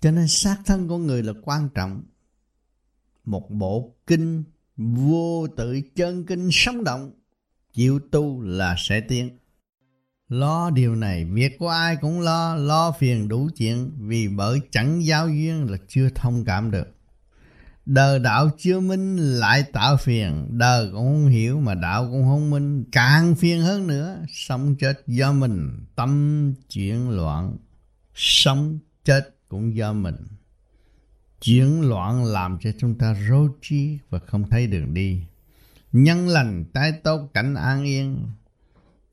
Cho 0.00 0.10
nên 0.10 0.28
xác 0.28 0.56
thân 0.66 0.88
của 0.88 0.98
người 0.98 1.22
là 1.22 1.32
quan 1.42 1.68
trọng. 1.74 2.02
Một 3.24 3.50
bộ 3.50 3.94
kinh 4.06 4.44
vô 4.76 5.46
tự 5.56 5.80
chân 5.94 6.26
kinh 6.26 6.48
sống 6.52 6.84
động, 6.84 7.12
chịu 7.72 8.00
tu 8.10 8.40
là 8.40 8.74
sẽ 8.78 9.00
tiến. 9.00 9.38
Lo 10.28 10.70
điều 10.70 10.94
này, 10.94 11.24
việc 11.24 11.58
của 11.58 11.68
ai 11.68 11.96
cũng 11.96 12.20
lo, 12.20 12.56
lo 12.56 12.92
phiền 12.92 13.28
đủ 13.28 13.48
chuyện, 13.56 13.92
vì 13.98 14.28
bởi 14.28 14.60
chẳng 14.70 15.04
giao 15.04 15.28
duyên 15.28 15.70
là 15.70 15.76
chưa 15.88 16.08
thông 16.14 16.44
cảm 16.44 16.70
được. 16.70 16.98
Đời 17.88 18.18
đạo 18.18 18.50
chưa 18.58 18.80
minh 18.80 19.16
lại 19.16 19.62
tạo 19.72 19.96
phiền 19.96 20.58
Đời 20.58 20.86
cũng 20.92 20.94
không 20.94 21.26
hiểu 21.26 21.60
mà 21.60 21.74
đạo 21.74 22.08
cũng 22.10 22.24
không 22.24 22.50
minh 22.50 22.84
Càng 22.92 23.34
phiền 23.34 23.60
hơn 23.60 23.86
nữa 23.86 24.18
Sống 24.28 24.76
chết 24.76 25.02
do 25.06 25.32
mình 25.32 25.86
Tâm 25.96 26.54
chuyển 26.70 27.10
loạn 27.10 27.56
Sống 28.14 28.78
chết 29.04 29.37
cũng 29.48 29.76
do 29.76 29.92
mình. 29.92 30.16
Chuyển 31.40 31.88
loạn 31.88 32.24
làm 32.24 32.58
cho 32.60 32.70
chúng 32.78 32.98
ta 32.98 33.14
rối 33.28 33.48
trí 33.62 33.98
Và 34.10 34.18
không 34.18 34.50
thấy 34.50 34.66
đường 34.66 34.94
đi. 34.94 35.22
Nhân 35.92 36.28
lành 36.28 36.64
tái 36.72 36.92
tốt, 36.92 37.28
cảnh 37.34 37.54
an 37.54 37.84
yên. 37.84 38.26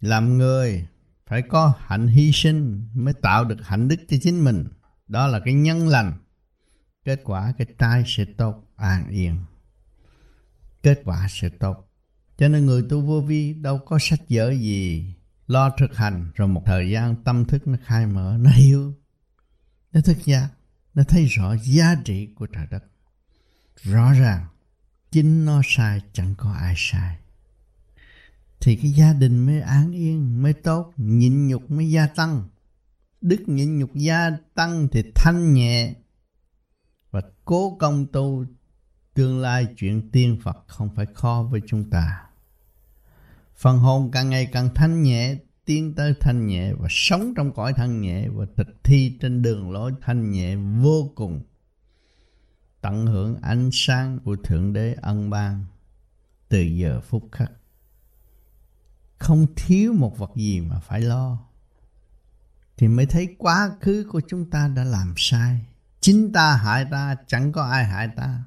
Làm 0.01 0.37
người 0.37 0.87
phải 1.25 1.41
có 1.41 1.73
hạnh 1.79 2.07
hy 2.07 2.31
sinh 2.31 2.87
Mới 2.93 3.13
tạo 3.13 3.45
được 3.45 3.57
hạnh 3.63 3.87
đức 3.87 3.99
cho 4.09 4.17
chính 4.21 4.43
mình. 4.43 4.65
Đó 5.07 5.27
là 5.27 5.39
cái 5.39 5.53
nhân 5.53 5.87
lành. 5.87 6.13
Kết 7.03 7.21
quả 7.23 7.53
cái 7.57 7.67
tai 7.77 8.03
sẽ 8.07 8.25
tốt, 8.25 8.63
an 8.75 9.09
yên. 9.09 9.35
Kết 10.83 11.01
quả 11.05 11.27
sẽ 11.29 11.49
tốt. 11.49 11.91
Cho 12.37 12.47
nên 12.47 12.65
người 12.65 12.83
tu 12.89 13.01
vô 13.01 13.21
vi 13.21 13.53
đâu 13.53 13.77
có 13.77 13.97
sách 14.01 14.19
vở 14.29 14.51
gì 14.51 15.05
lo 15.47 15.69
thực 15.69 15.95
hành, 15.95 16.31
rồi 16.35 16.47
một 16.47 16.61
thời 16.65 16.89
gian 16.89 17.15
tâm 17.23 17.45
thức 17.45 17.67
nó 17.67 17.77
khai 17.85 18.05
mở, 18.05 18.37
nó 18.39 18.49
hiểu 18.49 18.93
nó 19.95 20.01
thức 20.01 20.17
giác 20.25 20.49
nó 20.93 21.03
thấy 21.03 21.25
rõ 21.25 21.55
giá 21.63 21.95
trị 22.05 22.27
của 22.35 22.47
trời 22.47 22.67
đất. 22.71 22.83
Rõ 23.81 24.13
ràng 24.13 24.45
chính 25.11 25.45
nó 25.45 25.61
sai 25.65 26.01
chẳng 26.13 26.35
có 26.37 26.51
ai 26.51 26.73
sai. 26.77 27.17
Thì 28.59 28.75
cái 28.75 28.91
gia 28.91 29.13
đình 29.13 29.45
mới 29.45 29.61
an 29.61 29.91
yên 29.91 30.43
mới 30.43 30.53
tốt 30.53 30.93
nhịn 30.97 31.47
nhục 31.47 31.71
mới 31.71 31.91
gia 31.91 32.07
tăng. 32.07 32.49
Đức 33.21 33.43
nhịn 33.47 33.79
nhục 33.79 33.95
gia 33.95 34.31
tăng 34.55 34.87
thì 34.91 35.03
thanh 35.15 35.53
nhẹ. 35.53 35.93
Và 37.11 37.21
cố 37.45 37.77
công 37.79 38.05
tu 38.11 38.45
Tương 39.13 39.41
lai 39.41 39.67
chuyện 39.77 40.11
tiên 40.11 40.39
Phật 40.43 40.57
không 40.67 40.95
phải 40.95 41.05
khó 41.13 41.47
với 41.51 41.61
chúng 41.67 41.89
ta. 41.89 42.23
Phần 43.55 43.77
hồn 43.77 44.11
càng 44.11 44.29
ngày 44.29 44.45
càng 44.45 44.69
thanh 44.75 45.03
nhẹ, 45.03 45.35
tiến 45.65 45.95
tới 45.95 46.13
thanh 46.19 46.47
nhẹ 46.47 46.73
và 46.73 46.87
sống 46.89 47.33
trong 47.35 47.51
cõi 47.53 47.73
thanh 47.73 48.01
nhẹ 48.01 48.27
và 48.27 48.45
thực 48.57 48.67
thi 48.83 49.17
trên 49.21 49.41
đường 49.41 49.71
lối 49.71 49.91
thanh 50.01 50.31
nhẹ 50.31 50.55
vô 50.55 51.11
cùng. 51.15 51.43
Tận 52.81 53.05
hưởng 53.05 53.37
ánh 53.41 53.69
sáng 53.73 54.19
của 54.19 54.35
Thượng 54.35 54.73
Đế 54.73 54.95
ân 55.01 55.29
ban 55.29 55.65
từ 56.49 56.61
giờ 56.61 57.01
phút 57.01 57.29
khắc. 57.31 57.51
Không 59.17 59.45
thiếu 59.55 59.93
một 59.93 60.17
vật 60.17 60.31
gì 60.35 60.61
mà 60.61 60.79
phải 60.79 61.01
lo. 61.01 61.37
Thì 62.77 62.87
mới 62.87 63.05
thấy 63.05 63.35
quá 63.37 63.71
khứ 63.81 64.05
của 64.11 64.21
chúng 64.27 64.49
ta 64.49 64.67
đã 64.67 64.83
làm 64.83 65.13
sai. 65.17 65.65
Chính 65.99 66.31
ta 66.33 66.55
hại 66.55 66.85
ta, 66.91 67.15
chẳng 67.27 67.51
có 67.51 67.63
ai 67.63 67.85
hại 67.85 68.09
ta 68.15 68.43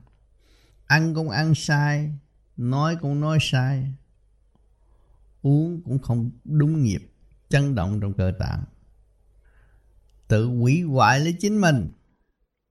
ăn 0.89 1.15
cũng 1.15 1.31
ăn 1.31 1.55
sai 1.55 2.13
nói 2.57 2.97
cũng 2.97 3.21
nói 3.21 3.39
sai 3.41 3.93
uống 5.43 5.83
cũng 5.85 5.99
không 5.99 6.31
đúng 6.45 6.83
nghiệp, 6.83 7.13
chấn 7.49 7.75
động 7.75 8.01
trong 8.01 8.13
cơ 8.13 8.33
tạng. 8.39 8.65
Tự 10.29 10.47
hủy 10.47 10.83
hoại 10.83 11.21
lấy 11.21 11.37
chính 11.41 11.61
mình. 11.61 11.89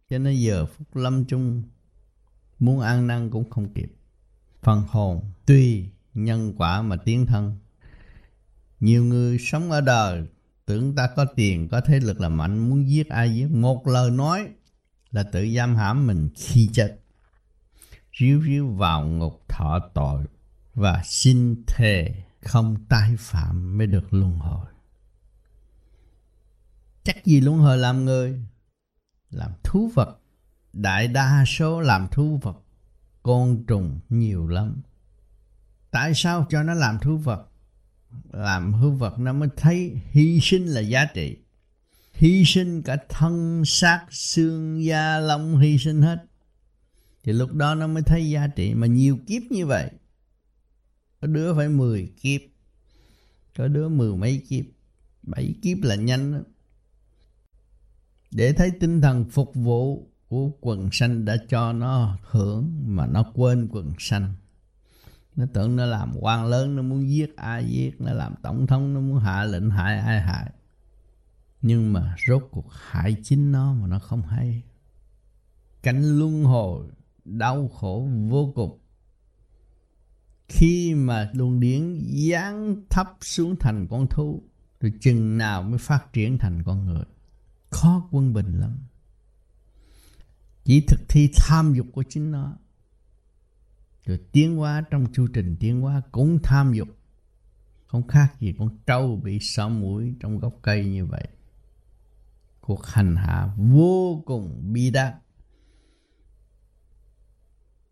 Cho 0.09 0.18
nên 0.18 0.36
giờ 0.36 0.65
phút 0.65 0.95
lâm 0.95 1.26
chung 1.26 1.63
muốn 2.59 2.80
ăn 2.80 3.07
năn 3.07 3.30
cũng 3.30 3.49
không 3.49 3.74
kịp. 3.74 3.93
Phần 4.61 4.84
hồn 4.88 5.22
tuy 5.45 5.86
nhân 6.13 6.53
quả 6.57 6.82
mà 6.82 6.95
tiến 6.95 7.26
thân. 7.26 7.57
Nhiều 8.80 9.03
người 9.03 9.38
sống 9.39 9.72
ở 9.72 9.82
đời 9.82 10.28
tưởng 10.65 10.95
ta 10.95 11.09
có 11.15 11.26
tiền 11.26 11.68
có 11.68 11.82
thế 11.82 11.99
lực 11.99 12.22
là 12.22 12.30
mạnh 12.30 12.70
muốn 12.70 12.89
giết 12.89 13.09
ai 13.09 13.36
giết. 13.36 13.47
Một 13.51 13.88
lời 13.88 14.11
nói 14.11 14.47
là 15.11 15.24
tự 15.24 15.47
giam 15.55 15.76
hãm 15.76 16.07
mình 16.07 16.30
khi 16.36 16.70
chết. 16.74 16.99
Ríu 18.20 18.41
ríu 18.41 18.68
vào 18.68 19.07
ngục 19.07 19.43
thọ 19.47 19.80
tội 19.93 20.26
và 20.74 21.01
xin 21.05 21.63
thề 21.68 22.26
không 22.48 22.86
tái 22.89 23.16
phạm 23.20 23.78
mới 23.78 23.88
được 23.88 24.14
luân 24.14 24.38
hồi. 24.38 24.66
Chắc 27.04 27.26
gì 27.26 27.41
luân 27.41 27.58
hồi 27.58 27.78
làm 27.78 28.06
người? 28.06 28.39
Làm 29.30 29.52
thú 29.64 29.91
vật. 29.95 30.20
Đại 30.74 31.08
đa 31.08 31.43
số 31.48 31.82
làm 31.82 32.08
thú 32.08 32.39
vật. 32.43 32.58
Côn 33.24 33.64
trùng 33.68 34.00
nhiều 34.10 34.48
lắm. 34.48 34.82
Tại 35.91 36.14
sao 36.16 36.45
cho 36.50 36.64
nó 36.64 36.74
làm 36.74 37.00
thú 37.00 37.18
vật? 37.18 37.48
Làm 38.32 38.72
thú 38.72 38.91
vật 38.91 39.20
nó 39.20 39.34
mới 39.34 39.50
thấy 39.58 40.02
hy 40.12 40.39
sinh 40.41 40.66
là 40.66 40.82
giá 40.82 41.06
trị. 41.06 41.38
Hy 42.14 42.43
sinh 42.45 42.82
cả 42.82 42.98
thân, 43.10 43.66
xác, 43.66 44.06
xương, 44.10 44.86
da, 44.86 45.20
lông, 45.20 45.58
hy 45.58 45.78
sinh 45.78 46.02
hết. 46.02 46.26
Thì 47.24 47.34
lúc 47.34 47.54
đó 47.54 47.76
nó 47.76 47.88
mới 47.88 48.04
thấy 48.04 48.30
giá 48.30 48.48
trị 48.48 48.74
mà 48.74 48.88
nhiều 48.88 49.20
kiếp 49.28 49.41
như 49.50 49.66
vậy 49.66 49.91
có 51.22 51.28
đứa 51.28 51.53
phải 51.53 51.70
10 51.70 52.11
kiếp. 52.22 52.41
Có 53.57 53.68
đứa 53.68 53.89
mười 53.89 54.15
mấy 54.15 54.43
kiếp. 54.49 54.65
Bảy 55.24 55.55
kiếp 55.61 55.78
là 55.82 55.95
nhanh 55.95 56.34
đó. 56.34 56.39
để 58.32 58.53
thấy 58.53 58.72
tinh 58.80 59.01
thần 59.01 59.26
phục 59.30 59.55
vụ 59.55 60.07
của 60.28 60.51
quần 60.61 60.89
sanh 60.91 61.26
đã 61.26 61.38
cho 61.49 61.74
nó 61.74 62.18
hưởng 62.24 62.84
mà 62.95 63.07
nó 63.07 63.32
quên 63.34 63.68
quần 63.72 63.93
sanh. 63.99 64.34
Nó 65.36 65.45
tưởng 65.53 65.76
nó 65.76 65.86
làm 65.86 66.13
quan 66.20 66.45
lớn, 66.45 66.76
nó 66.76 66.82
muốn 66.82 67.09
giết 67.09 67.36
ai 67.36 67.65
giết, 67.65 68.01
nó 68.01 68.13
làm 68.13 68.36
tổng 68.43 68.68
thống, 68.68 68.93
nó 68.93 68.99
muốn 68.99 69.20
hạ 69.20 69.43
lệnh 69.43 69.70
hại 69.70 69.99
ai 69.99 70.22
hại. 70.22 70.51
Nhưng 71.61 71.93
mà 71.93 72.15
rốt 72.28 72.47
cuộc 72.51 72.68
hại 72.72 73.15
chính 73.24 73.51
nó 73.51 73.74
mà 73.74 73.88
nó 73.88 73.99
không 73.99 74.22
hay. 74.22 74.63
Cảnh 75.84 76.20
luân 76.20 76.43
hồi 76.43 76.88
đau 77.26 77.68
khổ 77.68 78.09
vô 78.30 78.51
cùng 78.55 78.80
khi 80.50 80.93
mà 80.95 81.30
luồng 81.34 81.60
điển 81.60 82.02
giáng 82.32 82.76
thấp 82.89 83.18
xuống 83.22 83.56
thành 83.60 83.88
con 83.89 84.08
thú, 84.08 84.43
rồi 84.82 84.93
chừng 85.02 85.38
nào 85.38 85.64
mới 85.64 85.78
phát 85.78 86.14
triển 86.14 86.38
thành 86.38 86.64
con 86.64 86.86
người. 86.86 87.04
Khó 87.70 88.08
quân 88.12 88.34
bình 88.34 88.60
lắm. 88.60 88.78
Chỉ 90.64 90.82
thực 90.88 91.00
thi 91.10 91.30
tham 91.36 91.74
dục 91.74 91.88
của 91.93 92.04
chính 92.10 92.32
nó. 92.32 92.58
Rồi 94.06 94.20
tiến 94.32 94.58
hóa 94.58 94.84
trong 94.91 95.06
chu 95.14 95.28
trình 95.34 95.56
tiến 95.60 95.82
hóa 95.82 96.02
cũng 96.12 96.39
tham 96.43 96.74
dục. 96.74 96.88
Không 97.88 98.08
khác 98.08 98.34
gì 98.39 98.54
con 98.58 98.78
trâu 98.86 99.16
bị 99.24 99.39
sọ 99.39 99.70
mũi 99.70 100.16
trong 100.20 100.39
gốc 100.39 100.60
cây 100.62 100.86
như 100.86 101.06
vậy. 101.06 101.28
Cuộc 102.62 102.86
hành 102.86 103.16
hạ 103.16 103.50
vô 103.58 104.24
cùng 104.26 104.74
bi 104.74 104.89
đát 104.91 105.16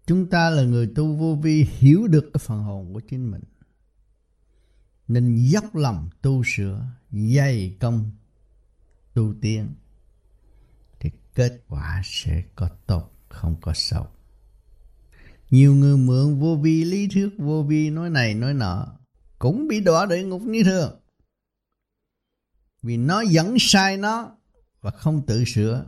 chúng 0.05 0.29
ta 0.29 0.49
là 0.49 0.63
người 0.63 0.87
tu 0.95 1.15
vô 1.15 1.35
vi, 1.35 1.63
hiểu 1.63 2.07
được 2.07 2.29
cái 2.33 2.41
phần 2.45 2.63
hồn 2.63 2.93
của 2.93 2.99
chính 2.99 3.31
mình. 3.31 3.43
Nên 5.07 5.35
dốc 5.35 5.75
lòng 5.75 6.09
tu 6.21 6.43
sửa, 6.45 6.85
dày 7.11 7.77
công 7.79 8.11
tu 9.13 9.33
tiên 9.41 9.73
thì 10.99 11.11
kết 11.35 11.63
quả 11.67 12.01
sẽ 12.05 12.43
có 12.55 12.69
tốt, 12.87 13.11
không 13.29 13.55
có 13.61 13.73
xấu. 13.75 14.07
Nhiều 15.49 15.75
người 15.75 15.97
mượn 15.97 16.39
vô 16.39 16.55
vi, 16.55 16.83
lý 16.83 17.07
thuyết 17.07 17.29
vô 17.37 17.63
vi, 17.63 17.89
nói 17.89 18.09
này, 18.09 18.33
nói 18.33 18.53
nọ, 18.53 18.87
cũng 19.39 19.67
bị 19.67 19.79
đọa 19.79 20.05
địa 20.05 20.23
ngục 20.23 20.41
như 20.41 20.63
thường. 20.63 20.99
Vì 22.81 22.97
nó 22.97 23.21
dẫn 23.21 23.55
sai 23.59 23.97
nó 23.97 24.37
và 24.81 24.91
không 24.91 25.25
tự 25.25 25.43
sửa 25.45 25.85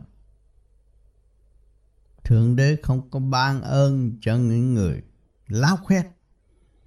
thượng 2.28 2.56
đế 2.56 2.76
không 2.82 3.10
có 3.10 3.20
ban 3.20 3.62
ơn 3.62 4.12
cho 4.20 4.36
những 4.36 4.74
người 4.74 5.02
láo 5.46 5.76
khoét, 5.76 6.06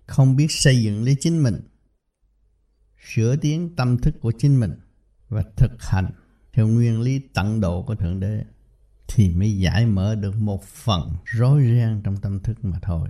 không 0.06 0.36
biết 0.36 0.48
xây 0.50 0.84
dựng 0.84 1.04
lấy 1.04 1.16
chính 1.20 1.44
mình, 1.44 1.62
sửa 3.08 3.36
tiến 3.36 3.76
tâm 3.76 3.98
thức 3.98 4.16
của 4.22 4.32
chính 4.38 4.60
mình 4.60 4.80
và 5.30 5.44
thực 5.58 5.72
hành 5.80 6.12
theo 6.54 6.68
nguyên 6.68 7.02
lý 7.02 7.20
tận 7.34 7.62
độ 7.62 7.84
của 7.84 7.96
thượng 7.96 8.20
đế 8.20 8.44
thì 9.08 9.30
mới 9.30 9.58
giải 9.58 9.86
mở 9.86 10.16
được 10.16 10.36
một 10.36 10.64
phần 10.64 11.16
rối 11.26 11.62
ren 11.62 12.02
trong 12.04 12.18
tâm 12.18 12.40
thức 12.40 12.66
mà 12.66 12.80
thôi. 12.82 13.10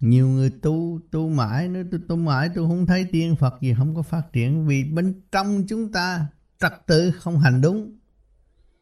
Nhiều 0.00 0.28
người 0.28 0.50
tu 0.50 1.00
tu 1.10 1.28
mãi 1.28 1.68
nữa 1.68 1.82
tu 1.92 1.98
tu 2.08 2.16
mãi 2.16 2.50
tôi 2.54 2.68
không 2.68 2.86
thấy 2.86 3.04
tiên 3.12 3.36
phật 3.36 3.54
gì, 3.60 3.74
không 3.74 3.94
có 3.94 4.02
phát 4.02 4.32
triển 4.32 4.66
vì 4.66 4.84
bên 4.84 5.20
trong 5.32 5.64
chúng 5.68 5.92
ta 5.92 6.26
trật 6.60 6.72
tự 6.86 7.10
không 7.10 7.38
hành 7.38 7.60
đúng 7.60 7.99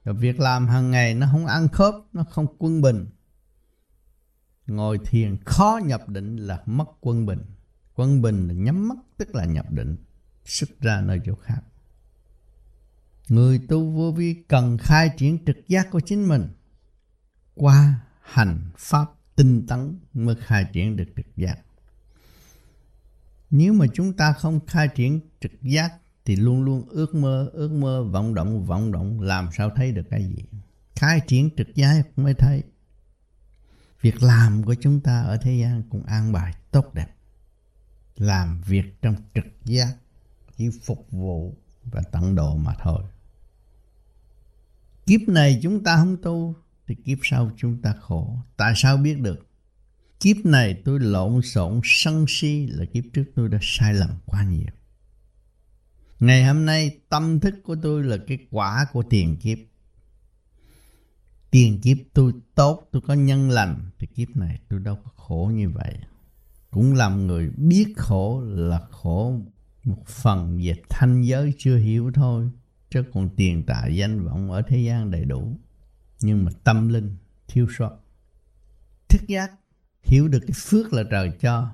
rồi 0.04 0.14
việc 0.14 0.40
làm 0.40 0.66
hàng 0.66 0.90
ngày 0.90 1.14
nó 1.14 1.28
không 1.32 1.46
ăn 1.46 1.68
khớp, 1.68 1.94
nó 2.12 2.24
không 2.24 2.46
quân 2.58 2.80
bình. 2.80 3.06
Ngồi 4.66 4.98
thiền 5.04 5.36
khó 5.44 5.80
nhập 5.84 6.08
định 6.08 6.36
là 6.36 6.62
mất 6.66 6.88
quân 7.00 7.26
bình. 7.26 7.42
Quân 7.94 8.22
bình 8.22 8.48
là 8.48 8.54
nhắm 8.54 8.88
mắt, 8.88 8.98
tức 9.16 9.34
là 9.34 9.44
nhập 9.44 9.70
định, 9.70 9.96
xuất 10.44 10.80
ra 10.80 11.00
nơi 11.00 11.20
chỗ 11.24 11.34
khác. 11.34 11.60
Người 13.28 13.58
tu 13.68 13.90
vô 13.90 14.12
vi 14.12 14.34
cần 14.48 14.78
khai 14.78 15.10
triển 15.16 15.44
trực 15.44 15.68
giác 15.68 15.90
của 15.90 16.00
chính 16.00 16.28
mình. 16.28 16.48
Qua 17.54 18.00
hành 18.22 18.70
pháp 18.76 19.06
tinh 19.36 19.66
tấn 19.66 19.98
mới 20.12 20.34
khai 20.34 20.66
triển 20.72 20.96
được 20.96 21.08
trực 21.16 21.36
giác. 21.36 21.58
Nếu 23.50 23.72
mà 23.72 23.86
chúng 23.94 24.12
ta 24.12 24.32
không 24.32 24.66
khai 24.66 24.88
triển 24.94 25.20
trực 25.40 25.62
giác 25.62 25.92
thì 26.28 26.36
luôn 26.36 26.62
luôn 26.62 26.88
ước 26.88 27.14
mơ, 27.14 27.50
ước 27.52 27.72
mơ, 27.72 28.04
vọng 28.04 28.34
động, 28.34 28.64
vọng 28.64 28.92
động, 28.92 29.20
làm 29.20 29.48
sao 29.56 29.70
thấy 29.76 29.92
được 29.92 30.02
cái 30.10 30.24
gì. 30.24 30.44
Khai 30.96 31.20
triển 31.26 31.50
trực 31.56 31.74
giác 31.74 32.02
mới 32.16 32.34
thấy. 32.34 32.62
Việc 34.00 34.22
làm 34.22 34.62
của 34.62 34.74
chúng 34.74 35.00
ta 35.00 35.22
ở 35.22 35.36
thế 35.36 35.54
gian 35.54 35.82
cũng 35.90 36.02
an 36.02 36.32
bài 36.32 36.54
tốt 36.70 36.94
đẹp. 36.94 37.08
Làm 38.16 38.60
việc 38.60 39.02
trong 39.02 39.14
trực 39.34 39.44
giác, 39.64 39.96
chỉ 40.56 40.70
phục 40.82 41.06
vụ 41.10 41.56
và 41.84 42.02
tận 42.12 42.34
độ 42.34 42.56
mà 42.56 42.74
thôi. 42.82 43.02
Kiếp 45.06 45.20
này 45.28 45.60
chúng 45.62 45.84
ta 45.84 45.96
không 45.96 46.16
tu, 46.22 46.54
thì 46.86 46.94
kiếp 46.94 47.18
sau 47.22 47.50
chúng 47.56 47.82
ta 47.82 47.94
khổ. 48.00 48.38
Tại 48.56 48.72
sao 48.76 48.96
biết 48.96 49.20
được? 49.20 49.46
Kiếp 50.20 50.36
này 50.44 50.82
tôi 50.84 51.00
lộn 51.00 51.42
xộn 51.42 51.80
sân 51.84 52.24
si 52.28 52.66
là 52.66 52.84
kiếp 52.84 53.04
trước 53.12 53.24
tôi 53.34 53.48
đã 53.48 53.58
sai 53.62 53.94
lầm 53.94 54.10
quá 54.26 54.44
nhiều 54.44 54.70
Ngày 56.20 56.44
hôm 56.44 56.66
nay 56.66 56.98
tâm 57.08 57.40
thức 57.40 57.54
của 57.62 57.76
tôi 57.82 58.04
là 58.04 58.16
cái 58.26 58.38
quả 58.50 58.86
của 58.92 59.02
tiền 59.10 59.36
kiếp. 59.36 59.58
Tiền 61.50 61.80
kiếp 61.80 61.96
tôi 62.14 62.32
tốt, 62.54 62.88
tôi 62.92 63.02
có 63.06 63.14
nhân 63.14 63.50
lành 63.50 63.90
thì 63.98 64.06
kiếp 64.06 64.36
này 64.36 64.60
tôi 64.68 64.80
đâu 64.80 64.96
có 65.04 65.10
khổ 65.16 65.50
như 65.54 65.70
vậy. 65.70 65.98
Cũng 66.70 66.94
làm 66.94 67.26
người 67.26 67.50
biết 67.56 67.94
khổ 67.96 68.40
là 68.40 68.80
khổ 68.90 69.40
một 69.84 70.06
phần 70.06 70.60
về 70.64 70.74
thanh 70.88 71.22
giới 71.22 71.54
chưa 71.58 71.76
hiểu 71.76 72.10
thôi. 72.14 72.50
Chứ 72.90 73.02
còn 73.12 73.28
tiền 73.36 73.62
tài 73.66 73.96
danh 73.96 74.24
vọng 74.24 74.50
ở 74.50 74.62
thế 74.62 74.78
gian 74.78 75.10
đầy 75.10 75.24
đủ. 75.24 75.58
Nhưng 76.20 76.44
mà 76.44 76.50
tâm 76.64 76.88
linh 76.88 77.16
thiếu 77.48 77.66
sót. 77.78 77.98
Thức 79.08 79.20
giác 79.28 79.52
hiểu 80.02 80.28
được 80.28 80.40
cái 80.40 80.54
phước 80.56 80.92
là 80.92 81.02
trời 81.10 81.32
cho. 81.40 81.70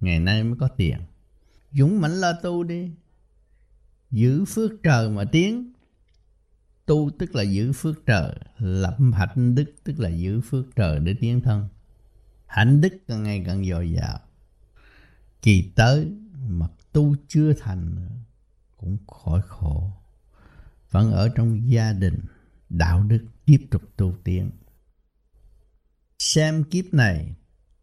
Ngày 0.00 0.20
nay 0.20 0.44
mới 0.44 0.56
có 0.60 0.68
tiền. 0.68 0.98
Dũng 1.72 2.00
mãnh 2.00 2.12
lo 2.12 2.32
tu 2.42 2.64
đi 2.64 2.90
giữ 4.12 4.44
phước 4.44 4.70
trời 4.82 5.10
mà 5.10 5.24
tiến. 5.24 5.72
Tu 6.86 7.10
tức 7.18 7.34
là 7.34 7.42
giữ 7.42 7.72
phước 7.72 8.06
trời, 8.06 8.34
lập 8.58 8.96
hạnh 9.12 9.54
đức 9.54 9.74
tức 9.84 10.00
là 10.00 10.08
giữ 10.08 10.40
phước 10.40 10.76
trời 10.76 11.00
để 11.00 11.14
tiến 11.20 11.40
thân. 11.40 11.68
Hạnh 12.46 12.80
đức 12.80 12.92
càng 13.08 13.22
ngày 13.22 13.42
càng 13.46 13.64
dồi 13.64 13.92
dào. 13.92 14.20
Kỳ 15.42 15.72
tới 15.76 16.12
mà 16.48 16.66
tu 16.92 17.14
chưa 17.28 17.52
thành 17.52 18.08
cũng 18.76 18.98
khỏi 19.06 19.42
khổ. 19.46 19.92
Vẫn 20.90 21.12
ở 21.12 21.28
trong 21.28 21.70
gia 21.70 21.92
đình, 21.92 22.20
đạo 22.68 23.02
đức 23.02 23.26
tiếp 23.44 23.66
tục 23.70 23.82
tu 23.96 24.14
tiến. 24.24 24.50
Xem 26.18 26.64
kiếp 26.64 26.84
này 26.92 27.34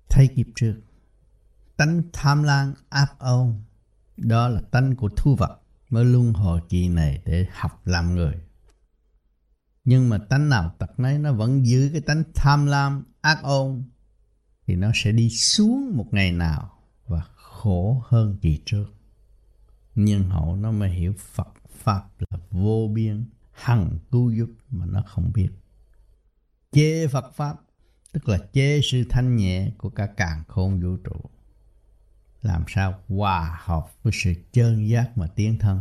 thay 0.10 0.28
kiếp 0.28 0.46
trước. 0.56 0.82
Tánh 1.78 2.02
tham 2.14 2.44
lam 2.44 2.74
áp 2.90 3.20
âu, 3.20 3.56
đó 4.18 4.48
là 4.48 4.62
tánh 4.72 4.96
của 4.96 5.10
thu 5.18 5.36
vật 5.36 5.59
mới 5.90 6.06
luân 6.06 6.34
hồi 6.34 6.62
kỳ 6.70 6.90
này 6.90 7.22
để 7.26 7.48
học 7.54 7.82
làm 7.88 8.16
người. 8.16 8.34
Nhưng 9.84 10.10
mà 10.10 10.18
tánh 10.18 10.50
nào 10.50 10.76
tật 10.78 11.00
nấy 11.00 11.18
nó 11.18 11.34
vẫn 11.34 11.66
giữ 11.66 11.90
cái 11.92 12.02
tánh 12.02 12.24
tham 12.36 12.66
lam, 12.66 13.04
ác 13.22 13.40
ôn 13.44 13.84
thì 14.68 14.76
nó 14.76 14.92
sẽ 14.96 15.12
đi 15.12 15.30
xuống 15.30 15.98
một 15.98 16.06
ngày 16.12 16.32
nào 16.32 16.72
và 17.06 17.22
khổ 17.36 18.04
hơn 18.08 18.38
kỳ 18.42 18.62
trước. 18.66 18.86
Nhưng 19.96 20.30
hậu 20.30 20.56
nó 20.56 20.72
mới 20.72 20.90
hiểu 20.90 21.14
Phật 21.18 21.54
Pháp 21.70 22.04
là 22.20 22.40
vô 22.52 22.90
biên, 22.94 23.26
hằng 23.52 24.00
cứu 24.12 24.32
giúp 24.32 24.50
mà 24.70 24.86
nó 24.86 25.04
không 25.08 25.32
biết. 25.34 25.50
Chê 26.72 27.08
Phật 27.08 27.36
Pháp 27.36 27.56
tức 28.12 28.30
là 28.30 28.40
chê 28.54 28.82
sự 28.84 29.04
thanh 29.10 29.36
nhẹ 29.36 29.72
của 29.78 29.90
cả 29.90 30.08
càng 30.18 30.44
khôn 30.48 30.80
vũ 30.80 30.98
trụ. 30.98 31.30
Làm 32.42 32.64
sao 32.68 33.00
hòa 33.08 33.60
hợp 33.62 33.86
với 34.04 34.14
sự 34.16 34.34
chân 34.54 34.90
giác 34.90 35.18
mà 35.18 35.28
tiến 35.28 35.60
thân. 35.60 35.80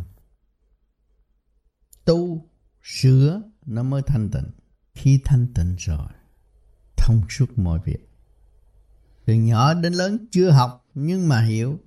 Tu, 2.04 2.48
sửa 2.82 3.42
nó 3.66 3.82
mới 3.82 4.02
thanh 4.06 4.30
tịnh. 4.30 4.50
Khi 4.94 5.20
thanh 5.24 5.46
tịnh 5.54 5.76
rồi, 5.78 6.08
thông 6.96 7.22
suốt 7.30 7.58
mọi 7.58 7.80
việc. 7.84 8.08
Từ 9.24 9.34
nhỏ 9.34 9.74
đến 9.74 9.92
lớn 9.92 10.26
chưa 10.30 10.50
học 10.50 10.86
nhưng 10.94 11.28
mà 11.28 11.40
hiểu. 11.42 11.78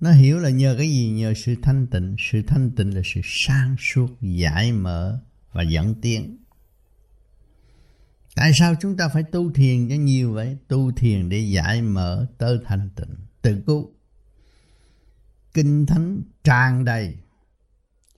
Nó 0.00 0.12
hiểu 0.12 0.38
là 0.38 0.50
nhờ 0.50 0.74
cái 0.78 0.88
gì? 0.88 1.10
Nhờ 1.10 1.34
sự 1.36 1.54
thanh 1.62 1.86
tịnh. 1.86 2.16
Sự 2.18 2.42
thanh 2.42 2.70
tịnh 2.76 2.94
là 2.94 3.02
sự 3.04 3.20
sang 3.24 3.76
suốt, 3.78 4.20
giải 4.20 4.72
mở 4.72 5.20
và 5.52 5.62
dẫn 5.62 6.00
tiến. 6.00 6.36
Tại 8.34 8.52
sao 8.54 8.74
chúng 8.80 8.96
ta 8.96 9.08
phải 9.08 9.22
tu 9.22 9.52
thiền 9.52 9.88
cho 9.88 9.94
nhiều 9.94 10.32
vậy? 10.32 10.56
Tu 10.68 10.92
thiền 10.92 11.28
để 11.28 11.38
giải 11.38 11.82
mở 11.82 12.26
tới 12.38 12.58
thanh 12.64 12.90
tịnh, 12.96 13.16
tự 13.42 13.62
cứu. 13.66 13.92
Kinh 15.54 15.86
Thánh 15.86 16.22
tràn 16.44 16.84
đầy. 16.84 17.16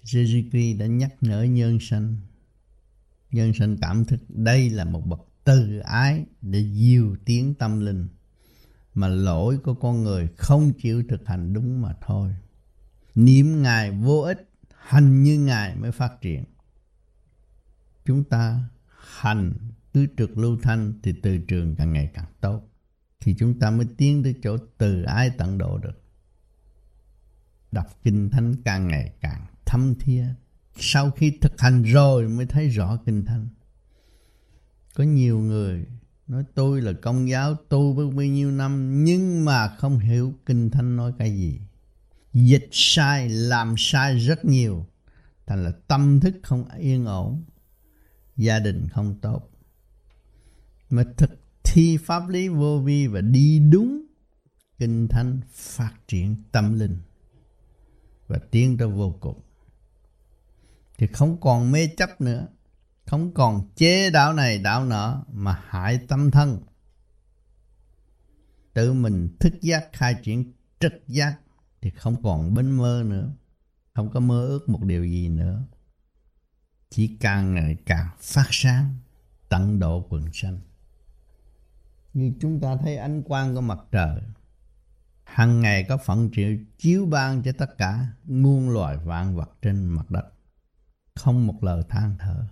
Jesus 0.05 0.51
Christ 0.51 0.81
đã 0.81 0.87
nhắc 0.87 1.15
nhở 1.21 1.43
nhân 1.43 1.79
sanh. 1.81 2.17
Nhân 3.31 3.53
sanh 3.55 3.77
cảm 3.81 4.05
thức 4.05 4.21
đây 4.29 4.71
là 4.71 4.85
một 4.85 5.07
bậc 5.07 5.21
từ 5.45 5.79
ái 5.79 6.25
để 6.43 6.65
diêu 6.75 7.17
tiến 7.25 7.55
tâm 7.55 7.81
linh. 7.81 8.09
Mà 8.95 9.09
lỗi 9.09 9.59
của 9.59 9.75
con 9.75 10.03
người 10.03 10.29
không 10.37 10.73
chịu 10.73 11.03
thực 11.09 11.27
hành 11.27 11.53
đúng 11.53 11.83
mà 11.83 11.95
thôi. 12.07 12.35
Niệm 13.15 13.63
Ngài 13.63 13.91
vô 13.91 14.21
ích, 14.21 14.49
hành 14.77 15.23
như 15.23 15.39
Ngài 15.39 15.77
mới 15.77 15.93
phát 15.93 16.21
triển. 16.21 16.45
Chúng 18.05 18.25
ta 18.25 18.61
hành 19.21 19.53
cứ 19.95 20.07
trực 20.17 20.39
lưu 20.39 20.59
thanh 20.63 21.01
thì 21.03 21.15
từ 21.23 21.39
trường 21.39 21.77
càng 21.77 21.93
ngày 21.93 22.11
càng 22.15 22.27
tốt 22.41 22.72
thì 23.23 23.35
chúng 23.39 23.59
ta 23.59 23.71
mới 23.71 23.87
tiến 23.97 24.23
tới 24.23 24.35
chỗ 24.43 24.57
từ 24.79 25.03
ái 25.03 25.31
tận 25.39 25.59
độ 25.59 25.79
được. 25.79 26.03
Đọc 27.73 27.87
kinh 28.03 28.31
thánh 28.31 28.55
càng 28.65 28.89
ngày 28.89 29.13
càng 29.21 29.47
thâm 29.65 29.95
thia 30.01 30.27
sau 30.77 31.11
khi 31.11 31.39
thực 31.41 31.61
hành 31.61 31.83
rồi 31.83 32.29
mới 32.29 32.47
thấy 32.47 32.69
rõ 32.69 32.99
kinh 33.07 33.25
thánh. 33.25 33.49
Có 34.95 35.05
nhiều 35.05 35.39
người 35.39 35.87
nói, 36.27 36.45
tôi 36.55 36.83
là 36.83 36.93
công 37.03 37.29
giáo, 37.29 37.55
tu 37.55 37.95
bao 37.95 38.27
nhiêu 38.27 38.51
năm, 38.51 39.05
nhưng 39.05 39.45
mà 39.45 39.69
không 39.69 39.99
hiểu 39.99 40.35
kinh 40.47 40.71
thánh 40.71 40.97
nói 40.97 41.13
cái 41.19 41.37
gì. 41.37 41.61
Dịch 42.33 42.69
sai, 42.73 43.29
làm 43.29 43.75
sai 43.79 44.19
rất 44.19 44.45
nhiều. 44.45 44.87
Thành 45.47 45.65
là 45.65 45.73
tâm 45.89 46.21
thức 46.21 46.35
không 46.43 46.65
yên 46.79 47.05
ổn, 47.05 47.43
gia 48.37 48.59
đình 48.59 48.89
không 48.89 49.19
tốt. 49.21 49.51
Mà 50.91 51.05
thực 51.17 51.31
thi 51.73 51.97
pháp 51.97 52.29
lý 52.29 52.49
vô 52.49 52.81
vi 52.81 53.07
và 53.07 53.21
đi 53.21 53.59
đúng 53.59 54.05
kinh 54.79 55.09
thánh 55.09 55.41
phát 55.51 55.93
triển 56.09 56.37
tâm 56.53 56.79
linh 56.79 56.99
và 58.27 58.39
tiến 58.51 58.79
tới 58.79 58.89
vô 58.89 59.17
cùng. 59.21 59.41
Thì 60.99 61.07
không 61.07 61.41
còn 61.41 61.73
mê 61.73 61.87
chấp 61.97 62.21
nữa, 62.21 62.47
không 63.07 63.35
còn 63.35 63.69
chế 63.77 64.11
đạo 64.11 64.33
này 64.33 64.59
đạo 64.59 64.85
nọ 64.85 65.25
mà 65.33 65.63
hại 65.67 66.01
tâm 66.09 66.31
thân. 66.31 66.63
Tự 68.75 68.93
mình 68.93 69.37
thức 69.41 69.53
giác, 69.61 69.89
khai 69.93 70.17
triển 70.23 70.53
trực 70.81 70.93
giác 71.07 71.35
thì 71.81 71.91
không 71.91 72.23
còn 72.23 72.55
bên 72.55 72.71
mơ 72.71 73.03
nữa, 73.07 73.33
không 73.95 74.11
có 74.11 74.21
mơ 74.21 74.47
ước 74.47 74.69
một 74.69 74.83
điều 74.83 75.05
gì 75.05 75.29
nữa. 75.29 75.63
Chỉ 76.91 77.17
càng 77.21 77.55
ngày 77.55 77.77
càng 77.87 78.09
phát 78.21 78.49
sáng, 78.51 78.97
tận 79.49 79.79
độ 79.79 80.07
quần 80.09 80.33
sanh 80.33 80.61
như 82.15 82.33
chúng 82.41 82.61
ta 82.61 82.77
thấy 82.77 82.97
ánh 82.97 83.23
quang 83.23 83.55
của 83.55 83.61
mặt 83.61 83.79
trời. 83.93 84.23
Hàng 85.25 85.61
ngày 85.61 85.85
có 85.89 85.97
phận 85.97 86.31
triệu 86.33 86.57
chiếu 86.79 87.07
ban 87.07 87.43
cho 87.43 87.53
tất 87.59 87.79
cả 87.79 88.07
muôn 88.25 88.71
loài 88.71 88.97
vạn 88.97 89.37
vật 89.37 89.51
trên 89.63 89.87
mặt 89.87 90.11
đất. 90.11 90.25
Không 91.15 91.47
một 91.47 91.65
lời 91.65 91.83
than 91.89 92.17
thở. 92.19 92.47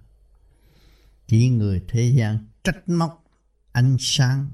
Chỉ 1.27 1.49
người 1.49 1.85
thế 1.89 2.03
gian 2.03 2.47
trách 2.65 2.89
móc 2.89 3.25
ánh 3.73 3.97
sáng 3.99 4.47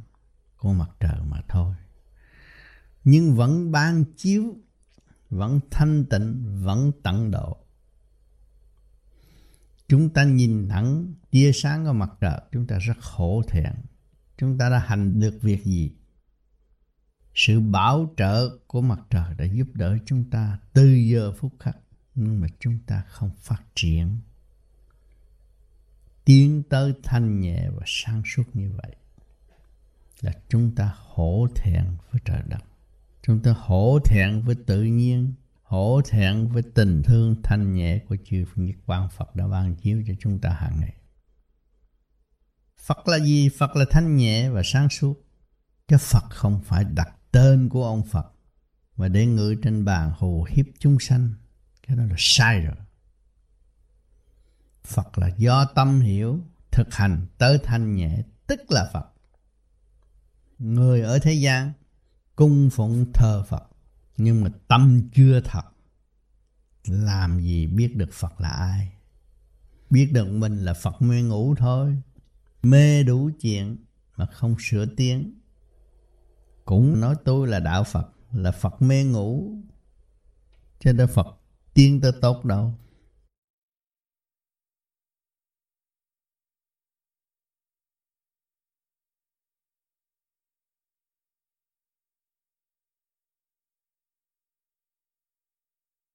của 0.57 0.73
mặt 0.73 0.91
trời 1.01 1.21
mà 1.29 1.41
thôi. 1.49 1.75
Nhưng 3.05 3.37
vẫn 3.37 3.73
ban 3.73 4.05
chiếu, 4.17 4.57
vẫn 5.31 5.61
thanh 5.71 6.05
tịnh, 6.11 6.59
vẫn 6.65 6.93
tận 7.03 7.31
độ. 7.31 7.57
Chúng 9.89 10.11
ta 10.11 10.25
nhìn 10.25 10.69
thẳng 10.69 11.15
tia 11.31 11.53
sáng 11.53 11.85
của 11.85 11.93
mặt 11.93 12.11
trời, 12.21 12.41
chúng 12.53 12.67
ta 12.67 12.79
rất 12.79 12.99
khổ 13.01 13.43
thẹn 13.49 13.73
chúng 14.39 14.59
ta 14.59 14.69
đã 14.69 14.79
hành 14.79 15.21
được 15.21 15.39
việc 15.43 15.65
gì? 15.65 15.93
Sự 17.35 17.61
bảo 17.61 18.15
trợ 18.17 18.59
của 18.67 18.81
mặt 18.81 19.01
trời 19.11 19.35
đã 19.39 19.45
giúp 19.45 19.69
đỡ 19.75 19.99
chúng 20.07 20.31
ta 20.31 20.59
từ 20.73 20.95
giờ 20.95 21.33
phút 21.33 21.53
khắc, 21.61 21.77
nhưng 22.15 22.41
mà 22.41 22.47
chúng 22.61 22.79
ta 22.87 23.03
không 23.09 23.31
phát 23.37 23.63
triển. 23.75 24.19
Tiến 26.25 26.63
tới 26.69 26.95
thanh 27.03 27.41
nhẹ 27.41 27.71
và 27.71 27.83
sáng 27.87 28.23
suốt 28.27 28.43
như 28.53 28.73
vậy 28.83 28.97
là 30.21 30.33
chúng 30.49 30.75
ta 30.75 30.95
hổ 30.97 31.47
thẹn 31.55 31.85
với 32.11 32.21
trời 32.25 32.43
đất. 32.49 32.65
Chúng 33.23 33.43
ta 33.43 33.55
hổ 33.59 33.99
thẹn 34.05 34.43
với 34.43 34.55
tự 34.67 34.83
nhiên, 34.83 35.33
hổ 35.63 36.01
thẹn 36.09 36.49
với 36.49 36.63
tình 36.63 37.03
thương 37.03 37.37
thanh 37.43 37.75
nhẹ 37.75 37.99
của 38.09 38.17
chư 38.25 38.45
Nhật 38.57 38.77
Quang 38.87 39.09
Phật 39.17 39.37
đã 39.37 39.49
ban 39.49 39.75
chiếu 39.77 40.03
cho 40.07 40.15
chúng 40.21 40.39
ta 40.39 40.51
hàng 40.51 40.81
ngày. 40.81 40.95
Phật 42.87 43.09
là 43.09 43.19
gì? 43.19 43.49
Phật 43.49 43.77
là 43.77 43.85
thanh 43.91 44.17
nhẹ 44.17 44.51
và 44.51 44.63
sáng 44.65 44.89
suốt. 44.89 45.15
Chứ 45.89 45.97
Phật 45.99 46.25
không 46.31 46.61
phải 46.65 46.85
đặt 46.85 47.17
tên 47.33 47.69
của 47.69 47.85
ông 47.85 48.03
Phật 48.03 48.33
mà 48.97 49.09
để 49.09 49.27
ngự 49.27 49.55
trên 49.63 49.85
bàn 49.85 50.13
hồ 50.17 50.47
hiếp 50.51 50.67
chúng 50.79 50.99
sanh. 51.01 51.35
Cái 51.87 51.97
đó 51.97 52.05
là 52.05 52.15
sai 52.19 52.61
rồi. 52.61 52.77
Phật 54.85 55.19
là 55.19 55.29
do 55.37 55.65
tâm 55.65 56.01
hiểu, 56.01 56.41
thực 56.71 56.95
hành 56.95 57.27
tới 57.39 57.59
thanh 57.65 57.95
nhẹ, 57.95 58.23
tức 58.47 58.61
là 58.69 58.91
Phật. 58.93 59.07
Người 60.59 61.03
ở 61.03 61.19
thế 61.19 61.33
gian 61.33 61.73
cung 62.37 62.71
phụng 62.71 63.13
thờ 63.15 63.45
Phật, 63.49 63.69
nhưng 64.17 64.45
mà 64.45 64.51
tâm 64.69 65.09
chưa 65.15 65.41
thật. 65.41 65.65
Làm 66.85 67.41
gì 67.41 67.67
biết 67.67 67.97
được 67.97 68.13
Phật 68.13 68.41
là 68.41 68.49
ai? 68.49 68.93
Biết 69.91 70.11
được 70.13 70.29
mình 70.29 70.65
là 70.65 70.75
Phật 70.75 71.03
mê 71.03 71.23
ngủ 71.23 71.55
thôi 71.55 71.97
mê 72.63 73.03
đủ 73.03 73.31
chuyện 73.41 73.77
mà 74.17 74.27
không 74.27 74.57
sửa 74.59 74.87
tiếng. 74.87 75.35
Cũng 76.65 77.01
nói 77.01 77.15
tôi 77.25 77.49
là 77.49 77.61
đạo 77.61 77.85
Phật, 77.85 78.09
là 78.33 78.51
Phật 78.51 78.83
mê 78.83 79.05
ngủ. 79.05 79.57
Cho 80.81 80.93
nên 80.93 81.09
Phật 81.09 81.27
tiên 81.75 82.01
tôi 82.01 82.13
tốt 82.21 82.45
đâu. 82.45 82.75